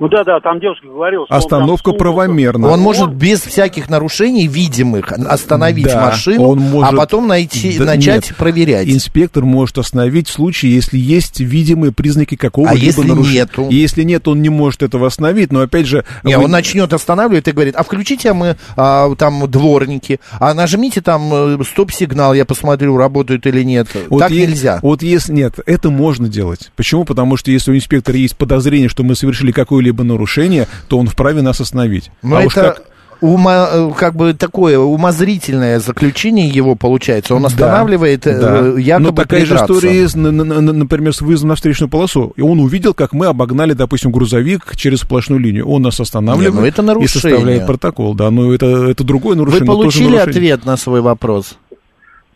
Ну 0.00 0.08
да, 0.08 0.24
да, 0.24 0.40
там 0.40 0.60
девушка 0.60 0.86
говорила, 0.86 1.26
что 1.26 1.34
остановка 1.34 1.90
он 1.90 1.98
правомерна. 1.98 2.68
Он, 2.68 2.74
он 2.74 2.80
может 2.80 3.12
без 3.12 3.40
всяких 3.42 3.90
нарушений 3.90 4.46
видимых 4.46 5.12
остановить 5.12 5.88
да, 5.88 6.06
машину, 6.06 6.42
он 6.48 6.58
а 6.58 6.62
может, 6.62 6.94
а 6.94 6.96
потом 6.96 7.28
найти, 7.28 7.78
да, 7.78 7.84
начать 7.84 8.30
нет, 8.30 8.36
проверять. 8.36 8.88
Инспектор 8.88 9.44
может 9.44 9.76
остановить 9.76 10.28
в 10.28 10.32
случае, 10.32 10.74
если 10.74 10.96
есть 10.96 11.40
видимые 11.40 11.92
признаки 11.92 12.36
какого-либо 12.36 12.80
а 12.80 12.82
если 12.82 13.02
нарушения. 13.02 13.40
Нету? 13.40 13.68
Если 13.68 14.02
нет, 14.02 14.26
он 14.26 14.40
не 14.40 14.48
может 14.48 14.82
этого 14.82 15.06
остановить, 15.06 15.52
но 15.52 15.60
опять 15.60 15.86
же... 15.86 16.06
Не, 16.24 16.38
вы... 16.38 16.44
он 16.44 16.50
начнет 16.50 16.90
останавливать 16.94 17.46
и 17.48 17.52
говорит, 17.52 17.76
а 17.76 17.82
включите 17.82 18.32
мы 18.32 18.56
а, 18.78 19.14
там 19.16 19.50
дворники, 19.50 20.18
а 20.38 20.54
нажмите 20.54 21.02
там 21.02 21.30
э, 21.30 21.58
стоп-сигнал, 21.62 22.32
я 22.32 22.46
посмотрю, 22.46 22.96
работают 22.96 23.46
или 23.46 23.62
нет. 23.62 23.88
Вот 24.08 24.20
так 24.20 24.30
есть, 24.30 24.48
нельзя. 24.48 24.78
Вот 24.80 25.02
если 25.02 25.34
нет, 25.34 25.56
это 25.66 25.90
можно 25.90 26.26
делать. 26.26 26.72
Почему? 26.74 27.04
Потому 27.04 27.36
что 27.36 27.50
если 27.50 27.70
у 27.70 27.76
инспектора 27.76 28.16
есть 28.16 28.36
подозрение, 28.38 28.88
что 28.88 29.02
мы 29.02 29.14
совершили 29.14 29.52
какой-либо 29.52 29.89
какое-либо 29.90 30.04
нарушение, 30.04 30.66
то 30.88 30.98
он 30.98 31.06
вправе 31.06 31.42
нас 31.42 31.60
остановить. 31.60 32.10
Но 32.22 32.36
а 32.36 32.40
это... 32.40 32.46
уж 32.46 32.54
как 32.54 32.82
ума, 33.20 33.68
э, 33.70 33.90
как 33.96 34.14
бы 34.14 34.32
такое 34.32 34.78
умозрительное 34.78 35.78
заключение 35.78 36.48
его 36.48 36.74
получается. 36.74 37.34
Он 37.34 37.44
останавливает 37.44 38.22
да, 38.22 38.38
да. 38.38 38.58
Э, 38.60 38.80
якобы 38.80 39.10
Но 39.10 39.14
такая 39.14 39.44
же 39.44 39.56
история 39.56 40.08
например, 40.16 41.14
с 41.14 41.20
выездом 41.20 41.50
на 41.50 41.54
встречную 41.54 41.90
полосу. 41.90 42.32
И 42.36 42.40
он 42.40 42.60
увидел, 42.60 42.94
как 42.94 43.12
мы 43.12 43.26
обогнали, 43.26 43.74
допустим, 43.74 44.10
грузовик 44.10 44.74
через 44.76 45.00
сплошную 45.00 45.40
линию. 45.40 45.68
Он 45.68 45.82
нас 45.82 46.00
останавливает 46.00 46.54
Не, 46.54 46.60
ну 46.60 46.66
это 46.66 46.82
нарушение. 46.82 47.06
и 47.06 47.08
составляет 47.08 47.66
протокол. 47.66 48.14
Да, 48.14 48.30
но 48.30 48.54
это, 48.54 48.66
это 48.66 49.04
другое 49.04 49.36
нарушение. 49.36 49.70
Вы 49.70 49.76
получили 49.76 50.16
ответ 50.16 50.64
на 50.64 50.76
свой 50.76 51.00
вопрос? 51.00 51.56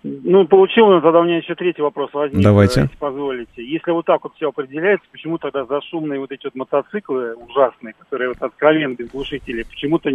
Ну, 0.06 0.46
получил, 0.46 0.88
но 0.88 1.00
тогда 1.00 1.20
у 1.20 1.24
меня 1.24 1.38
еще 1.38 1.54
третий 1.54 1.80
вопрос 1.80 2.10
возник. 2.12 2.42
Давайте. 2.42 2.82
Если 2.82 2.96
позволите. 2.96 3.48
Если 3.56 3.90
вот 3.90 4.04
так 4.04 4.22
вот 4.22 4.34
все 4.36 4.50
определяется, 4.50 5.06
почему 5.10 5.38
тогда 5.38 5.64
за 5.64 5.80
шумные 5.90 6.20
вот 6.20 6.30
эти 6.30 6.44
вот 6.44 6.54
мотоциклы 6.54 7.34
ужасные, 7.36 7.94
которые 7.98 8.28
вот 8.28 8.36
откровенно 8.42 8.94
без 8.94 9.08
глушителей, 9.10 9.64
почему-то 9.64 10.10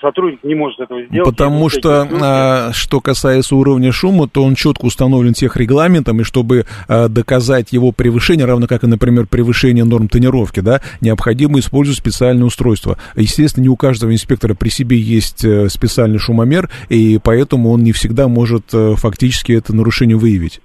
сотрудник 0.00 0.42
не 0.42 0.54
может 0.54 0.80
этого 0.80 1.02
сделать? 1.02 1.28
Потому 1.28 1.68
что, 1.68 2.08
а, 2.22 2.72
что 2.72 3.02
касается 3.02 3.56
уровня 3.56 3.92
шума, 3.92 4.26
то 4.26 4.42
он 4.42 4.54
четко 4.54 4.86
установлен 4.86 5.34
тех 5.34 5.54
регламентом, 5.58 6.22
и 6.22 6.24
чтобы 6.24 6.64
а, 6.88 7.08
доказать 7.08 7.74
его 7.74 7.92
превышение, 7.92 8.46
равно 8.46 8.66
как 8.66 8.84
и, 8.84 8.86
например, 8.86 9.26
превышение 9.26 9.84
норм 9.84 10.08
тонировки, 10.08 10.60
да, 10.60 10.80
необходимо 11.02 11.58
использовать 11.58 11.98
специальное 11.98 12.46
устройство. 12.46 12.96
Естественно, 13.16 13.64
не 13.64 13.68
у 13.68 13.76
каждого 13.76 14.14
инспектора 14.14 14.54
при 14.54 14.70
себе 14.70 14.96
есть 14.96 15.44
э, 15.44 15.68
специальный 15.68 16.18
шумомер, 16.18 16.70
и 16.88 17.20
поэтому 17.22 17.70
он 17.70 17.82
не 17.82 17.92
всегда 17.92 18.26
может 18.26 18.64
фактически 18.70 19.09
фактически 19.10 19.52
это 19.52 19.74
нарушение 19.74 20.16
выявить. 20.16 20.60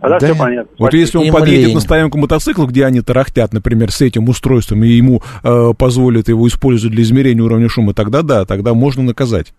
Тогда 0.00 0.18
да. 0.18 0.26
все 0.26 0.34
понятно. 0.34 0.70
Вот 0.78 0.94
если 0.94 1.18
он 1.18 1.24
Им 1.24 1.34
подъедет 1.34 1.66
лень. 1.66 1.74
на 1.74 1.80
стоянку 1.80 2.18
мотоцикла, 2.18 2.66
где 2.66 2.84
они 2.84 3.00
тарахтят, 3.00 3.52
например, 3.52 3.92
с 3.92 4.00
этим 4.00 4.28
устройством, 4.28 4.82
и 4.82 4.88
ему 4.88 5.22
э, 5.44 5.72
позволят 5.78 6.28
его 6.28 6.48
использовать 6.48 6.94
для 6.94 7.04
измерения 7.04 7.42
уровня 7.42 7.68
шума, 7.68 7.94
тогда 7.94 8.22
да, 8.22 8.44
тогда 8.44 8.74
можно 8.74 9.02
наказать. 9.02 9.52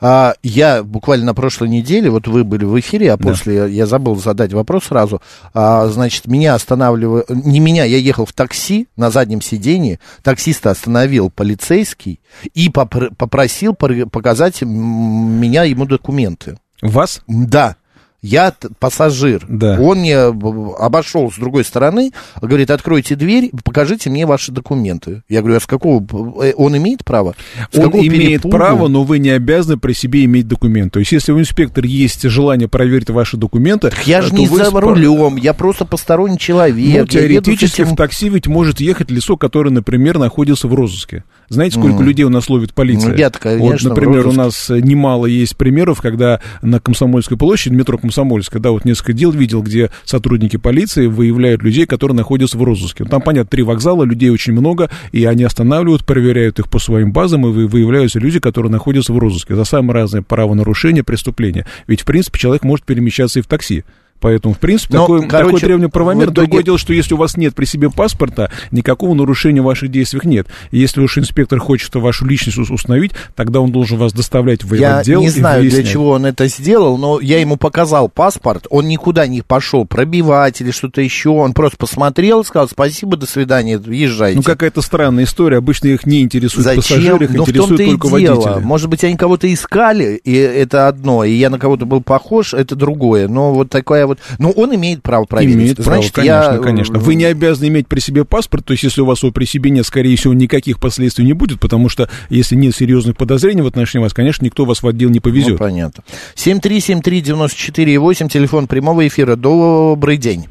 А, 0.00 0.34
я 0.42 0.82
буквально 0.82 1.26
на 1.26 1.34
прошлой 1.34 1.68
неделе, 1.68 2.10
вот 2.10 2.28
вы 2.28 2.44
были 2.44 2.64
в 2.64 2.78
эфире, 2.78 3.12
а 3.12 3.16
после 3.16 3.60
да. 3.60 3.66
я 3.66 3.86
забыл 3.86 4.16
задать 4.16 4.52
вопрос 4.52 4.84
сразу. 4.84 5.22
А, 5.54 5.86
значит, 5.86 6.26
меня 6.26 6.54
останавливали, 6.54 7.24
не 7.28 7.58
меня, 7.58 7.84
я 7.84 7.96
ехал 7.96 8.26
в 8.26 8.32
такси 8.32 8.86
на 8.96 9.10
заднем 9.10 9.40
сидении, 9.40 9.98
таксиста 10.22 10.70
остановил 10.70 11.30
полицейский 11.30 12.20
и 12.54 12.70
попросил 12.70 13.74
показать 13.74 14.62
меня 14.62 15.64
ему 15.64 15.86
документы. 15.86 16.58
Вас? 16.84 17.22
Да 17.26 17.76
я 18.24 18.54
пассажир. 18.78 19.44
Да. 19.48 19.78
Он 19.78 19.98
мне 19.98 20.16
обошел 20.16 21.30
с 21.30 21.36
другой 21.36 21.62
стороны, 21.62 22.12
говорит, 22.40 22.70
откройте 22.70 23.16
дверь, 23.16 23.50
покажите 23.64 24.08
мне 24.08 24.24
ваши 24.24 24.50
документы. 24.50 25.22
Я 25.28 25.40
говорю, 25.40 25.58
а 25.58 25.60
с 25.60 25.66
какого... 25.66 26.02
Э, 26.42 26.54
он 26.56 26.74
имеет 26.78 27.04
право? 27.04 27.34
С 27.70 27.78
он 27.78 27.90
имеет 27.92 28.42
перепугу? 28.42 28.56
право, 28.56 28.88
но 28.88 29.04
вы 29.04 29.18
не 29.18 29.28
обязаны 29.28 29.76
при 29.76 29.92
себе 29.92 30.24
иметь 30.24 30.48
документы. 30.48 30.90
То 30.90 30.98
есть, 31.00 31.12
если 31.12 31.32
у 31.32 31.38
инспектора 31.38 31.86
есть 31.86 32.22
желание 32.22 32.66
проверить 32.66 33.10
ваши 33.10 33.36
документы... 33.36 33.90
Так 33.90 34.06
я 34.06 34.22
же 34.22 34.34
не 34.34 34.48
за 34.48 34.70
рулем, 34.70 35.36
я 35.36 35.52
просто 35.52 35.84
посторонний 35.84 36.38
человек. 36.38 37.00
Ну, 37.00 37.06
теоретически 37.06 37.82
этим... 37.82 37.92
в 37.92 37.96
такси 37.96 38.30
ведь 38.30 38.46
может 38.46 38.80
ехать 38.80 39.10
лицо, 39.10 39.36
которое, 39.36 39.70
например, 39.70 40.16
находится 40.18 40.66
в 40.66 40.74
розыске. 40.74 41.24
Знаете, 41.50 41.78
сколько 41.78 42.02
mm. 42.02 42.06
людей 42.06 42.24
у 42.24 42.30
нас 42.30 42.48
ловит 42.48 42.72
полиция? 42.72 43.10
Ну, 43.10 43.16
я 43.16 43.28
конечно, 43.28 43.90
вот, 43.90 43.96
например, 43.96 44.26
у 44.28 44.32
нас 44.32 44.70
немало 44.70 45.26
есть 45.26 45.58
примеров, 45.58 46.00
когда 46.00 46.40
на 46.62 46.80
Комсомольской 46.80 47.36
площади, 47.36 47.74
метро 47.74 47.98
Комсомольская, 48.14 48.62
да, 48.62 48.70
вот 48.70 48.84
несколько 48.84 49.12
дел 49.12 49.32
видел, 49.32 49.60
где 49.60 49.90
сотрудники 50.04 50.56
полиции 50.56 51.06
выявляют 51.06 51.64
людей, 51.64 51.84
которые 51.84 52.16
находятся 52.16 52.56
в 52.56 52.62
розыске. 52.62 53.04
Там, 53.04 53.20
понятно, 53.20 53.50
три 53.50 53.64
вокзала, 53.64 54.04
людей 54.04 54.30
очень 54.30 54.52
много, 54.52 54.88
и 55.10 55.24
они 55.24 55.42
останавливают, 55.42 56.04
проверяют 56.04 56.60
их 56.60 56.68
по 56.68 56.78
своим 56.78 57.10
базам, 57.10 57.44
и 57.44 57.66
выявляются 57.66 58.20
люди, 58.20 58.38
которые 58.38 58.70
находятся 58.70 59.12
в 59.12 59.18
розыске 59.18 59.56
за 59.56 59.64
самые 59.64 59.94
разные 59.94 60.22
правонарушения, 60.22 61.02
преступления. 61.02 61.66
Ведь, 61.88 62.02
в 62.02 62.04
принципе, 62.04 62.38
человек 62.38 62.62
может 62.62 62.86
перемещаться 62.86 63.40
и 63.40 63.42
в 63.42 63.46
такси. 63.46 63.82
Поэтому, 64.24 64.54
в 64.54 64.58
принципе, 64.58 64.94
Но, 64.96 65.02
такой, 65.02 65.28
короче, 65.28 65.56
такой 65.56 65.60
древний 65.68 65.88
правомер. 65.88 66.28
Итоге... 66.28 66.34
Другое 66.46 66.62
дело, 66.62 66.78
что 66.78 66.94
если 66.94 67.12
у 67.12 67.18
вас 67.18 67.36
нет 67.36 67.54
при 67.54 67.66
себе 67.66 67.90
паспорта, 67.90 68.50
никакого 68.70 69.12
нарушения 69.12 69.60
в 69.60 69.66
ваших 69.66 69.90
действиях 69.90 70.24
нет. 70.24 70.46
Если 70.70 71.02
уж 71.02 71.18
инспектор 71.18 71.58
хочет 71.58 71.94
вашу 71.94 72.24
личность 72.24 72.56
установить, 72.56 73.12
тогда 73.34 73.60
он 73.60 73.70
должен 73.70 73.98
вас 73.98 74.14
доставлять 74.14 74.64
в 74.64 74.72
я 74.76 75.00
отдел. 75.00 75.20
Я 75.20 75.26
не 75.26 75.30
знаю, 75.30 75.60
выяснять. 75.60 75.84
для 75.84 75.92
чего 75.92 76.12
он 76.12 76.24
это 76.24 76.46
сделал, 76.46 76.96
но 76.96 77.20
я 77.20 77.38
ему 77.38 77.58
показал 77.58 78.08
паспорт, 78.08 78.66
он 78.70 78.88
никуда 78.88 79.26
не 79.26 79.42
пошел 79.42 79.84
пробивать 79.84 80.58
или 80.62 80.70
что-то 80.70 81.02
еще, 81.02 81.28
он 81.28 81.52
просто 81.52 81.76
посмотрел, 81.76 82.44
сказал 82.44 82.70
спасибо, 82.70 83.18
до 83.18 83.26
свидания, 83.26 83.78
езжайте. 83.86 84.38
Ну, 84.38 84.42
какая-то 84.42 84.80
странная 84.80 85.24
история, 85.24 85.58
обычно 85.58 85.88
их 85.88 86.06
не 86.06 86.22
интересует 86.22 86.64
Зачем? 86.64 86.82
пассажиры, 86.82 87.24
их 87.26 87.30
но 87.30 87.42
интересует 87.42 87.90
только 87.90 88.08
и 88.16 88.20
дело. 88.22 88.40
водители. 88.40 88.64
Может 88.64 88.88
быть, 88.88 89.04
они 89.04 89.18
кого-то 89.18 89.52
искали, 89.52 90.18
и 90.24 90.34
это 90.34 90.88
одно, 90.88 91.24
и 91.24 91.32
я 91.32 91.50
на 91.50 91.58
кого-то 91.58 91.84
был 91.84 92.00
похож, 92.00 92.54
это 92.54 92.74
другое, 92.74 93.28
но 93.28 93.52
вот 93.52 93.68
такая 93.68 94.06
вот... 94.06 94.13
Ну, 94.38 94.50
он 94.50 94.74
имеет 94.74 95.02
право 95.02 95.24
проверить. 95.24 95.56
Имеет 95.56 95.78
Значит, 95.78 96.12
право, 96.12 96.26
конечно, 96.26 96.54
я... 96.54 96.58
конечно. 96.58 96.98
Вы 96.98 97.14
не 97.14 97.24
обязаны 97.24 97.68
иметь 97.68 97.88
при 97.88 98.00
себе 98.00 98.24
паспорт, 98.24 98.64
то 98.64 98.72
есть 98.72 98.82
если 98.82 99.00
у 99.00 99.06
вас 99.06 99.22
его 99.22 99.32
при 99.32 99.44
себе 99.44 99.70
нет, 99.70 99.86
скорее 99.86 100.16
всего, 100.16 100.34
никаких 100.34 100.80
последствий 100.80 101.24
не 101.24 101.32
будет, 101.32 101.60
потому 101.60 101.88
что 101.88 102.08
если 102.30 102.56
нет 102.56 102.74
серьезных 102.74 103.16
подозрений 103.16 103.62
в 103.62 103.66
отношении 103.66 104.02
вас, 104.04 104.12
конечно, 104.12 104.44
никто 104.44 104.64
вас 104.64 104.82
в 104.82 104.88
отдел 104.88 105.10
не 105.10 105.20
повезет. 105.20 105.52
Ну, 105.52 105.58
понятно. 105.58 106.02
7373948, 106.36 108.28
телефон 108.28 108.66
прямого 108.66 109.06
эфира. 109.06 109.36
Добрый 109.36 110.16
день. 110.16 110.46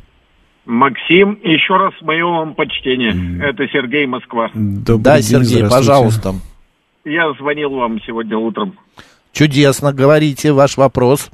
Максим, 0.65 1.39
еще 1.43 1.75
раз 1.75 1.93
мое 2.01 2.25
вам 2.25 2.55
почтение. 2.55 3.11
Mm. 3.11 3.43
Это 3.43 3.67
Сергей 3.67 4.05
Москва. 4.05 4.49
Добрый 4.53 5.03
да, 5.03 5.21
день, 5.21 5.43
Сергей, 5.43 5.69
пожалуйста. 5.69 6.35
Я 7.03 7.33
звонил 7.33 7.71
вам 7.71 7.99
сегодня 8.05 8.37
утром. 8.37 8.77
Чудесно, 9.33 9.91
говорите 9.91 10.53
ваш 10.53 10.77
вопрос. 10.77 11.29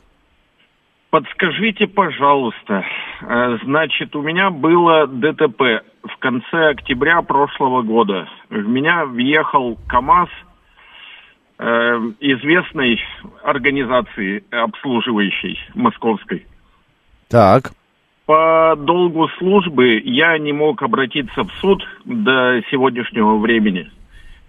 Подскажите, 1.09 1.87
пожалуйста, 1.87 2.85
э, 3.21 3.57
значит, 3.63 4.15
у 4.15 4.21
меня 4.21 4.51
было 4.51 5.07
ДТП 5.07 5.83
в 6.03 6.17
конце 6.19 6.69
октября 6.69 7.23
прошлого 7.23 7.81
года. 7.81 8.29
В 8.49 8.67
меня 8.67 9.05
въехал 9.05 9.79
КАМАЗ 9.87 10.29
э, 11.57 11.65
известной 12.19 13.01
организации 13.43 14.43
обслуживающей 14.51 15.59
московской. 15.73 16.45
Так. 17.27 17.71
По 18.27 18.75
долгу 18.77 19.29
службы 19.39 19.99
я 20.05 20.37
не 20.37 20.53
мог 20.53 20.83
обратиться 20.83 21.43
в 21.43 21.51
суд 21.53 21.83
до 22.05 22.61
сегодняшнего 22.69 23.37
времени. 23.37 23.89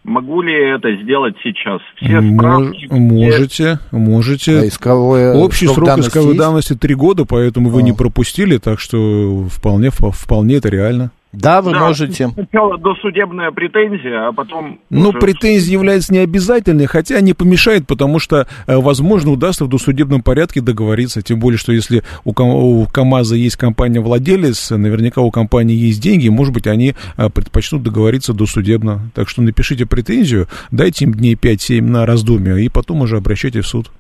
Могу 0.03 0.41
ли 0.41 0.55
это 0.55 0.95
сделать 1.03 1.35
сейчас? 1.43 1.81
Все 1.97 2.23
справки, 2.23 2.87
можете, 2.91 3.79
можете. 3.91 4.59
А 4.61 4.67
исковое, 4.67 5.35
Общий 5.35 5.67
срок, 5.67 5.99
исковой 5.99 6.37
давности 6.37 6.75
три 6.75 6.95
года, 6.95 7.27
поэтому 7.27 7.69
а. 7.69 7.73
вы 7.73 7.83
не 7.83 7.93
пропустили, 7.93 8.57
так 8.57 8.81
что 8.81 9.47
вполне, 9.51 9.91
вполне 9.91 10.57
это 10.57 10.71
реально. 10.71 11.11
Да, 11.33 11.63
вы 11.63 11.73
да, 11.73 11.81
можете. 11.81 12.29
Сначала 12.29 12.77
досудебная 12.77 13.53
претензия, 13.53 14.29
а 14.29 14.33
потом... 14.33 14.81
Ну, 14.91 15.11
уже... 15.11 15.19
претензия 15.21 15.73
является 15.73 16.13
необязательной, 16.13 16.87
хотя 16.87 17.21
не 17.21 17.35
помешает, 17.35 17.87
потому 17.87 18.19
что, 18.19 18.49
э, 18.67 18.77
возможно, 18.77 19.31
удастся 19.31 19.65
в 19.65 19.69
досудебном 19.69 20.23
порядке 20.23 20.61
договориться. 20.61 21.23
Тем 21.23 21.39
более, 21.39 21.59
что 21.59 21.73
если 21.73 22.03
у, 22.25 22.33
у 22.33 22.87
КАМАЗа 22.87 23.37
есть 23.37 23.57
компания-владелец, 23.57 24.71
наверняка 24.71 25.21
у 25.21 25.31
компании 25.31 25.77
есть 25.77 26.03
деньги, 26.03 26.29
может 26.29 26.53
быть, 26.53 26.67
они 26.67 26.95
э, 27.17 27.31
предпочтут 27.31 27.85
договориться 27.85 28.33
досудебно. 28.33 29.11
Так 29.15 29.29
что 29.29 29.41
напишите 29.41 29.87
претензию, 29.87 30.49
дайте 30.73 31.05
им 31.05 31.15
дней 31.15 31.37
5-7 31.37 31.83
на 31.83 32.07
раздумье, 32.07 32.61
и 32.61 32.69
потом 32.69 33.03
уже 33.03 33.17
обращайтесь 33.17 33.65
в 33.67 33.69
суд. 33.69 33.91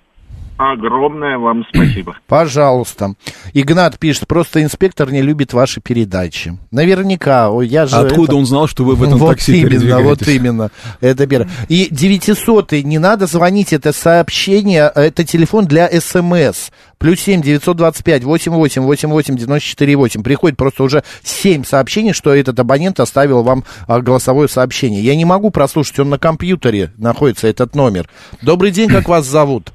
Огромное 0.60 1.38
вам 1.38 1.64
спасибо. 1.72 2.18
Пожалуйста. 2.26 3.14
Игнат 3.54 3.98
пишет, 3.98 4.28
просто 4.28 4.62
инспектор 4.62 5.10
не 5.10 5.22
любит 5.22 5.54
ваши 5.54 5.80
передачи. 5.80 6.58
Наверняка, 6.70 7.50
я 7.62 7.86
же... 7.86 7.96
Откуда 7.96 8.32
это... 8.32 8.36
он 8.36 8.44
знал, 8.44 8.68
что 8.68 8.84
вы 8.84 8.94
в 8.94 9.02
этом 9.02 9.16
вот 9.16 9.30
такси 9.30 9.62
именно, 9.62 10.00
Вот 10.00 10.28
именно, 10.28 10.70
это 11.00 11.26
первое. 11.26 11.48
И 11.70 11.88
900 11.90 12.72
не 12.72 12.98
надо 12.98 13.24
звонить, 13.24 13.72
это 13.72 13.94
сообщение, 13.94 14.92
это 14.94 15.24
телефон 15.24 15.64
для 15.64 15.88
СМС. 15.88 16.68
Плюс 16.98 17.20
7 17.20 17.40
925 17.40 18.24
88 18.24 18.82
88 18.82 19.36
94 19.36 19.96
8. 19.96 20.22
Приходит 20.22 20.58
просто 20.58 20.82
уже 20.82 21.02
7 21.22 21.64
сообщений, 21.64 22.12
что 22.12 22.34
этот 22.34 22.60
абонент 22.60 23.00
оставил 23.00 23.42
вам 23.42 23.64
а, 23.86 24.02
голосовое 24.02 24.46
сообщение. 24.46 25.00
Я 25.00 25.16
не 25.16 25.24
могу 25.24 25.50
прослушать, 25.50 25.98
он 26.00 26.10
на 26.10 26.18
компьютере 26.18 26.92
находится, 26.98 27.48
этот 27.48 27.74
номер. 27.74 28.10
Добрый 28.42 28.72
день, 28.72 28.90
как 28.90 29.08
вас 29.08 29.24
зовут? 29.24 29.72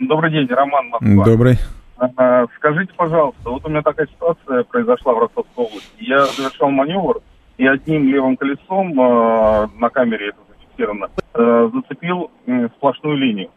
Добрый 0.00 0.30
день, 0.30 0.46
Роман 0.48 0.88
Москва. 0.88 1.24
Добрый. 1.24 1.58
А, 1.98 2.46
скажите, 2.56 2.92
пожалуйста, 2.96 3.50
вот 3.50 3.64
у 3.66 3.68
меня 3.68 3.82
такая 3.82 4.06
ситуация 4.06 4.62
произошла 4.64 5.14
в 5.14 5.18
Ростовской 5.18 5.64
области. 5.64 5.90
Я 5.98 6.24
совершал 6.26 6.70
маневр 6.70 7.20
и 7.56 7.66
одним 7.66 8.08
левым 8.08 8.36
колесом 8.36 8.92
э, 8.92 9.68
на 9.78 9.88
камере 9.90 10.28
это 10.28 10.38
зафиксировано 10.48 11.08
э, 11.34 11.70
зацепил 11.74 12.30
э, 12.46 12.68
сплошную 12.76 13.16
линию 13.16 13.50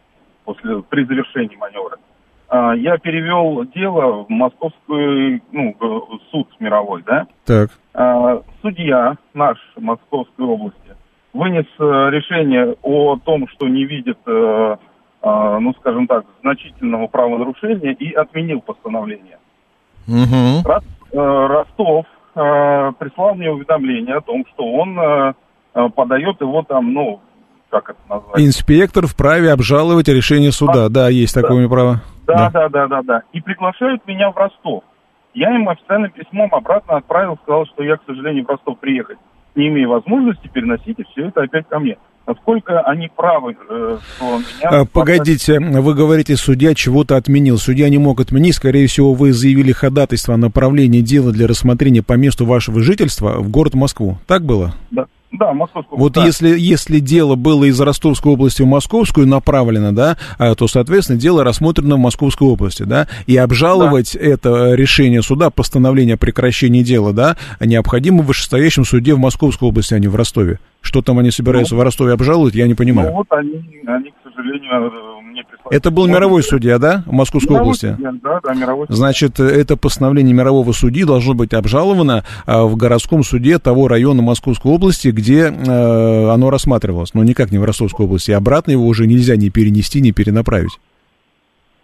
после 0.44 0.82
при 0.82 1.04
завершении 1.04 1.54
маневра. 1.54 1.98
Э, 2.50 2.72
я 2.76 2.98
перевел 2.98 3.64
дело 3.66 4.24
в 4.24 4.28
московский 4.28 5.40
ну, 5.52 5.76
суд 6.32 6.48
мировой, 6.58 7.04
да? 7.06 7.28
Так. 7.44 7.70
Э, 7.94 8.40
судья 8.60 9.16
наш 9.34 9.58
Московской 9.76 10.44
области 10.44 10.96
вынес 11.32 11.66
решение 11.78 12.76
о 12.82 13.16
том, 13.24 13.46
что 13.48 13.68
не 13.68 13.84
видит 13.84 14.18
э, 14.26 14.30
а, 14.30 14.78
ну, 15.24 15.72
скажем 15.80 16.06
так, 16.06 16.24
значительного 16.40 17.06
правонарушения 17.06 17.92
и 17.92 18.12
отменил 18.12 18.60
постановление. 18.60 19.38
Угу. 20.08 20.68
Ростов 21.12 22.06
э, 22.34 22.92
прислал 22.98 23.34
мне 23.34 23.50
уведомление 23.50 24.16
о 24.16 24.20
том, 24.20 24.44
что 24.52 24.64
он 24.64 24.98
э, 24.98 25.34
подает 25.94 26.40
его 26.40 26.62
там, 26.62 26.92
ну, 26.92 27.20
как 27.70 27.90
это 27.90 27.98
назвать? 28.08 28.40
Инспектор 28.40 29.06
вправе 29.06 29.52
обжаловать 29.52 30.08
решение 30.08 30.50
суда. 30.50 30.86
А, 30.86 30.88
да, 30.88 31.08
есть 31.08 31.34
да. 31.34 31.42
такое 31.42 31.68
право. 31.68 32.00
Да, 32.26 32.50
да, 32.50 32.68
да, 32.68 32.68
да, 32.68 32.86
да, 32.88 33.02
да. 33.02 33.22
И 33.32 33.40
приглашают 33.40 34.06
меня 34.06 34.30
в 34.30 34.36
Ростов. 34.36 34.84
Я 35.34 35.54
им 35.54 35.68
официальным 35.68 36.10
письмом 36.10 36.54
обратно 36.54 36.96
отправил, 36.96 37.38
сказал, 37.42 37.66
что 37.66 37.82
я, 37.82 37.96
к 37.96 38.02
сожалению, 38.06 38.44
в 38.44 38.48
Ростов 38.48 38.78
приехать 38.78 39.18
не 39.54 39.68
имею 39.68 39.90
возможности, 39.90 40.48
переносите 40.48 41.04
все 41.10 41.28
это 41.28 41.42
опять 41.42 41.68
ко 41.68 41.78
мне 41.78 41.98
насколько 42.26 42.80
они 42.80 43.08
правы, 43.14 43.56
э, 43.68 43.98
что 44.16 44.38
меня... 44.38 44.80
А, 44.80 44.84
погодите, 44.84 45.58
вы 45.58 45.94
говорите, 45.94 46.36
судья 46.36 46.74
чего-то 46.74 47.16
отменил. 47.16 47.58
Судья 47.58 47.88
не 47.88 47.98
мог 47.98 48.20
отменить. 48.20 48.54
Скорее 48.54 48.86
всего, 48.86 49.14
вы 49.14 49.32
заявили 49.32 49.72
ходатайство 49.72 50.34
о 50.34 50.36
направлении 50.36 51.00
дела 51.00 51.32
для 51.32 51.46
рассмотрения 51.46 52.02
по 52.02 52.14
месту 52.14 52.46
вашего 52.46 52.80
жительства 52.80 53.38
в 53.38 53.48
город 53.50 53.74
Москву. 53.74 54.18
Так 54.26 54.44
было? 54.44 54.74
Да. 54.90 55.06
Да, 55.32 55.54
Московскую. 55.54 55.98
Вот 55.98 56.12
да. 56.12 56.26
если, 56.26 56.58
если 56.58 56.98
дело 56.98 57.36
было 57.36 57.64
из 57.64 57.80
Ростовской 57.80 58.32
области 58.32 58.62
в 58.62 58.66
Московскую 58.66 59.26
направлено, 59.26 59.92
да, 59.92 60.18
а, 60.38 60.54
то, 60.54 60.68
соответственно, 60.68 61.18
дело 61.18 61.42
рассмотрено 61.42 61.96
в 61.96 61.98
Московской 61.98 62.46
области, 62.46 62.82
да, 62.82 63.08
и 63.26 63.36
обжаловать 63.36 64.14
да. 64.14 64.20
это 64.20 64.74
решение 64.74 65.22
суда, 65.22 65.48
постановление 65.48 66.14
о 66.14 66.18
прекращении 66.18 66.82
дела, 66.82 67.12
да, 67.12 67.36
необходимо 67.60 68.22
в 68.22 68.26
вышестоящем 68.26 68.84
суде 68.84 69.14
в 69.14 69.18
Московской 69.18 69.68
области, 69.68 69.94
а 69.94 69.98
не 69.98 70.08
в 70.08 70.16
Ростове. 70.16 70.58
Что 70.82 71.00
там 71.00 71.18
они 71.18 71.30
собираются 71.30 71.74
ну, 71.74 71.80
в 71.80 71.84
Ростове 71.84 72.12
обжаловать, 72.12 72.54
я 72.54 72.66
не 72.66 72.74
понимаю. 72.74 73.10
Ну 73.10 73.16
вот 73.16 73.26
они, 73.30 73.64
они 73.86 74.12
сожалению, 74.34 75.20
мне 75.22 75.44
прислали. 75.44 75.76
Это 75.76 75.90
был 75.90 76.06
мировой 76.06 76.42
судья, 76.42 76.78
да, 76.78 77.02
в 77.06 77.12
Московской 77.12 77.54
мировой 77.54 77.68
области? 77.68 77.92
Судья, 77.92 78.12
да, 78.22 78.40
да, 78.42 78.54
мировой 78.54 78.86
судья. 78.86 78.96
Значит, 78.96 79.40
это 79.40 79.76
постановление 79.76 80.34
мирового 80.34 80.72
судьи 80.72 81.04
должно 81.04 81.34
быть 81.34 81.54
обжаловано 81.54 82.24
а, 82.46 82.64
в 82.64 82.76
городском 82.76 83.22
суде 83.22 83.58
того 83.58 83.88
района 83.88 84.22
Московской 84.22 84.72
области, 84.72 85.08
где 85.08 85.46
оно 85.46 86.50
рассматривалось, 86.50 87.14
но 87.14 87.24
никак 87.24 87.50
не 87.50 87.58
в 87.58 87.64
Ростовской 87.64 88.06
области. 88.06 88.30
Обратно 88.30 88.72
его 88.72 88.86
уже 88.86 89.06
нельзя 89.06 89.36
ни 89.36 89.48
перенести, 89.48 90.00
ни 90.00 90.10
перенаправить. 90.10 90.78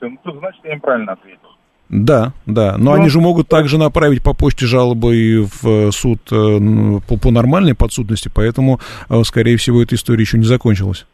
Ну, 0.00 0.18
значит, 0.38 0.60
я 0.64 0.74
им 0.74 0.80
правильно 0.80 1.12
ответил. 1.12 1.48
Да, 1.88 2.32
да. 2.44 2.76
Но 2.76 2.90
ну, 2.90 2.92
они 2.92 3.08
же 3.08 3.20
могут 3.20 3.48
также 3.48 3.78
направить 3.78 4.22
по 4.22 4.34
почте 4.34 4.66
жалобы 4.66 5.48
в 5.62 5.90
суд 5.90 6.20
э, 6.30 7.00
по, 7.08 7.16
по 7.16 7.30
нормальной 7.30 7.74
подсудности, 7.74 8.30
поэтому, 8.32 8.78
э, 9.08 9.22
скорее 9.24 9.56
всего, 9.56 9.82
эта 9.82 9.94
история 9.94 10.20
еще 10.20 10.36
не 10.36 10.44
закончилась. 10.44 11.06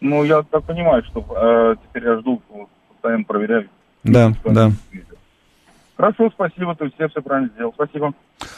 Ну, 0.00 0.24
я 0.24 0.42
так 0.42 0.64
понимаю, 0.64 1.02
что 1.04 1.20
э, 1.20 1.76
теперь 1.82 2.04
я 2.04 2.18
жду, 2.18 2.42
постоянно 2.92 3.24
проверяю. 3.24 3.68
Да, 4.04 4.32
да. 4.44 4.70
Хорошо, 5.96 6.30
спасибо, 6.30 6.74
то 6.74 6.84
есть 6.84 6.96
я 6.98 7.08
все 7.08 7.22
правильно 7.22 7.50
сделал. 7.54 7.72
Спасибо. 7.74 8.12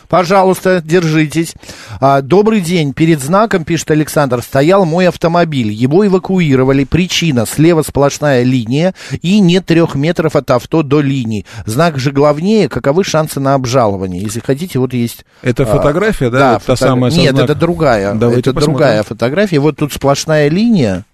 Пожалуйста, 0.09 0.82
держитесь. 0.84 1.55
А, 2.01 2.20
добрый 2.20 2.61
день. 2.61 2.93
Перед 2.93 3.20
знаком, 3.20 3.64
пишет 3.64 3.93
Александр, 3.93 4.43
стоял 4.43 4.84
мой 4.84 5.07
автомобиль. 5.07 5.70
Его 5.70 6.05
эвакуировали. 6.05 6.82
Причина 6.82 7.47
слева 7.47 7.82
сплошная 7.82 8.43
линия 8.43 8.95
и 9.22 9.39
нет 9.39 9.66
трех 9.66 9.95
метров 9.95 10.34
от 10.34 10.51
авто 10.51 10.82
до 10.82 11.01
линии. 11.01 11.47
Знак 11.64 11.99
же 11.99 12.11
главнее. 12.11 12.68
Каковы 12.68 13.05
шансы 13.05 13.39
на 13.39 13.55
обжалование? 13.55 14.20
Если 14.20 14.41
хотите, 14.41 14.80
вот 14.80 14.93
есть... 14.93 15.24
Это 15.43 15.62
а, 15.62 15.66
фотография, 15.66 16.30
да? 16.30 16.39
Да, 16.39 16.53
вот 16.55 16.62
фото... 16.62 16.76
самая 16.76 17.12
Нет, 17.12 17.36
знак... 17.36 17.45
это 17.45 17.55
другая. 17.55 18.14
Давайте 18.14 18.41
это 18.41 18.55
посмотрим. 18.55 18.78
другая 18.78 19.03
фотография. 19.05 19.59
Вот 19.61 19.76
тут 19.76 19.93
сплошная 19.93 20.49
линия. 20.49 21.05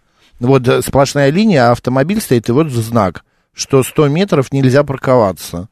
Вот 0.40 0.66
э, 0.68 0.82
сплошная 0.82 1.30
линия, 1.30 1.68
а 1.68 1.72
автомобиль 1.72 2.20
стоит, 2.20 2.48
и 2.48 2.52
вот 2.52 2.70
знак, 2.70 3.24
что 3.52 3.82
100 3.82 4.08
метров 4.08 4.52
нельзя 4.52 4.84
парковаться. 4.84 5.68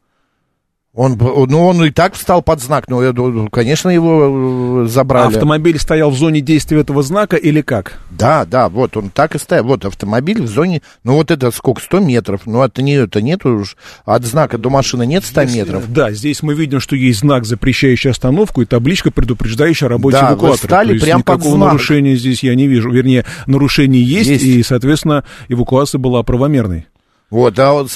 Он, 0.94 1.16
ну, 1.16 1.66
он 1.66 1.82
и 1.86 1.90
так 1.90 2.12
встал 2.12 2.42
под 2.42 2.60
знак, 2.60 2.84
но, 2.88 3.48
конечно, 3.48 3.88
его 3.88 4.82
э, 4.84 4.88
забрали. 4.88 5.34
автомобиль 5.34 5.78
стоял 5.78 6.10
в 6.10 6.16
зоне 6.16 6.42
действия 6.42 6.80
этого 6.80 7.02
знака 7.02 7.36
или 7.36 7.62
как? 7.62 7.98
Да, 8.10 8.44
да, 8.44 8.68
вот 8.68 8.98
он 8.98 9.08
так 9.08 9.34
и 9.34 9.38
стоял. 9.38 9.64
Вот 9.64 9.86
автомобиль 9.86 10.42
в 10.42 10.48
зоне, 10.48 10.82
ну, 11.02 11.14
вот 11.14 11.30
это 11.30 11.50
сколько, 11.50 11.80
100 11.80 12.00
метров. 12.00 12.42
Ну, 12.44 12.60
от 12.60 12.76
нее-то 12.76 13.22
нет 13.22 13.46
уж, 13.46 13.78
от 14.04 14.26
знака 14.26 14.58
до 14.58 14.68
машины 14.68 15.06
нет 15.06 15.24
100 15.24 15.44
здесь, 15.44 15.56
метров. 15.56 15.90
Да, 15.90 16.10
здесь 16.10 16.42
мы 16.42 16.52
видим, 16.52 16.78
что 16.78 16.94
есть 16.94 17.20
знак, 17.20 17.46
запрещающий 17.46 18.10
остановку, 18.10 18.60
и 18.60 18.66
табличка, 18.66 19.10
предупреждающая 19.10 19.88
о 19.88 19.92
работе 19.92 20.18
да, 20.20 20.32
эвакуатора. 20.32 20.50
Вы 20.50 20.56
стали 20.58 20.98
прям 20.98 21.22
под 21.22 21.42
знак. 21.42 21.58
нарушения 21.58 22.16
здесь 22.16 22.42
я 22.42 22.54
не 22.54 22.66
вижу. 22.66 22.90
Вернее, 22.90 23.24
нарушение 23.46 24.04
есть, 24.04 24.28
есть, 24.28 24.44
и, 24.44 24.62
соответственно, 24.62 25.24
эвакуация 25.48 25.98
была 25.98 26.22
правомерной. 26.22 26.86
Вот, 27.32 27.58
а 27.58 27.72
вот 27.72 27.88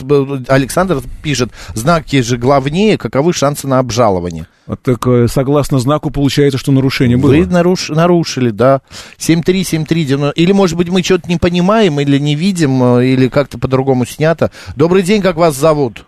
Александр 0.49 1.03
пишет, 1.23 1.51
знаки 1.75 2.23
же 2.23 2.39
главнее, 2.39 2.97
каковы 2.97 3.35
шансы 3.35 3.69
на 3.69 3.81
обжалование? 3.81 4.47
Так, 4.83 5.07
э, 5.07 5.29
согласно 5.29 5.79
знаку, 5.79 6.11
получается, 6.11 6.57
что 6.57 6.73
нарушение 6.73 7.19
было. 7.19 7.33
Вы 7.33 7.45
наруш, 7.45 7.91
нарушили, 7.91 8.49
да. 8.49 8.81
73739. 9.19 10.33
Или, 10.37 10.53
может 10.53 10.79
быть, 10.79 10.89
мы 10.89 11.03
что-то 11.03 11.29
не 11.29 11.37
понимаем, 11.37 12.01
или 12.01 12.19
не 12.19 12.35
видим, 12.35 12.83
э, 12.83 13.09
или 13.09 13.29
как-то 13.29 13.59
по-другому 13.59 14.07
снято. 14.07 14.51
Добрый 14.75 15.03
день, 15.03 15.21
как 15.21 15.37
вас 15.37 15.55
зовут? 15.55 16.07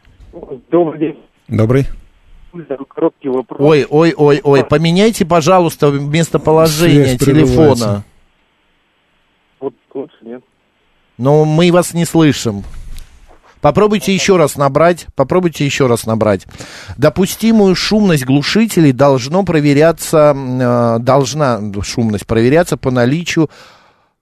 Добрый 0.70 0.98
день. 0.98 1.18
Добрый. 1.48 1.86
Короткий 2.88 3.28
вопрос. 3.28 3.60
Ой, 3.60 3.86
ой, 3.90 4.14
ой, 4.16 4.40
ой, 4.42 4.64
поменяйте, 4.64 5.26
пожалуйста, 5.26 5.90
местоположение 5.90 7.18
телефона. 7.18 8.04
Вот 9.60 9.74
лучше 9.92 10.16
нет. 10.22 10.42
Но 11.18 11.44
мы 11.44 11.70
вас 11.70 11.92
не 11.92 12.06
слышим. 12.06 12.64
Попробуйте 13.60 14.14
еще 14.14 14.36
раз 14.36 14.56
набрать, 14.56 15.06
попробуйте 15.14 15.64
еще 15.64 15.86
раз 15.86 16.06
набрать. 16.06 16.46
Допустимую 16.96 17.74
шумность 17.74 18.24
глушителей 18.24 18.92
должно 18.92 19.42
проверяться, 19.42 20.34
э, 20.36 20.98
должна 21.00 21.60
шумность 21.82 22.26
проверяться 22.26 22.76
по 22.76 22.90
наличию 22.90 23.50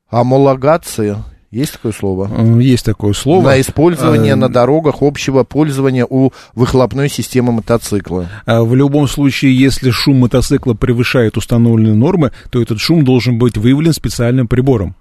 амологации 0.09 1.16
Есть 1.51 1.74
такое 1.74 1.93
слово? 1.93 2.28
Есть 2.61 2.84
такое 2.84 3.12
слово. 3.12 3.45
На 3.45 3.61
использование 3.61 4.34
а, 4.34 4.37
на 4.37 4.49
дорогах 4.49 4.97
общего 5.01 5.45
пользования 5.45 6.07
у 6.09 6.30
выхлопной 6.55 7.09
системы 7.09 7.53
мотоцикла. 7.53 8.28
А 8.47 8.62
в 8.62 8.74
любом 8.74 9.09
случае, 9.09 9.57
если 9.57 9.91
шум 9.91 10.18
мотоцикла 10.18 10.74
превышает 10.74 11.37
установленные 11.37 11.95
нормы, 11.95 12.32
то 12.51 12.61
этот 12.61 12.80
шум 12.80 13.05
должен 13.05 13.39
быть 13.39 13.57
выявлен 13.57 13.93
специальным 13.93 14.49
прибором. 14.49 14.97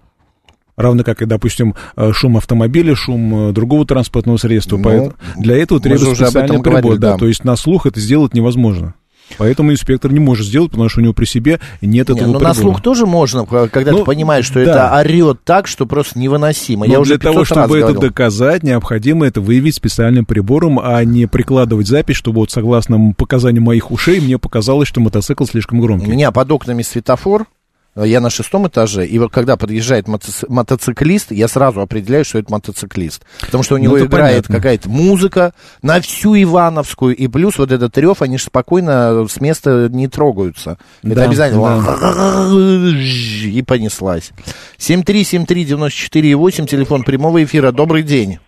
Равно 0.77 1.03
как 1.03 1.21
и, 1.21 1.25
допустим, 1.25 1.75
э, 1.95 2.11
шум 2.11 2.37
автомобиля, 2.37 2.95
шум 2.95 3.49
э, 3.49 3.51
другого 3.53 3.85
транспортного 3.85 4.37
средства. 4.37 4.77
Ну, 4.77 4.83
Поэтому 4.83 5.13
для 5.37 5.57
этого 5.57 5.79
требуется 5.79 6.25
специальный 6.25 6.59
прибор. 6.61 6.81
Говорили, 6.81 6.97
да. 6.97 7.11
Да, 7.13 7.17
то 7.17 7.27
есть 7.27 7.43
на 7.43 7.55
слух 7.55 7.85
это 7.85 7.99
сделать 7.99 8.33
невозможно. 8.33 8.95
Поэтому 9.37 9.71
инспектор 9.71 10.11
не 10.11 10.19
может 10.19 10.45
сделать, 10.45 10.71
потому 10.71 10.87
что 10.87 10.99
у 10.99 11.03
него 11.03 11.13
при 11.13 11.25
себе 11.25 11.59
нет 11.81 12.09
этого 12.09 12.27
не, 12.27 12.33
но 12.33 12.39
прибора. 12.39 12.47
на 12.47 12.53
слух 12.53 12.81
тоже 12.81 13.05
можно, 13.05 13.45
когда 13.45 13.91
ну, 13.91 13.99
ты 13.99 14.03
понимаешь, 14.05 14.45
что 14.45 14.63
да. 14.63 14.71
это 14.71 14.97
орет 14.97 15.39
так, 15.43 15.67
что 15.67 15.85
просто 15.85 16.19
невыносимо. 16.19 16.85
Но 16.85 16.93
Я 16.93 17.01
для 17.01 17.17
того, 17.17 17.43
чтобы 17.43 17.79
это 17.79 17.93
доказать, 17.93 18.63
необходимо 18.63 19.25
это 19.25 19.41
выявить 19.41 19.75
специальным 19.75 20.25
прибором, 20.25 20.79
а 20.79 21.03
не 21.03 21.25
прикладывать 21.25 21.87
запись, 21.87 22.15
чтобы 22.15 22.41
вот 22.41 22.51
согласно 22.51 23.13
показаниям 23.17 23.63
моих 23.63 23.91
ушей 23.91 24.19
мне 24.19 24.37
показалось, 24.37 24.87
что 24.87 25.01
мотоцикл 25.01 25.45
слишком 25.45 25.81
громкий. 25.81 26.07
У 26.07 26.11
меня 26.11 26.31
под 26.31 26.51
окнами 26.51 26.83
светофор, 26.83 27.47
я 28.03 28.19
на 28.19 28.29
шестом 28.29 28.67
этаже, 28.67 29.05
и 29.05 29.17
вот 29.19 29.31
когда 29.31 29.55
подъезжает 29.55 30.07
мотоци- 30.07 30.45
мотоциклист, 30.49 31.31
я 31.31 31.47
сразу 31.47 31.79
определяю, 31.81 32.25
что 32.25 32.39
это 32.39 32.51
мотоциклист. 32.51 33.23
Потому 33.39 33.63
что 33.63 33.75
у 33.75 33.77
него 33.77 33.97
ну, 33.97 34.05
играет 34.05 34.47
какая-то 34.47 34.89
музыка 34.89 35.53
на 35.81 36.01
всю 36.01 36.35
Ивановскую, 36.35 37.15
и 37.15 37.27
плюс 37.27 37.57
вот 37.57 37.71
этот 37.71 37.97
рев, 37.97 38.21
они 38.21 38.37
же 38.37 38.45
спокойно 38.45 39.25
с 39.29 39.39
места 39.39 39.87
не 39.89 40.09
трогаются. 40.09 40.77
Это 41.03 41.15
да, 41.15 41.23
обязательно 41.23 41.81
да. 41.81 42.49
и 43.47 43.61
понеслась. 43.61 44.31
7373948, 44.77 46.67
телефон 46.67 47.03
прямого 47.03 47.43
эфира. 47.43 47.71
Добрый 47.71 48.03
день. 48.03 48.39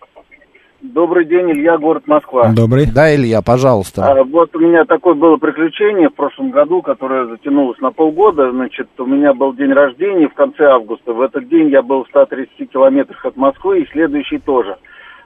Добрый 0.98 1.26
день, 1.26 1.52
Илья, 1.52 1.78
город 1.78 2.08
Москва. 2.08 2.50
Добрый. 2.52 2.84
Да, 2.92 3.14
Илья, 3.14 3.40
пожалуйста. 3.40 4.04
А, 4.04 4.24
вот 4.24 4.56
у 4.56 4.58
меня 4.58 4.84
такое 4.84 5.14
было 5.14 5.36
приключение 5.36 6.08
в 6.08 6.14
прошлом 6.14 6.50
году, 6.50 6.82
которое 6.82 7.26
затянулось 7.26 7.78
на 7.78 7.92
полгода. 7.92 8.50
Значит, 8.50 8.88
у 8.98 9.06
меня 9.06 9.32
был 9.32 9.52
день 9.52 9.72
рождения 9.72 10.28
в 10.28 10.34
конце 10.34 10.64
августа. 10.64 11.12
В 11.12 11.20
этот 11.20 11.48
день 11.48 11.68
я 11.68 11.82
был 11.82 12.02
в 12.02 12.08
130 12.08 12.68
километрах 12.72 13.24
от 13.24 13.36
Москвы 13.36 13.82
и 13.82 13.88
следующий 13.92 14.38
тоже. 14.38 14.76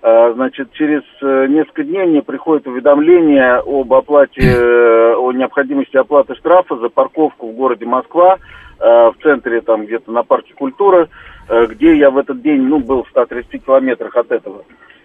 А, 0.03 0.35
значит, 0.35 0.73
через 0.73 1.01
э, 1.23 1.47
несколько 1.49 1.85
дней 1.85 2.05
мне 2.05 2.21
приходит 2.21 2.67
уведомление 2.67 3.63
об 3.65 3.95
оплате, 3.95 4.43
э, 4.43 5.15
о 5.15 5.33
необходимости 5.33 5.97
оплаты 5.97 6.35
штрафа 6.35 6.77
за 6.77 6.91
парковку 6.91 7.49
в 7.51 7.55
городе 7.55 7.87
Москва, 7.87 8.37
э, 8.79 8.85
в 8.85 9.15
центре, 9.23 9.63
там 9.63 9.87
где-то 9.87 10.13
на 10.13 10.23
парке 10.23 10.53
культуры, 10.53 11.09
где 11.49 11.97
я 11.97 12.11
в 12.11 12.19
этот 12.19 12.43
день, 12.43 12.61
ну, 12.61 12.79
был 12.79 13.05
в 13.05 13.09
130 13.09 13.65
километрах 13.65 14.15
от 14.17 14.31
этого. 14.31 14.65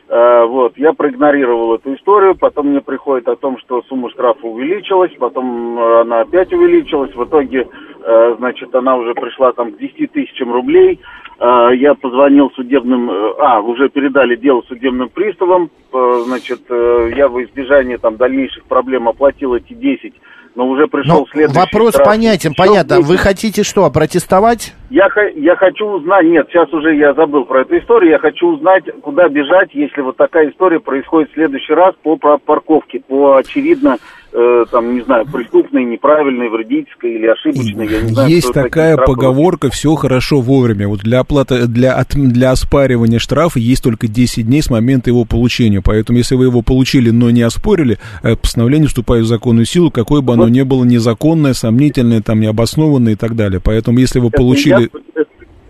Э, 0.10 0.46
вот, 0.46 0.78
я 0.78 0.94
проигнорировал 0.94 1.76
эту 1.76 1.94
историю, 1.94 2.36
потом 2.36 2.68
мне 2.68 2.80
приходит 2.80 3.28
о 3.28 3.36
том, 3.36 3.58
что 3.60 3.82
сумма 3.84 4.10
штрафа 4.10 4.48
увеличилась, 4.48 5.12
потом 5.20 5.78
э, 5.78 6.02
она 6.02 6.22
опять 6.22 6.54
увеличилась, 6.54 7.14
в 7.14 7.26
итоге, 7.26 7.68
э, 8.04 8.36
значит, 8.38 8.74
она 8.74 8.96
уже 8.96 9.14
пришла 9.16 9.52
там 9.52 9.74
к 9.74 9.78
10 9.78 10.12
тысячам 10.12 10.54
рублей, 10.54 11.00
я 11.40 11.94
позвонил 11.94 12.50
судебным, 12.56 13.12
а, 13.12 13.62
уже 13.62 13.90
передали 13.90 14.36
дело 14.36 14.64
судебным 14.64 15.10
приставам, 15.10 15.70
значит, 15.92 16.62
я 16.68 17.28
во 17.28 17.44
избежание 17.44 18.00
там 18.00 18.18
дальнейших 18.18 18.64
проблем 18.64 19.08
оплатил 19.08 19.54
эти 19.54 19.74
10 19.76 20.16
но 20.58 20.68
уже 20.68 20.88
пришел 20.88 21.20
но 21.20 21.26
следующий 21.32 21.60
Вопрос 21.60 21.90
штраф. 21.92 22.08
понятен, 22.08 22.52
Еще 22.52 22.64
понятно. 22.64 22.98
10. 22.98 23.08
Вы 23.08 23.18
хотите 23.18 23.64
что, 23.64 23.90
протестовать? 23.92 24.74
Я, 24.90 25.08
я 25.36 25.56
хочу 25.56 25.86
узнать, 25.86 26.26
нет, 26.26 26.48
сейчас 26.50 26.74
уже 26.74 26.96
я 26.96 27.14
забыл 27.14 27.46
про 27.46 27.62
эту 27.62 27.78
историю, 27.78 28.12
я 28.12 28.18
хочу 28.18 28.48
узнать, 28.48 28.84
куда 29.04 29.30
бежать, 29.30 29.70
если 29.74 30.02
вот 30.02 30.18
такая 30.18 30.50
история 30.50 30.80
происходит 30.80 31.30
в 31.30 31.36
следующий 31.36 31.74
раз 31.74 31.94
по 32.02 32.18
парковке, 32.18 33.02
по 33.08 33.36
очевидно 33.36 33.98
э, 34.38 34.66
там, 34.70 34.94
не 34.94 35.02
знаю, 35.02 35.26
преступной, 35.26 35.84
неправильной, 35.84 36.50
вредительской 36.50 37.16
или 37.16 37.26
ошибочной. 37.26 37.88
Я 37.88 38.02
не 38.02 38.10
знаю, 38.10 38.30
Есть 38.30 38.54
такая 38.54 38.96
поговорка 38.96 39.70
«все 39.70 39.96
хорошо 39.96 40.42
вовремя». 40.42 40.88
Вот 40.88 41.00
для 41.00 41.22
оплаты, 41.22 41.68
для, 41.68 41.94
от, 41.94 42.10
для 42.10 42.52
оспаривания 42.52 43.20
штрафа 43.20 43.60
есть 43.60 43.84
только 43.84 44.08
10 44.08 44.46
дней 44.46 44.62
с 44.62 44.70
момента 44.70 45.10
его 45.10 45.26
получения. 45.26 45.82
Поэтому, 45.84 46.20
если 46.20 46.36
вы 46.36 46.46
его 46.46 46.62
получили, 46.62 47.10
но 47.10 47.32
не 47.32 47.42
оспорили, 47.42 47.98
э, 48.22 48.36
постановление 48.36 48.88
вступает 48.88 49.26
в 49.26 49.28
законную 49.28 49.66
силу, 49.66 49.90
какое 49.90 50.22
бы 50.22 50.34
оно 50.34 50.44
вот. 50.44 50.52
ни 50.52 50.62
было 50.62 50.84
незаконное, 50.84 51.54
сомнительное, 51.54 52.22
там, 52.22 52.40
необоснованное 52.40 53.14
и 53.14 53.16
так 53.16 53.36
далее. 53.36 53.60
Поэтому, 53.64 53.98
если 54.00 54.20
вы 54.20 54.30
получили... 54.30 54.90
Я, 55.16 55.24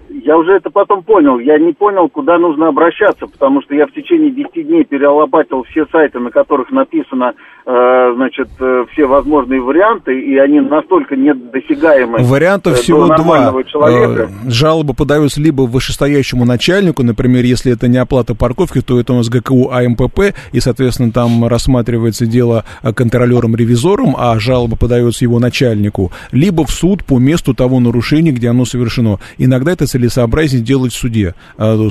я 0.09 0.37
уже 0.37 0.51
это 0.51 0.69
потом 0.69 1.03
понял. 1.03 1.39
Я 1.39 1.57
не 1.57 1.71
понял, 1.71 2.09
куда 2.09 2.37
нужно 2.37 2.67
обращаться, 2.67 3.27
потому 3.27 3.61
что 3.61 3.73
я 3.75 3.87
в 3.87 3.93
течение 3.93 4.29
10 4.29 4.67
дней 4.67 4.83
перелопатил 4.83 5.63
все 5.63 5.85
сайты, 5.85 6.19
на 6.19 6.31
которых 6.31 6.69
написано 6.69 7.33
значит, 7.67 8.47
э, 8.59 8.85
все 8.93 9.05
возможные 9.05 9.59
варианты, 9.59 10.17
и 10.17 10.37
они 10.37 10.61
настолько 10.61 11.17
недосягаемы. 11.17 12.19
Вариантов 12.19 12.79
э, 12.79 12.81
всего 12.81 13.07
два. 13.07 13.53
Человека. 13.63 14.31
Жалоба 14.47 14.93
подается 14.93 15.41
либо 15.41 15.63
вышестоящему 15.63 16.45
начальнику, 16.45 17.03
например, 17.03 17.43
если 17.43 17.73
это 17.73 17.89
не 17.89 17.97
оплата 17.97 18.35
парковки, 18.35 18.79
то 18.81 18.99
это 18.99 19.11
у 19.11 19.17
нас 19.17 19.27
ГКУ 19.27 19.69
АМПП, 19.69 20.33
и, 20.53 20.59
соответственно, 20.61 21.11
там 21.11 21.45
рассматривается 21.45 22.25
дело 22.25 22.63
контролером-ревизором, 22.81 24.15
а 24.17 24.39
жалоба 24.39 24.77
подается 24.77 25.25
его 25.25 25.39
начальнику, 25.39 26.11
либо 26.31 26.65
в 26.65 26.71
суд 26.71 27.03
по 27.03 27.19
месту 27.19 27.53
того 27.53 27.81
нарушения, 27.81 28.31
где 28.31 28.49
оно 28.49 28.63
совершено. 28.63 29.19
Иногда 29.37 29.73
это 29.73 29.87
целесообразнее 29.87 30.63
делать 30.63 30.93
в 30.93 30.97
суде. 30.97 31.35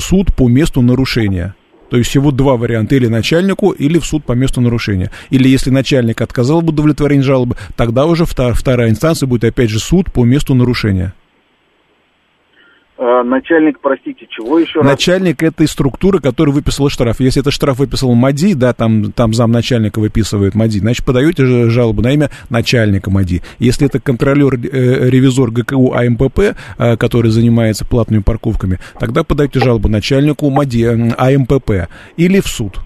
Суд 0.00 0.34
по 0.34 0.48
месту 0.48 0.80
нарушения. 0.80 1.54
То 1.90 1.96
есть 1.96 2.10
всего 2.10 2.30
два 2.30 2.56
варианта, 2.56 2.96
или 2.96 3.06
начальнику, 3.06 3.70
или 3.70 3.98
в 3.98 4.06
суд 4.06 4.24
по 4.24 4.32
месту 4.32 4.60
нарушения. 4.60 5.10
Или 5.30 5.48
если 5.48 5.70
начальник 5.70 6.20
отказал 6.20 6.60
в 6.60 6.68
удовлетворении 6.68 7.22
жалобы, 7.22 7.56
тогда 7.76 8.06
уже 8.06 8.24
вторая 8.26 8.90
инстанция 8.90 9.26
будет 9.26 9.44
опять 9.44 9.70
же 9.70 9.78
суд 9.78 10.12
по 10.12 10.24
месту 10.24 10.54
нарушения. 10.54 11.14
А, 12.98 13.22
начальник, 13.22 13.78
простите, 13.80 14.26
чего 14.30 14.58
еще? 14.58 14.82
Начальник 14.82 15.42
этой 15.42 15.68
структуры, 15.68 16.18
который 16.18 16.52
выписал 16.52 16.88
штраф. 16.88 17.20
Если 17.20 17.42
это 17.42 17.50
штраф 17.50 17.78
выписал 17.78 18.14
МАДИ, 18.14 18.54
да, 18.54 18.72
там, 18.72 19.12
там 19.12 19.34
замначальника 19.34 19.98
выписывает 19.98 20.54
МАДИ, 20.54 20.78
значит, 20.78 21.04
подаете 21.04 21.44
же 21.44 21.70
жалобу 21.70 22.00
на 22.00 22.12
имя 22.12 22.30
начальника 22.48 23.10
МАДИ. 23.10 23.42
Если 23.58 23.86
это 23.86 24.00
контролер-ревизор 24.00 25.50
э, 25.50 25.52
ГКУ 25.52 25.92
АМПП, 25.92 26.56
э, 26.78 26.96
который 26.96 27.30
занимается 27.30 27.84
платными 27.84 28.22
парковками, 28.22 28.78
тогда 28.98 29.24
подаете 29.24 29.60
жалобу 29.60 29.88
начальнику 29.88 30.48
МАДИ, 30.48 30.84
э, 30.84 31.14
АМПП 31.18 31.88
или 32.16 32.40
в 32.40 32.46
суд 32.46 32.78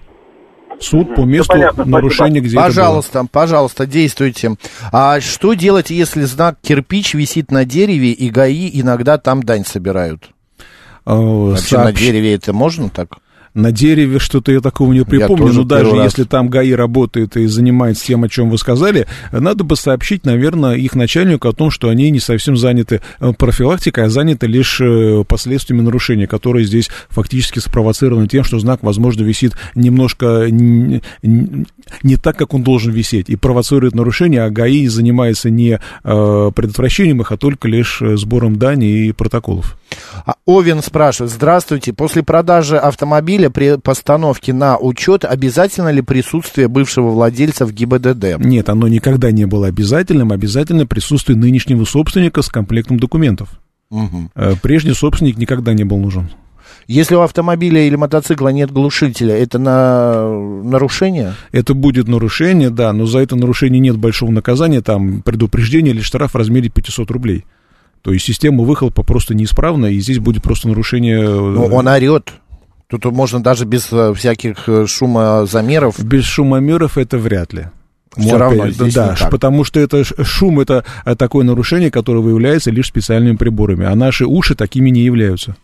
суд 0.81 1.15
по 1.15 1.21
месту 1.21 1.53
понятно, 1.53 1.85
нарушения, 1.85 2.41
где 2.41 2.55
Пожалуйста, 2.55 3.11
это 3.11 3.19
было. 3.19 3.29
пожалуйста, 3.31 3.85
действуйте. 3.85 4.55
А 4.91 5.19
что 5.21 5.53
делать, 5.53 5.89
если 5.89 6.23
знак 6.23 6.57
кирпич 6.61 7.13
висит 7.13 7.51
на 7.51 7.65
дереве, 7.65 8.11
и 8.11 8.29
ГАИ 8.29 8.69
иногда 8.81 9.17
там 9.17 9.43
дань 9.43 9.65
собирают? 9.65 10.31
Вообще 11.05 11.75
Сообщ... 11.75 11.85
на 11.85 11.93
дереве 11.93 12.35
это 12.35 12.53
можно 12.53 12.89
так? 12.89 13.17
На 13.53 13.71
дереве 13.71 14.19
что-то 14.19 14.51
я 14.51 14.61
такого 14.61 14.93
не 14.93 15.03
припомню, 15.03 15.53
но 15.53 15.63
даже 15.63 15.91
раз. 15.91 16.05
если 16.05 16.23
там 16.23 16.47
ГАИ 16.47 16.71
работает 16.71 17.35
и 17.35 17.47
занимается 17.47 18.05
тем, 18.05 18.23
о 18.23 18.29
чем 18.29 18.49
вы 18.49 18.57
сказали, 18.57 19.07
надо 19.31 19.63
бы 19.63 19.75
сообщить, 19.75 20.25
наверное, 20.25 20.75
их 20.75 20.95
начальнику 20.95 21.49
о 21.49 21.53
том, 21.53 21.69
что 21.69 21.89
они 21.89 22.09
не 22.11 22.19
совсем 22.19 22.55
заняты 22.55 23.01
э, 23.19 23.33
профилактикой, 23.33 24.05
а 24.05 24.09
заняты 24.09 24.47
лишь 24.47 24.79
э, 24.79 25.23
последствиями 25.27 25.81
нарушения, 25.81 26.27
которые 26.27 26.65
здесь 26.65 26.89
фактически 27.09 27.59
спровоцированы 27.59 28.27
тем, 28.27 28.43
что 28.43 28.59
знак, 28.59 28.79
возможно, 28.83 29.23
висит 29.23 29.53
немножко 29.75 30.47
не, 30.49 31.01
не 31.21 32.15
так, 32.15 32.37
как 32.37 32.53
он 32.53 32.63
должен 32.63 32.91
висеть, 32.91 33.29
и 33.29 33.35
провоцирует 33.35 33.95
нарушение, 33.95 34.43
а 34.43 34.49
ГАИ 34.49 34.87
занимается 34.87 35.49
не 35.49 35.79
э, 36.03 36.51
предотвращением 36.55 37.21
их, 37.21 37.31
а 37.31 37.37
только 37.37 37.67
лишь 37.67 38.01
сбором 38.15 38.55
дани 38.55 39.07
и 39.07 39.11
протоколов. 39.11 39.77
А 40.25 40.35
Овен 40.45 40.81
спрашивает, 40.81 41.33
здравствуйте, 41.33 41.93
после 41.93 42.23
продажи 42.23 42.77
автомобиля 42.77 43.40
при 43.49 43.77
постановке 43.77 44.53
на 44.53 44.77
учет 44.77 45.25
обязательно 45.25 45.89
ли 45.89 46.01
присутствие 46.01 46.67
бывшего 46.67 47.09
владельца 47.09 47.65
в 47.65 47.73
ГИБДД? 47.73 48.37
Нет, 48.39 48.69
оно 48.69 48.87
никогда 48.87 49.31
не 49.31 49.45
было 49.45 49.67
обязательным, 49.67 50.31
обязательно 50.31 50.85
присутствие 50.85 51.37
нынешнего 51.37 51.83
собственника 51.85 52.41
с 52.41 52.49
комплектом 52.49 52.99
документов. 52.99 53.49
Угу. 53.89 54.31
Прежний 54.61 54.93
собственник 54.93 55.37
никогда 55.37 55.73
не 55.73 55.83
был 55.83 55.97
нужен. 55.97 56.29
Если 56.87 57.15
у 57.15 57.21
автомобиля 57.21 57.85
или 57.87 57.95
мотоцикла 57.95 58.49
нет 58.49 58.71
глушителя, 58.71 59.35
это 59.35 59.59
на 59.59 60.27
нарушение? 60.63 61.35
Это 61.51 61.73
будет 61.73 62.07
нарушение, 62.07 62.69
да, 62.69 62.91
но 62.91 63.05
за 63.05 63.19
это 63.19 63.35
нарушение 63.35 63.79
нет 63.79 63.97
большого 63.97 64.31
наказания, 64.31 64.81
там 64.81 65.21
предупреждение 65.21 65.93
или 65.93 66.01
штраф 66.01 66.33
в 66.33 66.37
размере 66.37 66.69
500 66.69 67.11
рублей. 67.11 67.45
То 68.01 68.11
есть 68.11 68.25
система 68.25 68.63
выхлопа 68.63 69.03
просто 69.03 69.35
неисправна, 69.35 69.87
и 69.87 69.99
здесь 69.99 70.19
будет 70.19 70.41
просто 70.41 70.67
нарушение... 70.67 71.21
Э, 71.21 71.39
Но 71.39 71.65
он 71.65 71.87
орет. 71.87 72.33
Тут 72.91 73.05
можно 73.05 73.41
даже 73.41 73.63
без 73.63 73.91
э, 73.93 74.13
всяких 74.13 74.67
э, 74.67 74.85
шумозамеров. 74.85 76.03
Без 76.03 76.25
шумомеров 76.25 76.97
это 76.97 77.17
вряд 77.17 77.53
ли. 77.53 77.67
Все 78.17 78.37
равно 78.37 78.69
здесь 78.69 78.93
да, 78.93 79.15
потому 79.31 79.63
что 79.63 79.79
это 79.79 80.03
шум 80.03 80.59
это 80.59 80.83
такое 81.17 81.45
нарушение, 81.45 81.89
которое 81.89 82.19
выявляется 82.19 82.69
лишь 82.69 82.87
специальными 82.87 83.37
приборами, 83.37 83.85
а 83.85 83.95
наши 83.95 84.25
уши 84.25 84.53
такими 84.53 84.89
не 84.89 84.99
являются. 84.99 85.55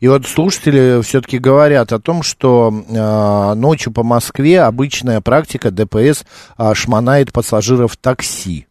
И 0.00 0.08
вот 0.08 0.26
слушатели 0.26 1.00
все-таки 1.02 1.38
говорят 1.38 1.92
о 1.92 1.98
том, 1.98 2.22
что 2.22 2.70
э, 2.70 3.54
ночью 3.54 3.90
по 3.90 4.02
Москве 4.02 4.60
обычная 4.60 5.22
практика 5.22 5.70
ДПС 5.70 6.24
э, 6.58 6.74
шмонает 6.74 7.32
пассажиров 7.32 7.96
такси. 7.96 8.67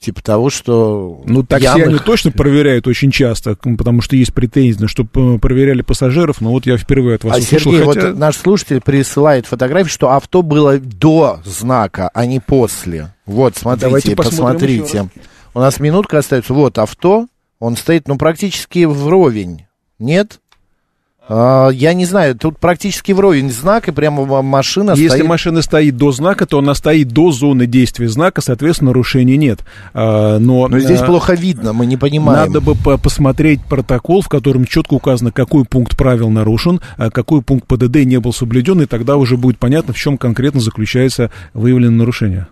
Типа 0.00 0.22
того, 0.22 0.48
что... 0.48 1.20
Ну, 1.26 1.42
такси 1.42 1.66
пьяных... 1.66 1.88
они 1.88 1.98
точно 1.98 2.30
проверяют 2.30 2.86
очень 2.86 3.10
часто, 3.10 3.54
потому 3.54 4.00
что 4.00 4.16
есть 4.16 4.32
претензии, 4.32 4.86
чтобы 4.86 5.38
проверяли 5.38 5.82
пассажиров, 5.82 6.40
но 6.40 6.52
вот 6.52 6.64
я 6.64 6.78
впервые 6.78 7.16
от 7.16 7.24
вас 7.24 7.36
а 7.36 7.38
услышал. 7.40 7.70
Сергей, 7.70 7.86
хотя... 7.86 8.08
вот 8.08 8.18
наш 8.18 8.36
слушатель 8.36 8.80
присылает 8.80 9.44
фотографию, 9.44 9.90
что 9.90 10.12
авто 10.12 10.40
было 10.40 10.78
до 10.78 11.40
знака, 11.44 12.10
а 12.14 12.24
не 12.24 12.40
после. 12.40 13.14
Вот, 13.26 13.58
смотрите, 13.58 13.86
Давайте 13.86 14.16
посмотрите. 14.16 15.10
У 15.52 15.60
нас 15.60 15.78
минутка 15.80 16.18
остается. 16.18 16.54
Вот 16.54 16.78
авто, 16.78 17.26
он 17.58 17.76
стоит, 17.76 18.08
ну, 18.08 18.16
практически 18.16 18.86
вровень. 18.86 19.66
Нет? 19.98 20.40
А, 21.32 21.68
я 21.68 21.94
не 21.94 22.06
знаю, 22.06 22.34
тут 22.34 22.58
практически 22.58 23.12
вровень 23.12 23.52
знак, 23.52 23.86
и 23.86 23.92
прямо 23.92 24.42
машина 24.42 24.90
Если 24.96 25.08
стоит... 25.08 25.26
машина 25.28 25.62
стоит 25.62 25.96
до 25.96 26.10
знака, 26.10 26.44
то 26.44 26.58
она 26.58 26.74
стоит 26.74 27.06
до 27.08 27.30
зоны 27.30 27.66
действия 27.66 28.08
знака, 28.08 28.40
соответственно, 28.40 28.90
нарушений 28.90 29.36
нет. 29.36 29.60
А, 29.94 30.40
но, 30.40 30.66
Но 30.66 30.80
здесь 30.80 31.00
а, 31.00 31.06
плохо 31.06 31.34
видно, 31.34 31.72
мы 31.72 31.86
не 31.86 31.96
понимаем. 31.96 32.52
Надо 32.52 32.60
бы 32.60 32.74
посмотреть 32.74 33.60
протокол, 33.62 34.22
в 34.22 34.28
котором 34.28 34.64
четко 34.64 34.94
указано, 34.94 35.30
какой 35.30 35.64
пункт 35.64 35.96
правил 35.96 36.30
нарушен, 36.30 36.80
какой 37.12 37.42
пункт 37.42 37.68
ПДД 37.68 38.04
не 38.04 38.18
был 38.18 38.32
соблюден, 38.32 38.80
и 38.80 38.86
тогда 38.86 39.16
уже 39.16 39.36
будет 39.36 39.58
понятно, 39.58 39.94
в 39.94 39.96
чем 39.96 40.18
конкретно 40.18 40.60
заключается 40.60 41.30
выявленное 41.54 41.98
нарушение. 41.98 42.48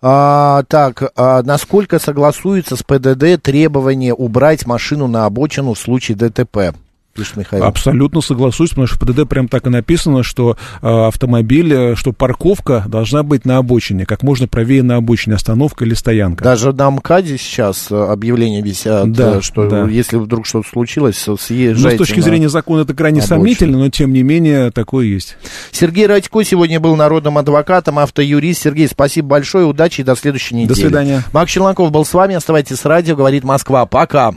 А, 0.00 0.62
так, 0.68 1.02
а 1.16 1.42
насколько 1.42 1.98
согласуется 1.98 2.76
с 2.76 2.84
ПДД 2.84 3.42
требование 3.42 4.14
убрать 4.14 4.66
машину 4.66 5.08
на 5.08 5.26
обочину 5.26 5.74
в 5.74 5.80
случае 5.80 6.16
ДТП? 6.16 6.76
Пишет 7.14 7.36
Михаил. 7.36 7.64
Абсолютно 7.64 8.20
соглашусь, 8.20 8.70
потому 8.70 8.86
что 8.86 8.96
в 8.96 9.00
ПДД 9.00 9.28
прям 9.28 9.48
так 9.48 9.66
и 9.66 9.70
написано, 9.70 10.22
что 10.22 10.56
э, 10.82 10.88
автомобиль, 10.88 11.72
э, 11.72 11.94
что 11.94 12.12
парковка 12.12 12.84
должна 12.88 13.22
быть 13.22 13.44
на 13.44 13.58
обочине, 13.58 14.04
как 14.04 14.22
можно 14.22 14.48
правее 14.48 14.82
на 14.82 14.96
обочине, 14.96 15.36
остановка 15.36 15.84
или 15.84 15.94
стоянка. 15.94 16.44
Даже 16.44 16.72
на 16.72 16.90
МКАДе 16.90 17.38
сейчас 17.38 17.90
э, 17.90 17.94
объявления 17.94 18.60
висят, 18.60 19.12
да, 19.12 19.40
что 19.40 19.68
да. 19.68 19.84
если 19.84 20.16
вдруг 20.16 20.46
что-то 20.46 20.68
случилось, 20.68 21.16
съезжайте. 21.16 21.98
Ну, 21.98 22.04
с 22.04 22.08
точки 22.08 22.20
зрения 22.20 22.48
закона 22.48 22.82
это 22.82 22.94
крайне 22.94 23.20
обочину. 23.20 23.36
сомнительно, 23.36 23.78
но 23.78 23.88
тем 23.90 24.12
не 24.12 24.22
менее 24.22 24.70
такое 24.70 25.06
есть. 25.06 25.36
Сергей 25.70 26.06
Радько 26.06 26.42
сегодня 26.42 26.80
был 26.80 26.96
народным 26.96 27.38
адвокатом, 27.38 27.98
автоюрист. 27.98 28.62
Сергей, 28.62 28.88
спасибо 28.88 29.28
большое, 29.28 29.64
удачи 29.66 30.00
и 30.00 30.04
до 30.04 30.16
следующей 30.16 30.56
недели. 30.56 30.68
До 30.68 30.74
свидания. 30.74 31.22
Макс 31.32 31.50
Челноков 31.50 31.90
был 31.90 32.04
с 32.04 32.12
вами, 32.12 32.34
оставайтесь 32.34 32.76
с 32.76 32.84
радио, 32.84 33.16
говорит 33.16 33.44
Москва. 33.44 33.86
Пока. 33.86 34.34